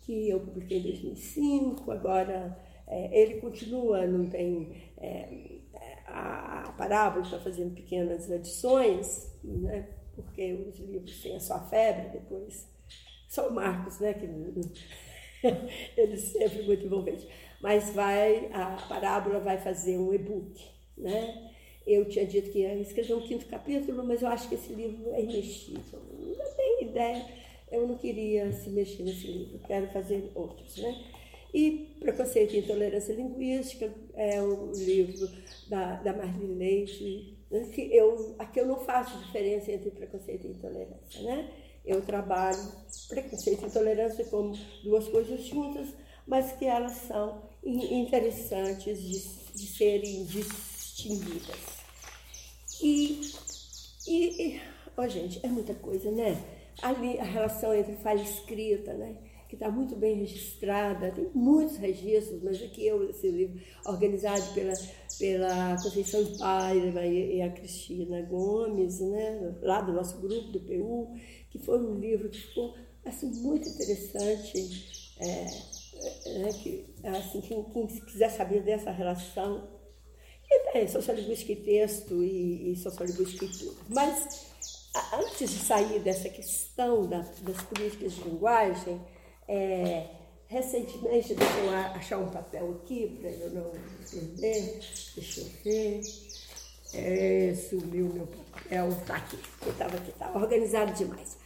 que 0.01 0.29
eu 0.29 0.39
publiquei 0.39 0.79
em 0.79 0.83
2005, 0.83 1.91
agora 1.91 2.57
é, 2.87 3.21
ele 3.21 3.39
continua, 3.39 4.05
não 4.07 4.27
tem 4.27 4.91
é, 4.97 5.61
a, 6.11 6.67
a 6.67 6.71
parábola 6.73 7.23
está 7.23 7.39
fazendo 7.39 7.73
pequenas 7.73 8.29
adições, 8.29 9.31
né? 9.43 9.87
porque 10.13 10.53
os 10.53 10.77
livros 10.79 11.21
têm 11.21 11.35
a 11.35 11.39
sua 11.39 11.59
febre, 11.67 12.09
depois 12.09 12.69
só 13.27 13.47
o 13.47 13.53
Marcos, 13.53 13.99
né? 13.99 14.13
que 14.13 14.25
ele 15.97 16.17
sempre 16.17 16.63
muito 16.63 16.85
envolvente. 16.85 17.27
Mas 17.61 17.91
vai, 17.91 18.49
a 18.53 18.75
parábola 18.89 19.39
vai 19.39 19.57
fazer 19.57 19.97
um 19.97 20.13
e-book, 20.13 20.59
né? 20.97 21.50
Eu 21.85 22.05
tinha 22.05 22.25
dito 22.25 22.51
que 22.51 22.59
ia 22.59 22.75
escrever 22.75 23.13
um 23.13 23.21
quinto 23.21 23.45
capítulo, 23.47 24.03
mas 24.03 24.21
eu 24.21 24.27
acho 24.27 24.47
que 24.47 24.55
esse 24.55 24.73
livro 24.73 25.11
é 25.13 25.21
imexível. 25.21 25.99
Não 26.19 26.55
tenho 26.55 26.81
ideia, 26.83 27.25
eu 27.71 27.87
não 27.87 27.97
queria 27.97 28.51
se 28.51 28.69
mexer 28.69 29.03
nesse 29.03 29.27
livro, 29.27 29.59
quero 29.65 29.87
fazer 29.87 30.31
outros, 30.35 30.77
né? 30.77 31.03
E 31.53 31.95
Preconceito 31.99 32.55
e 32.55 32.59
Intolerância 32.59 33.13
Linguística 33.13 33.93
é 34.13 34.41
o 34.41 34.71
livro 34.73 35.29
da, 35.67 35.95
da 35.95 36.13
Marlene 36.13 36.55
Leite, 36.55 37.37
né, 37.49 37.69
que 37.73 37.93
eu, 37.93 38.35
aqui 38.39 38.59
eu 38.59 38.65
não 38.65 38.79
faço 38.79 39.17
diferença 39.25 39.71
entre 39.71 39.91
preconceito 39.91 40.47
e 40.47 40.51
intolerância, 40.51 41.21
né? 41.21 41.49
Eu 41.85 42.01
trabalho 42.01 42.59
preconceito 43.09 43.63
e 43.63 43.67
intolerância 43.67 44.23
como 44.25 44.57
duas 44.83 45.07
coisas 45.09 45.41
juntas, 45.43 45.87
mas 46.25 46.53
que 46.53 46.65
elas 46.65 46.93
são 46.93 47.41
interessantes 47.63 49.01
de, 49.01 49.53
de 49.53 49.67
serem 49.67 50.23
distinguidas. 50.25 51.70
E, 52.81 53.21
e, 54.07 54.47
e 54.55 54.61
oh, 54.97 55.07
gente, 55.07 55.39
é 55.43 55.47
muita 55.47 55.73
coisa, 55.75 56.11
né? 56.11 56.37
Ali 56.81 57.19
a 57.19 57.23
relação 57.23 57.73
entre 57.73 57.95
falha 57.97 58.21
escrita, 58.21 58.93
né? 58.93 59.17
que 59.51 59.55
está 59.55 59.69
muito 59.69 59.97
bem 59.97 60.15
registrada, 60.15 61.11
tem 61.11 61.29
muitos 61.35 61.75
registros, 61.75 62.41
mas 62.41 62.63
aqui 62.63 62.87
eu, 62.87 63.09
esse 63.09 63.29
livro, 63.29 63.59
organizado 63.85 64.41
pela, 64.53 64.71
pela 65.19 65.75
Conceição 65.83 66.25
Paiva 66.37 67.05
e, 67.05 67.41
a 67.41 67.51
Cristina 67.51 68.21
Gomes, 68.21 69.01
né, 69.01 69.53
lá 69.61 69.81
do 69.81 69.91
nosso 69.91 70.21
grupo, 70.21 70.53
do 70.53 70.61
PU, 70.61 71.13
que 71.49 71.59
foi 71.59 71.77
um 71.81 71.99
livro 71.99 72.29
que 72.29 72.39
ficou 72.39 72.73
assim, 73.03 73.29
muito 73.41 73.67
interessante, 73.67 75.13
é, 75.19 75.47
é, 76.27 76.53
que, 76.53 76.85
assim, 77.03 77.41
quem, 77.41 77.61
quem, 77.65 77.87
quiser 77.87 78.29
saber 78.29 78.63
dessa 78.63 78.89
relação, 78.89 79.67
é 80.73 80.87
sociolinguística 80.87 81.51
e 81.51 81.55
texto 81.55 82.23
e, 82.23 82.71
e 82.71 82.75
sociolinguística 82.77 83.45
e 83.45 83.49
tudo. 83.49 83.77
Mas, 83.89 84.47
antes 85.13 85.49
de 85.49 85.59
sair 85.59 85.99
dessa 85.99 86.29
questão 86.29 87.07
da, 87.07 87.19
das 87.41 87.61
políticas 87.63 88.13
de 88.13 88.21
linguagem, 88.23 89.01
é, 89.47 90.07
recentemente, 90.47 91.33
deixa 91.33 91.59
eu 91.59 91.69
achar 91.71 92.17
um 92.17 92.29
papel 92.29 92.81
aqui 92.81 93.17
para 93.19 93.29
eu 93.29 93.49
não 93.51 93.71
perder. 94.09 94.79
Deixa 95.15 95.41
eu 95.41 95.45
ver. 95.63 96.01
É, 96.93 97.55
sumiu 97.55 98.07
meu 98.07 98.27
papel. 98.27 98.89
Está 98.89 99.15
aqui. 99.15 99.39
Estava 99.67 99.97
aqui, 99.97 100.09
estava 100.09 100.39
organizado 100.39 100.93
demais. 100.93 101.37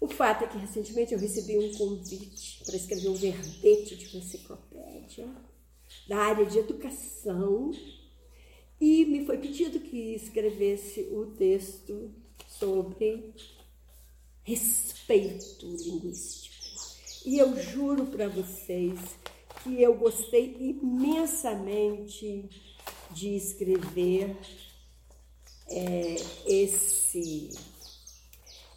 O 0.00 0.06
fato 0.06 0.44
é 0.44 0.46
que 0.46 0.58
recentemente 0.58 1.12
eu 1.12 1.18
recebi 1.18 1.58
um 1.58 1.72
convite 1.74 2.62
para 2.64 2.76
escrever 2.76 3.08
um 3.08 3.14
verbete 3.14 3.96
de 3.96 4.06
uma 4.06 4.24
enciclopédia 4.24 5.28
da 6.08 6.18
área 6.18 6.46
de 6.46 6.58
educação 6.58 7.72
e 8.80 9.04
me 9.04 9.24
foi 9.24 9.38
pedido 9.38 9.80
que 9.80 10.14
escrevesse 10.14 11.08
o 11.10 11.26
texto 11.26 12.12
sobre 12.46 13.34
respeito 14.42 15.66
linguístico. 15.66 16.56
E 17.26 17.38
eu 17.38 17.56
juro 17.60 18.06
para 18.06 18.28
vocês 18.28 18.98
que 19.62 19.82
eu 19.82 19.94
gostei 19.94 20.56
imensamente 20.58 22.48
de 23.10 23.36
escrever 23.36 24.36
é, 25.68 26.14
esse, 26.46 27.50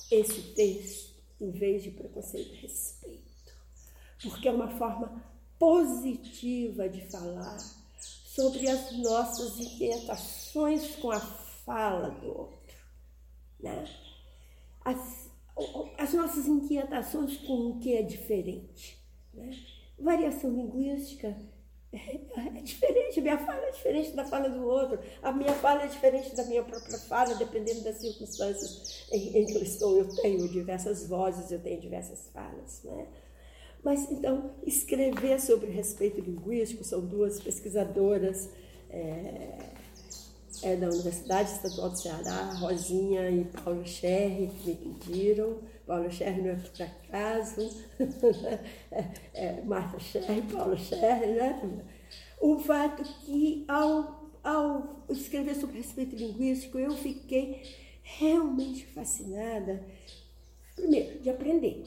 esse 0.10 0.41
texto 0.54 1.12
em 1.39 1.52
vez 1.52 1.84
de 1.84 1.91
preconceito 1.91 2.54
e 2.54 2.58
respeito, 2.58 3.54
porque 4.22 4.47
é 4.47 4.52
uma 4.52 4.78
forma 4.78 5.24
positiva 5.58 6.89
de 6.89 7.02
falar 7.10 7.80
sobre 8.41 8.67
as 8.67 8.91
nossas 8.97 9.59
inquietações 9.59 10.95
com 10.95 11.11
a 11.11 11.19
fala 11.19 12.09
do 12.09 12.27
outro. 12.27 12.75
Né? 13.59 13.87
As, 14.83 15.29
as 15.97 16.13
nossas 16.13 16.47
inquietações 16.47 17.37
com 17.37 17.69
o 17.69 17.79
que 17.79 17.95
é 17.95 18.01
diferente. 18.01 18.99
Né? 19.31 19.51
Variação 19.99 20.49
linguística 20.49 21.37
é 21.93 22.61
diferente, 22.61 23.19
a 23.19 23.21
minha 23.21 23.37
fala 23.37 23.65
é 23.65 23.71
diferente 23.71 24.11
da 24.11 24.25
fala 24.25 24.49
do 24.49 24.65
outro, 24.65 24.99
a 25.21 25.31
minha 25.31 25.53
fala 25.53 25.83
é 25.83 25.87
diferente 25.87 26.33
da 26.35 26.45
minha 26.45 26.63
própria 26.63 26.97
fala, 26.97 27.35
dependendo 27.35 27.81
das 27.81 27.97
circunstâncias 27.97 29.05
em, 29.11 29.37
em 29.37 29.45
que 29.45 29.55
eu 29.55 29.61
estou. 29.61 29.97
Eu 29.99 30.15
tenho 30.15 30.49
diversas 30.49 31.07
vozes, 31.07 31.51
eu 31.51 31.61
tenho 31.61 31.79
diversas 31.79 32.27
falas. 32.29 32.81
Né? 32.83 33.07
Mas 33.84 34.11
então, 34.11 34.51
escrever 34.65 35.39
sobre 35.39 35.71
respeito 35.71 36.21
linguístico, 36.21 36.84
são 36.84 37.01
duas 37.01 37.39
pesquisadoras. 37.39 38.49
É, 38.89 39.71
é, 40.61 40.75
da 40.75 40.89
Universidade 40.89 41.51
Estadual 41.51 41.89
do 41.89 41.97
Ceará, 41.97 42.53
Rosinha 42.53 43.29
e 43.29 43.45
Paulo 43.45 43.86
Scherri, 43.86 44.47
que 44.47 44.69
me 44.69 44.75
pediram. 44.75 45.57
Paulo 45.86 46.11
Scherri 46.11 46.41
não 46.41 46.51
é 46.51 46.55
por 46.55 46.82
acaso, 46.82 47.69
é, 48.91 49.07
é, 49.34 49.61
Marta 49.63 49.99
Scherri, 49.99 50.41
Paulo 50.43 50.77
Scherri, 50.77 51.34
né? 51.34 51.84
O 52.39 52.59
fato 52.59 53.03
que, 53.25 53.65
ao, 53.67 54.32
ao 54.43 55.05
escrever 55.09 55.55
sobre 55.55 55.77
respeito 55.77 56.15
linguístico, 56.15 56.77
eu 56.77 56.91
fiquei 56.91 57.61
realmente 58.03 58.86
fascinada, 58.88 59.84
primeiro, 60.75 61.19
de 61.19 61.29
aprender. 61.29 61.84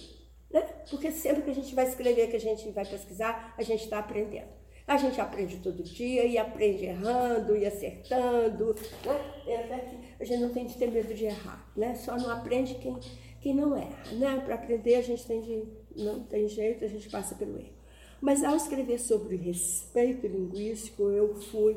Né? 0.54 0.62
Porque 0.88 1.10
sempre 1.10 1.42
que 1.42 1.50
a 1.50 1.54
gente 1.54 1.74
vai 1.74 1.88
escrever, 1.88 2.30
que 2.30 2.36
a 2.36 2.40
gente 2.40 2.70
vai 2.70 2.86
pesquisar, 2.86 3.52
a 3.58 3.62
gente 3.64 3.82
está 3.82 3.98
aprendendo. 3.98 4.54
A 4.86 4.96
gente 4.96 5.20
aprende 5.20 5.56
todo 5.56 5.82
dia 5.82 6.24
e 6.26 6.38
aprende 6.38 6.84
errando 6.84 7.56
e 7.56 7.66
acertando. 7.66 8.76
Né? 9.04 9.56
Até 9.64 9.78
que 9.78 9.98
a 10.20 10.24
gente 10.24 10.40
não 10.40 10.50
tem 10.50 10.66
de 10.66 10.78
ter 10.78 10.88
medo 10.92 11.12
de 11.12 11.24
errar. 11.24 11.68
Né? 11.76 11.96
Só 11.96 12.16
não 12.16 12.30
aprende 12.30 12.76
quem, 12.76 12.96
quem 13.40 13.52
não 13.52 13.76
erra. 13.76 14.12
Né? 14.12 14.42
Para 14.44 14.54
aprender 14.54 14.94
a 14.94 15.02
gente 15.02 15.26
tem 15.26 15.40
de, 15.40 15.64
não 15.96 16.20
tem 16.20 16.46
jeito, 16.46 16.84
a 16.84 16.88
gente 16.88 17.10
passa 17.10 17.34
pelo 17.34 17.58
erro. 17.58 17.74
Mas 18.20 18.44
ao 18.44 18.54
escrever 18.54 19.00
sobre 19.00 19.34
respeito 19.34 20.28
linguístico, 20.28 21.10
eu 21.10 21.34
fui 21.34 21.76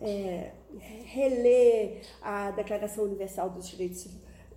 é, 0.00 0.52
reler 1.04 2.00
a 2.22 2.50
Declaração 2.52 3.04
Universal 3.04 3.50
dos 3.50 3.68
Direitos, 3.68 4.08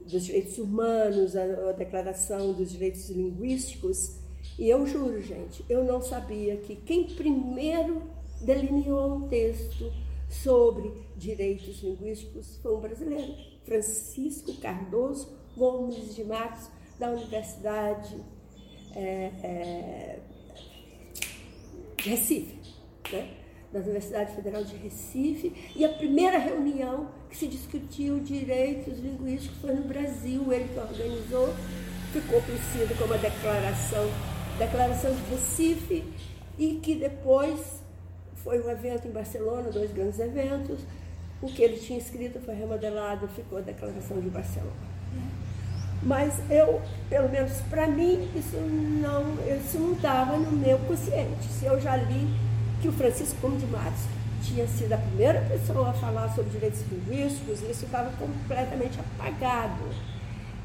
dos 0.07 0.23
Direitos 0.25 0.57
Humanos, 0.57 1.35
a, 1.35 1.43
a 1.69 1.71
Declaração 1.73 2.53
dos 2.53 2.71
Direitos 2.71 3.09
Linguísticos, 3.09 4.17
e 4.57 4.69
eu 4.69 4.85
juro, 4.87 5.21
gente, 5.21 5.63
eu 5.69 5.83
não 5.83 6.01
sabia 6.01 6.57
que 6.57 6.75
quem 6.75 7.03
primeiro 7.03 8.01
delineou 8.41 9.15
um 9.15 9.27
texto 9.27 9.91
sobre 10.29 10.91
direitos 11.15 11.81
linguísticos 11.81 12.57
foi 12.61 12.75
um 12.75 12.79
brasileiro, 12.79 13.33
Francisco 13.63 14.53
Cardoso 14.55 15.37
Gomes 15.55 16.15
de 16.15 16.23
Matos, 16.23 16.69
da 16.99 17.11
Universidade 17.11 18.15
é, 18.95 19.31
é, 19.43 20.19
de 21.97 22.09
Recife, 22.09 22.57
né? 23.11 23.29
da 23.71 23.79
Universidade 23.79 24.35
Federal 24.35 24.63
de 24.63 24.75
Recife, 24.75 25.53
e 25.75 25.85
a 25.85 25.89
primeira 25.89 26.37
reunião 26.37 27.09
que 27.29 27.37
se 27.37 27.47
discutiu 27.47 28.19
direitos 28.19 28.97
linguísticos 28.99 29.57
foi 29.59 29.73
no 29.73 29.83
Brasil, 29.83 30.51
ele 30.51 30.69
que 30.73 30.79
organizou, 30.79 31.53
ficou 32.11 32.41
conhecido 32.41 32.97
como 32.97 33.13
a 33.13 33.17
Declaração 33.17 34.09
Declaração 34.57 35.13
de 35.13 35.21
Recife, 35.29 36.03
e 36.57 36.79
que 36.81 36.95
depois 36.95 37.81
foi 38.43 38.59
um 38.59 38.69
evento 38.69 39.07
em 39.07 39.11
Barcelona, 39.11 39.69
dois 39.71 39.91
grandes 39.91 40.19
eventos. 40.19 40.79
O 41.41 41.47
que 41.47 41.61
ele 41.61 41.77
tinha 41.77 41.99
escrito 41.99 42.39
foi 42.39 42.55
remodelado, 42.55 43.27
ficou 43.27 43.59
a 43.59 43.61
Declaração 43.61 44.19
de 44.19 44.29
Barcelona. 44.29 44.71
Mas 46.01 46.33
eu, 46.49 46.81
pelo 47.09 47.29
menos 47.29 47.51
para 47.69 47.87
mim, 47.87 48.27
isso 48.35 48.55
não 48.57 49.93
estava 49.93 50.37
no 50.37 50.51
meu 50.51 50.79
consciente. 50.79 51.43
Se 51.47 51.65
eu 51.65 51.79
já 51.79 51.95
li 51.95 52.27
que 52.81 52.87
o 52.87 52.91
Francisco 52.91 53.39
Gomes 53.39 53.61
de 53.61 53.67
Matos 53.67 54.03
tinha 54.43 54.67
sido 54.67 54.93
a 54.93 54.97
primeira 54.97 55.41
pessoa 55.41 55.89
a 55.89 55.93
falar 55.93 56.33
sobre 56.33 56.51
direitos 56.51 56.81
linguísticos, 56.91 57.61
isso 57.61 57.85
estava 57.85 58.11
completamente 58.17 58.99
apagado. 58.99 59.83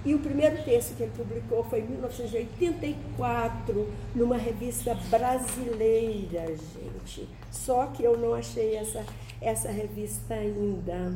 E 0.04 0.14
o 0.14 0.18
primeiro 0.18 0.60
texto 0.64 0.96
que 0.96 1.04
ele 1.04 1.12
publicou 1.16 1.62
foi 1.62 1.78
em 1.80 1.86
1984, 1.86 3.88
numa 4.14 4.36
revista 4.36 4.94
brasileira, 5.08 6.56
gente. 6.56 7.28
Só 7.52 7.86
que 7.86 8.02
eu 8.02 8.18
não 8.18 8.34
achei 8.34 8.74
essa, 8.74 9.04
essa 9.40 9.70
revista 9.70 10.34
ainda. 10.34 11.14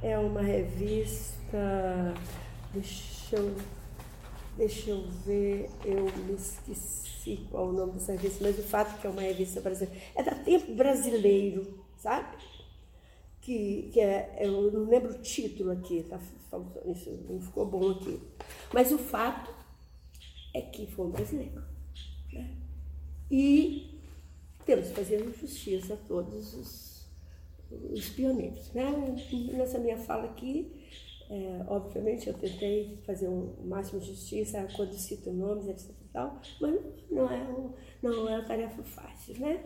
É 0.00 0.16
uma 0.16 0.42
revista. 0.42 2.14
Deixa 2.72 3.34
eu, 3.36 3.56
deixa 4.56 4.90
eu 4.90 5.02
ver, 5.24 5.68
eu 5.84 6.04
me 6.24 6.34
esqueci 6.34 7.46
qual 7.50 7.68
o 7.68 7.72
nome 7.72 7.92
dessa 7.92 8.12
revista, 8.12 8.44
mas 8.44 8.58
o 8.58 8.62
fato 8.62 8.94
é 8.94 8.98
que 9.00 9.06
é 9.06 9.10
uma 9.10 9.22
revista 9.22 9.60
brasileira. 9.60 10.00
É 10.14 10.22
da 10.22 10.34
Tempo 10.34 10.74
Brasileiro, 10.74 11.84
sabe? 11.96 12.36
Que, 13.40 13.90
que 13.92 14.00
é, 14.00 14.38
eu 14.40 14.70
não 14.72 14.88
lembro 14.88 15.12
o 15.12 15.22
título 15.22 15.72
aqui, 15.72 16.04
tá? 16.04 16.18
Isso 16.86 17.10
não 17.28 17.40
ficou 17.40 17.66
bom 17.66 17.90
aqui. 17.90 18.20
Mas 18.72 18.92
o 18.92 18.98
fato 18.98 19.52
é 20.54 20.60
que 20.60 20.86
foi 20.86 21.06
um 21.06 21.10
brasileiro. 21.10 21.62
Né? 22.32 22.56
E 23.30 24.00
temos 24.64 24.88
que 24.88 24.94
fazer 24.94 25.34
justiça 25.38 25.94
a 25.94 25.96
todos 25.96 26.54
os, 26.54 27.06
os 27.90 28.08
pioneiros. 28.10 28.72
Né? 28.72 28.84
Nessa 29.52 29.78
minha 29.78 29.98
fala 29.98 30.24
aqui, 30.24 30.83
é, 31.30 31.64
obviamente 31.68 32.28
eu 32.28 32.34
tentei 32.34 32.98
fazer 33.06 33.28
o 33.28 33.54
máximo 33.64 34.00
de 34.00 34.08
justiça 34.08 34.66
quando 34.76 34.92
cito 34.94 35.32
nomes, 35.32 35.68
etc. 35.68 35.94
Tal, 36.12 36.40
mas 36.60 36.80
não 37.10 37.30
é, 37.30 37.42
um, 37.42 37.72
não 38.02 38.28
é 38.28 38.36
uma 38.36 38.44
tarefa 38.44 38.82
fácil. 38.82 39.34
Né? 39.38 39.64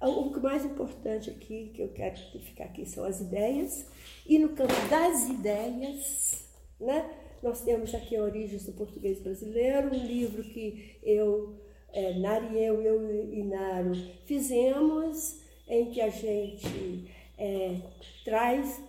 O 0.00 0.32
que 0.32 0.40
mais 0.40 0.64
importante 0.64 1.30
aqui, 1.30 1.70
que 1.74 1.82
eu 1.82 1.88
quero 1.88 2.16
ficar 2.40 2.64
aqui, 2.64 2.84
são 2.84 3.04
as 3.04 3.20
ideias. 3.20 3.86
E 4.26 4.38
no 4.38 4.50
campo 4.50 4.74
das 4.90 5.28
ideias, 5.28 6.48
né, 6.80 7.10
nós 7.42 7.60
temos 7.60 7.94
aqui 7.94 8.18
Origens 8.18 8.66
do 8.66 8.72
Português 8.72 9.20
Brasileiro, 9.20 9.94
um 9.94 10.06
livro 10.06 10.42
que 10.42 10.96
eu, 11.02 11.54
é, 11.92 12.18
Nari, 12.18 12.58
eu, 12.58 12.82
eu 12.82 13.32
e 13.32 13.44
Naro 13.44 13.94
fizemos, 14.26 15.40
em 15.68 15.90
que 15.90 16.00
a 16.00 16.10
gente 16.10 17.10
é, 17.38 17.76
traz 18.24 18.82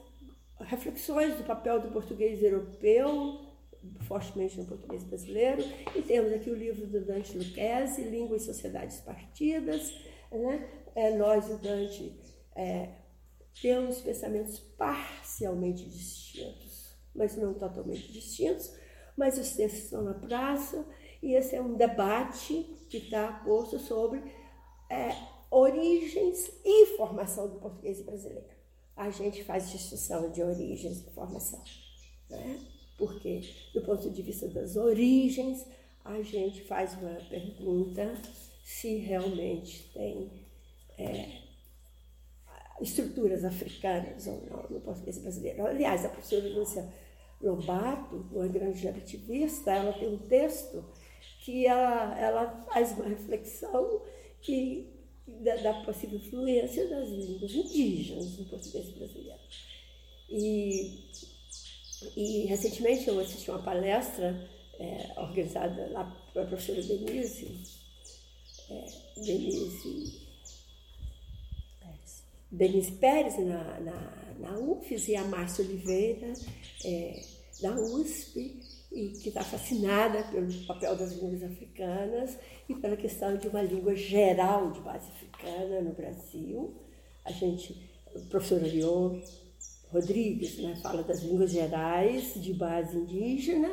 reflexões 0.67 1.35
do 1.35 1.43
papel 1.43 1.79
do 1.79 1.89
português 1.89 2.41
europeu, 2.41 3.45
fortemente 4.07 4.57
no 4.57 4.65
português 4.65 5.03
brasileiro, 5.03 5.63
e 5.95 6.01
temos 6.01 6.33
aqui 6.33 6.49
o 6.49 6.55
livro 6.55 6.85
do 6.87 7.05
Dante 7.05 7.37
Lucchesi, 7.37 8.03
Língua 8.03 8.37
e 8.37 8.39
Sociedades 8.39 8.99
Partidas, 9.01 9.93
né? 10.31 10.67
é, 10.95 11.15
nós 11.15 11.49
e 11.49 11.53
o 11.53 11.57
Dante 11.57 12.19
é, 12.55 12.89
temos 13.61 14.01
pensamentos 14.01 14.59
parcialmente 14.59 15.85
distintos, 15.85 16.95
mas 17.13 17.35
não 17.35 17.53
totalmente 17.53 18.11
distintos, 18.11 18.73
mas 19.15 19.37
os 19.37 19.51
textos 19.51 19.83
estão 19.83 20.03
na 20.03 20.13
praça 20.13 20.85
e 21.21 21.33
esse 21.33 21.55
é 21.55 21.61
um 21.61 21.75
debate 21.75 22.63
que 22.89 22.97
está 22.97 23.31
posto 23.45 23.79
sobre 23.79 24.21
é, 24.89 25.09
origens 25.49 26.51
e 26.63 26.97
formação 26.97 27.47
do 27.47 27.59
português 27.59 28.01
brasileiro. 28.01 28.54
A 28.95 29.09
gente 29.09 29.43
faz 29.43 29.71
discussão 29.71 30.31
de 30.31 30.41
origens 30.41 31.01
e 31.01 31.11
formação, 31.11 31.61
né? 32.29 32.59
porque 32.97 33.41
do 33.73 33.81
ponto 33.81 34.09
de 34.09 34.21
vista 34.21 34.47
das 34.47 34.75
origens, 34.75 35.65
a 36.03 36.21
gente 36.21 36.63
faz 36.63 36.93
uma 36.93 37.15
pergunta 37.29 38.13
se 38.63 38.97
realmente 38.97 39.91
tem 39.93 40.31
é, 40.97 41.41
estruturas 42.81 43.43
africanas 43.43 44.27
ou 44.27 44.41
não 44.49 44.69
no 44.69 44.81
português 44.81 45.17
brasileiro. 45.17 45.65
Aliás, 45.65 46.05
a 46.05 46.09
professora 46.09 46.47
Lúcia 46.49 46.87
Lobato, 47.41 48.25
uma 48.31 48.47
grande 48.47 48.87
ativista, 48.87 49.71
ela 49.71 49.93
tem 49.93 50.13
um 50.13 50.17
texto 50.17 50.83
que 51.43 51.67
ela, 51.67 52.19
ela 52.19 52.65
faz 52.71 52.91
uma 52.93 53.05
reflexão 53.05 54.01
que, 54.41 54.94
da, 55.27 55.55
da 55.57 55.73
possível 55.81 56.17
influência 56.17 56.87
das 56.87 57.09
línguas 57.09 57.51
indígenas 57.51 58.37
no 58.37 58.45
português 58.45 58.89
brasileiro. 58.89 59.39
E, 60.29 60.99
e 62.15 62.45
recentemente 62.45 63.07
eu 63.07 63.19
assisti 63.19 63.49
uma 63.49 63.61
palestra 63.61 64.49
é, 64.79 65.13
organizada 65.17 65.89
lá 65.91 66.05
pela 66.33 66.45
professora 66.45 66.81
Denise, 66.81 67.47
é, 68.69 68.85
Denise 69.17 70.25
Denise 72.51 72.91
Pérez 72.93 73.37
na, 73.37 73.79
na, 73.81 74.35
na 74.39 74.59
UFES 74.59 75.09
e 75.09 75.15
a 75.15 75.23
Márcia 75.25 75.65
Oliveira 75.65 76.33
é, 76.85 77.21
da 77.61 77.75
USP, 77.75 78.61
e 78.95 79.09
que 79.09 79.27
está 79.27 79.43
fascinada 79.43 80.23
pelo 80.31 80.51
papel 80.65 80.95
das 80.95 81.11
línguas 81.11 81.43
africanas 81.43 82.37
e 82.69 82.73
pela 82.73 82.95
questão 82.95 83.35
de 83.35 83.49
uma 83.49 83.61
língua 83.61 83.93
geral 83.93 84.71
de 84.71 84.79
base 84.79 85.09
africana 85.09 85.81
no 85.81 85.91
Brasil. 85.91 86.73
A 87.25 87.31
gente, 87.33 87.91
o 88.15 88.21
professor 88.27 88.63
Orion 88.63 89.19
Rodrigues 89.91 90.57
né, 90.59 90.77
fala 90.81 91.03
das 91.03 91.21
línguas 91.21 91.51
gerais 91.51 92.41
de 92.41 92.53
base 92.53 92.95
indígena, 92.95 93.69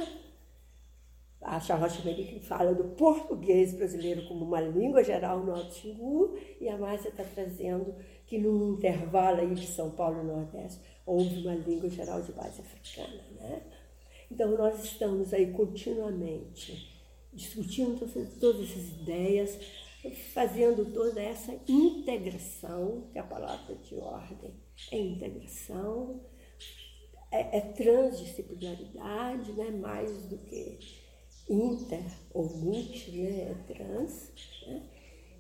a 1.41 1.61
Charlotte 1.61 2.01
American 2.03 2.41
fala 2.41 2.75
do 2.75 2.85
português 2.97 3.75
brasileiro 3.75 4.27
como 4.27 4.45
uma 4.45 4.61
língua 4.61 5.05
geral 5.05 5.41
no 5.41 5.55
Alto 5.55 5.75
Xingu, 5.75 6.37
e 6.61 6.69
a 6.69 6.77
Márcia 6.77 7.11
está 7.11 7.23
trazendo 7.23 7.95
que 8.27 8.39
num 8.39 8.75
intervalo 8.75 9.41
aí 9.41 9.55
de 9.55 9.67
São 9.67 9.91
Paulo 9.91 10.21
e 10.21 10.25
Nordeste 10.25 10.81
houve 11.07 11.43
uma 11.43 11.55
língua 11.55 11.89
geral 11.89 12.23
de 12.23 12.33
base 12.33 12.61
africana. 12.61 13.23
Né? 13.41 13.63
Então 14.33 14.57
nós 14.57 14.83
estamos 14.83 15.35
aí 15.35 15.53
continuamente 15.53 16.91
discutindo 17.35 17.99
todas, 18.41 18.71
essas 18.71 18.89
ideias, 19.03 19.59
fazendo 20.33 20.91
toda 20.91 21.21
essa 21.21 21.53
integração, 21.69 23.11
que 23.13 23.19
é 23.19 23.21
a 23.21 23.27
palavra 23.27 23.75
de 23.75 23.95
ordem 23.95 24.55
é 24.91 24.99
integração, 24.99 26.25
é, 27.31 27.59
é 27.59 27.61
transdisciplinaridade, 27.61 29.53
né? 29.53 29.71
mais 29.71 30.11
do 30.29 30.39
que 30.39 30.79
inter 31.51 32.11
ou 32.33 32.57
multi, 32.57 33.11
né? 33.11 33.51
é 33.51 33.55
trans. 33.71 34.33
Né? 34.67 34.83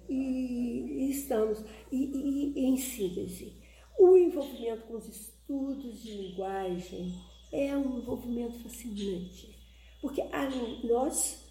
E, 0.07 1.07
e, 1.07 1.11
estamos, 1.13 1.65
e, 1.91 2.53
e, 2.57 2.61
em 2.67 2.77
síntese, 2.77 3.57
o 3.99 4.19
envolvimento 4.19 4.83
com 4.83 4.99
os 4.99 5.09
estudos 5.09 6.03
de 6.03 6.13
linguagem 6.13 7.32
é 7.53 7.77
um 7.77 7.99
envolvimento 7.99 8.59
fascinante, 8.61 9.55
porque 10.01 10.23
a, 10.23 10.49
nós, 10.85 11.45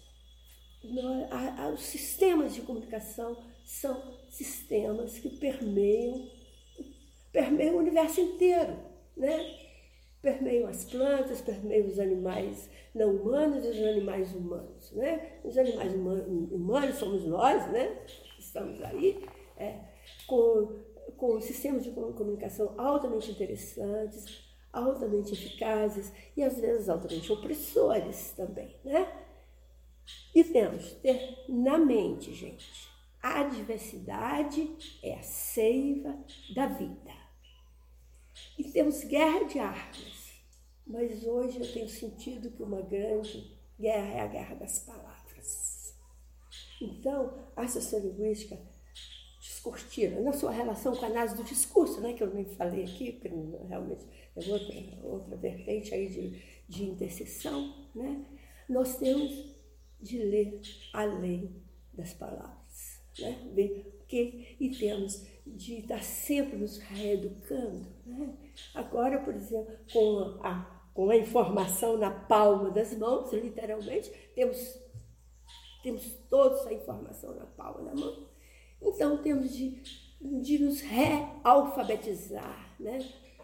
nós 0.82 1.32
a, 1.32 1.64
a, 1.64 1.68
os 1.68 1.80
sistemas 1.80 2.54
de 2.54 2.62
comunicação 2.62 3.36
são 3.64 4.18
sistemas 4.28 5.18
que 5.18 5.30
permeiam, 5.38 6.28
permeiam 7.32 7.76
o 7.76 7.78
universo 7.78 8.20
inteiro, 8.20 8.76
né? 9.16 9.58
permeiam 10.20 10.68
as 10.68 10.84
plantas, 10.84 11.40
permeiam 11.40 11.88
os 11.88 11.98
animais 11.98 12.70
não 12.94 13.16
humanos 13.16 13.64
e 13.64 13.68
os 13.68 13.78
animais 13.78 14.32
humanos. 14.34 14.92
Né? 14.92 15.40
Os 15.44 15.56
animais 15.56 15.92
humanos 15.94 16.96
somos 16.96 17.24
nós, 17.24 17.70
né? 17.72 18.04
estamos 18.38 18.82
aí, 18.82 19.24
é, 19.56 19.78
com, 20.26 20.80
com 21.16 21.40
sistemas 21.40 21.84
de 21.84 21.90
comunicação 21.90 22.74
altamente 22.78 23.30
interessantes, 23.30 24.51
altamente 24.72 25.32
eficazes 25.32 26.12
e 26.36 26.42
às 26.42 26.58
vezes 26.58 26.88
altamente 26.88 27.30
opressores 27.30 28.32
também. 28.32 28.74
Né? 28.84 29.12
E 30.34 30.42
temos 30.42 30.92
ter 30.94 31.44
na 31.48 31.78
mente, 31.78 32.32
gente, 32.32 32.90
a 33.22 33.44
diversidade 33.44 34.98
é 35.02 35.14
a 35.14 35.22
seiva 35.22 36.18
da 36.54 36.66
vida. 36.66 37.12
E 38.58 38.64
temos 38.64 39.04
guerra 39.04 39.44
de 39.44 39.58
armas, 39.58 40.32
mas 40.86 41.24
hoje 41.24 41.60
eu 41.60 41.72
tenho 41.72 41.88
sentido 41.88 42.50
que 42.50 42.62
uma 42.62 42.80
grande 42.80 43.58
guerra 43.78 44.14
é 44.14 44.20
a 44.20 44.26
guerra 44.26 44.54
das 44.56 44.78
palavras. 44.80 45.94
Então, 46.80 47.48
a 47.54 47.68
sociolinguística 47.68 48.58
discurtiva, 49.40 50.20
na 50.20 50.32
sua 50.32 50.50
relação 50.50 50.94
com 50.96 51.04
a 51.04 51.08
análise 51.08 51.36
do 51.36 51.44
discurso, 51.44 52.00
né, 52.00 52.12
que 52.12 52.22
eu 52.22 52.32
nem 52.32 52.44
falei 52.44 52.84
aqui, 52.84 53.12
porque 53.12 53.28
realmente 53.68 54.04
é 54.36 54.52
outra, 54.52 54.74
outra 55.02 55.36
vertente 55.36 55.94
aí 55.94 56.08
de, 56.08 56.42
de 56.68 56.84
interseção, 56.84 57.88
né, 57.94 58.24
nós 58.68 58.96
temos 58.98 59.52
de 60.00 60.18
ler 60.18 60.60
além 60.92 61.62
das 61.92 62.12
palavras, 62.14 63.00
né, 63.18 63.50
ver 63.54 64.00
o 64.00 64.06
que, 64.06 64.56
e 64.58 64.70
temos 64.70 65.26
de 65.46 65.80
estar 65.80 66.02
sempre 66.02 66.56
nos 66.56 66.78
reeducando. 66.78 67.86
Né? 68.06 68.34
Agora, 68.74 69.20
por 69.20 69.34
exemplo, 69.34 69.76
com 69.92 70.38
a 70.42 70.82
com 70.94 71.08
a 71.10 71.16
informação 71.16 71.96
na 71.96 72.10
palma 72.10 72.70
das 72.70 72.96
mãos, 72.96 73.32
literalmente, 73.32 74.10
temos, 74.34 74.78
temos 75.82 76.04
todos 76.28 76.66
a 76.66 76.72
informação 76.72 77.34
na 77.34 77.46
palma 77.46 77.82
da 77.82 77.94
mão. 77.94 78.28
Então 78.80 79.16
temos 79.22 79.54
de, 79.54 79.82
de 80.20 80.58
nos 80.58 80.80
realfabetizar, 80.80 82.76
né? 82.78 82.98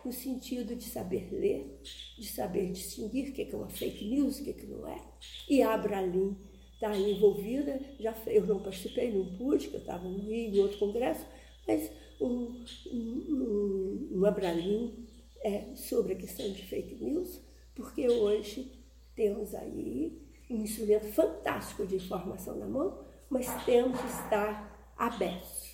No 0.04 0.12
sentido 0.12 0.74
de 0.74 0.84
saber 0.84 1.28
ler, 1.32 1.80
de 2.18 2.26
saber 2.26 2.70
distinguir 2.72 3.30
o 3.30 3.32
que 3.32 3.42
é 3.42 3.56
uma 3.56 3.68
fake 3.68 4.04
news, 4.08 4.40
o 4.40 4.44
que 4.44 4.66
não 4.66 4.86
é. 4.86 5.00
E 5.48 5.62
a 5.62 5.74
Abralim 5.74 6.36
está 6.74 6.96
envolvida, 6.96 7.80
já, 7.98 8.14
eu 8.26 8.46
não 8.46 8.60
participei, 8.60 9.12
não 9.12 9.36
pude, 9.36 9.64
porque 9.64 9.76
eu 9.76 9.80
estava 9.80 10.08
no 10.08 10.18
Rio, 10.18 10.54
em 10.54 10.60
outro 10.60 10.78
congresso, 10.78 11.26
mas 11.66 11.90
um, 12.20 12.64
um, 12.92 14.08
um 14.12 14.24
Abralim 14.24 15.06
é, 15.42 15.74
sobre 15.74 16.12
a 16.12 16.16
questão 16.16 16.50
de 16.52 16.62
fake 16.62 16.94
news, 17.02 17.40
porque 17.74 18.08
hoje 18.08 18.72
temos 19.14 19.54
aí 19.54 20.20
um 20.50 20.62
instrumento 20.62 21.06
fantástico 21.12 21.86
de 21.86 21.96
informação 21.96 22.56
na 22.56 22.66
mão, 22.66 23.04
mas 23.28 23.46
temos 23.64 24.00
que 24.00 24.06
estar 24.06 24.94
abertos. 24.96 25.67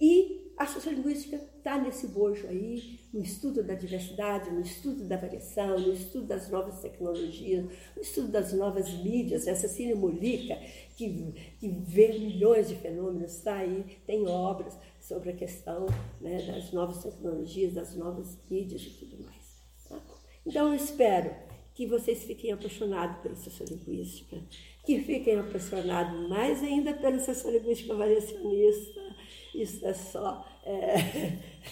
E 0.00 0.52
a 0.58 0.66
sociolinguística 0.66 1.36
está 1.36 1.78
nesse 1.78 2.08
bojo 2.08 2.46
aí, 2.48 2.98
no 3.12 3.22
estudo 3.22 3.62
da 3.62 3.74
diversidade, 3.74 4.50
no 4.50 4.60
estudo 4.60 5.04
da 5.04 5.16
variação, 5.16 5.78
no 5.78 5.92
estudo 5.92 6.26
das 6.26 6.50
novas 6.50 6.80
tecnologias, 6.80 7.64
no 7.94 8.02
estudo 8.02 8.28
das 8.28 8.52
novas 8.52 8.90
mídias. 9.02 9.46
Essa 9.46 9.68
Cine 9.68 9.94
Molica, 9.94 10.56
que, 10.96 11.32
que 11.60 11.68
vê 11.68 12.18
milhões 12.18 12.68
de 12.68 12.74
fenômenos, 12.74 13.36
está 13.36 13.58
aí, 13.58 13.98
tem 14.04 14.26
obras 14.26 14.76
sobre 15.00 15.30
a 15.30 15.36
questão 15.36 15.86
né, 16.20 16.42
das 16.42 16.72
novas 16.72 17.02
tecnologias, 17.04 17.74
das 17.74 17.94
novas 17.94 18.36
mídias 18.50 18.82
e 18.82 18.90
tudo 18.90 19.22
mais. 19.24 19.62
Tá? 19.88 20.00
Então, 20.44 20.68
eu 20.68 20.74
espero 20.74 21.34
que 21.72 21.86
vocês 21.86 22.24
fiquem 22.24 22.50
apaixonados 22.50 23.22
pela 23.22 23.36
sociolinguística, 23.36 24.42
que 24.84 25.00
fiquem 25.02 25.38
apaixonados 25.38 26.28
mais 26.28 26.60
ainda 26.64 26.92
pela 26.94 27.20
sociolinguística 27.20 27.94
variacionista. 27.94 29.07
Isso 29.62 29.84
é 29.86 29.94
só. 29.94 30.46
É... 30.64 30.94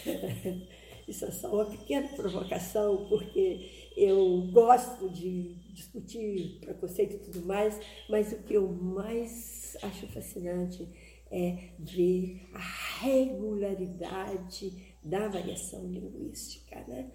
Isso 1.07 1.25
é 1.25 1.31
só 1.31 1.55
uma 1.55 1.67
pequena 1.67 2.09
provocação, 2.09 3.07
porque 3.09 3.91
eu 3.97 4.49
gosto 4.51 5.09
de 5.09 5.55
discutir 5.73 6.59
preconceito 6.61 7.15
e 7.15 7.19
tudo 7.19 7.47
mais, 7.47 7.79
mas 8.09 8.33
o 8.33 8.43
que 8.43 8.55
eu 8.55 8.67
mais 8.67 9.77
acho 9.83 10.09
fascinante 10.09 10.89
é 11.31 11.71
ver 11.79 12.49
a 12.53 13.05
regularidade 13.05 14.97
da 15.05 15.29
variação 15.29 15.87
linguística. 15.87 16.85
Né? 16.89 17.13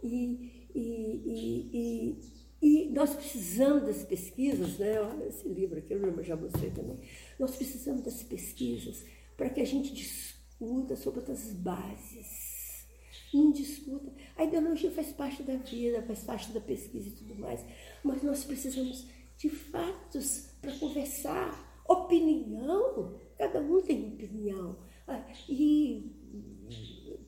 E, 0.00 0.68
e, 0.72 1.70
e, 1.72 2.18
e, 2.62 2.90
nós 2.90 3.16
precisamos 3.16 3.82
das 3.82 4.04
pesquisas, 4.04 4.78
né? 4.78 5.00
olha 5.00 5.24
esse 5.24 5.48
livro 5.48 5.80
aqui, 5.80 5.92
eu 5.92 6.22
já 6.22 6.36
mostrei 6.36 6.70
também, 6.70 7.00
nós 7.36 7.56
precisamos 7.56 8.02
das 8.02 8.22
pesquisas 8.22 9.04
para 9.36 9.50
que 9.50 9.60
a 9.60 9.66
gente 9.66 9.92
discuta 9.92 10.96
sobre 10.96 11.20
outras 11.20 11.52
bases. 11.52 12.86
Não 13.32 13.50
discuta. 13.50 14.12
A 14.36 14.44
ideologia 14.44 14.90
faz 14.90 15.12
parte 15.12 15.42
da 15.42 15.56
vida, 15.56 16.02
faz 16.02 16.20
parte 16.20 16.52
da 16.52 16.60
pesquisa 16.60 17.08
e 17.08 17.12
tudo 17.12 17.34
mais, 17.36 17.64
mas 18.02 18.22
nós 18.22 18.44
precisamos 18.44 19.06
de 19.36 19.48
fatos 19.48 20.50
para 20.60 20.72
conversar. 20.78 21.82
Opinião, 21.86 23.18
cada 23.36 23.60
um 23.60 23.82
tem 23.82 24.14
opinião. 24.14 24.78
Ah, 25.06 25.26
e 25.48 26.10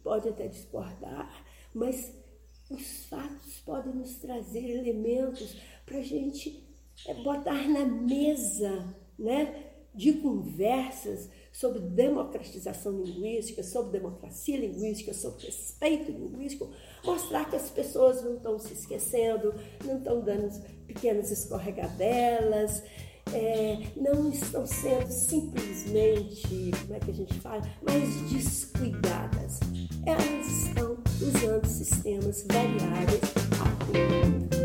pode 0.03 0.29
até 0.29 0.49
discordar, 0.49 1.45
mas 1.75 2.15
os 2.71 3.05
fatos 3.07 3.59
podem 3.61 3.95
nos 3.95 4.17
trazer 4.17 4.71
elementos 4.71 5.57
para 5.85 5.99
a 5.99 6.03
gente 6.03 6.65
é, 7.07 7.15
botar 7.15 7.69
na 7.69 7.85
mesa 7.85 8.97
né, 9.19 9.73
de 9.95 10.15
conversas 10.15 11.29
sobre 11.57 11.81
democratização 11.81 13.01
linguística, 13.01 13.63
sobre 13.63 13.99
democracia 13.99 14.59
linguística, 14.59 15.15
sobre 15.15 15.47
respeito 15.47 16.13
linguístico, 16.13 16.71
mostrar 17.03 17.49
que 17.49 17.57
as 17.57 17.71
pessoas 17.71 18.23
não 18.23 18.37
estão 18.37 18.59
se 18.59 18.75
esquecendo, 18.75 19.55
não 19.83 19.97
estão 19.97 20.21
dando 20.21 20.51
pequenas 20.87 21.31
escorregadelas, 21.31 22.83
é, 23.33 23.79
não 23.97 24.29
estão 24.29 24.67
sendo 24.67 25.11
simplesmente, 25.11 26.73
como 26.83 26.95
é 26.95 27.01
que 27.01 27.11
a 27.11 27.15
gente 27.15 27.41
fala, 27.41 27.63
mais 27.81 28.15
descuidadas. 28.31 29.59
Elas 30.05 30.47
estão 30.47 30.99
usando 31.23 31.65
sistemas 31.65 32.45
variáveis 32.47 34.56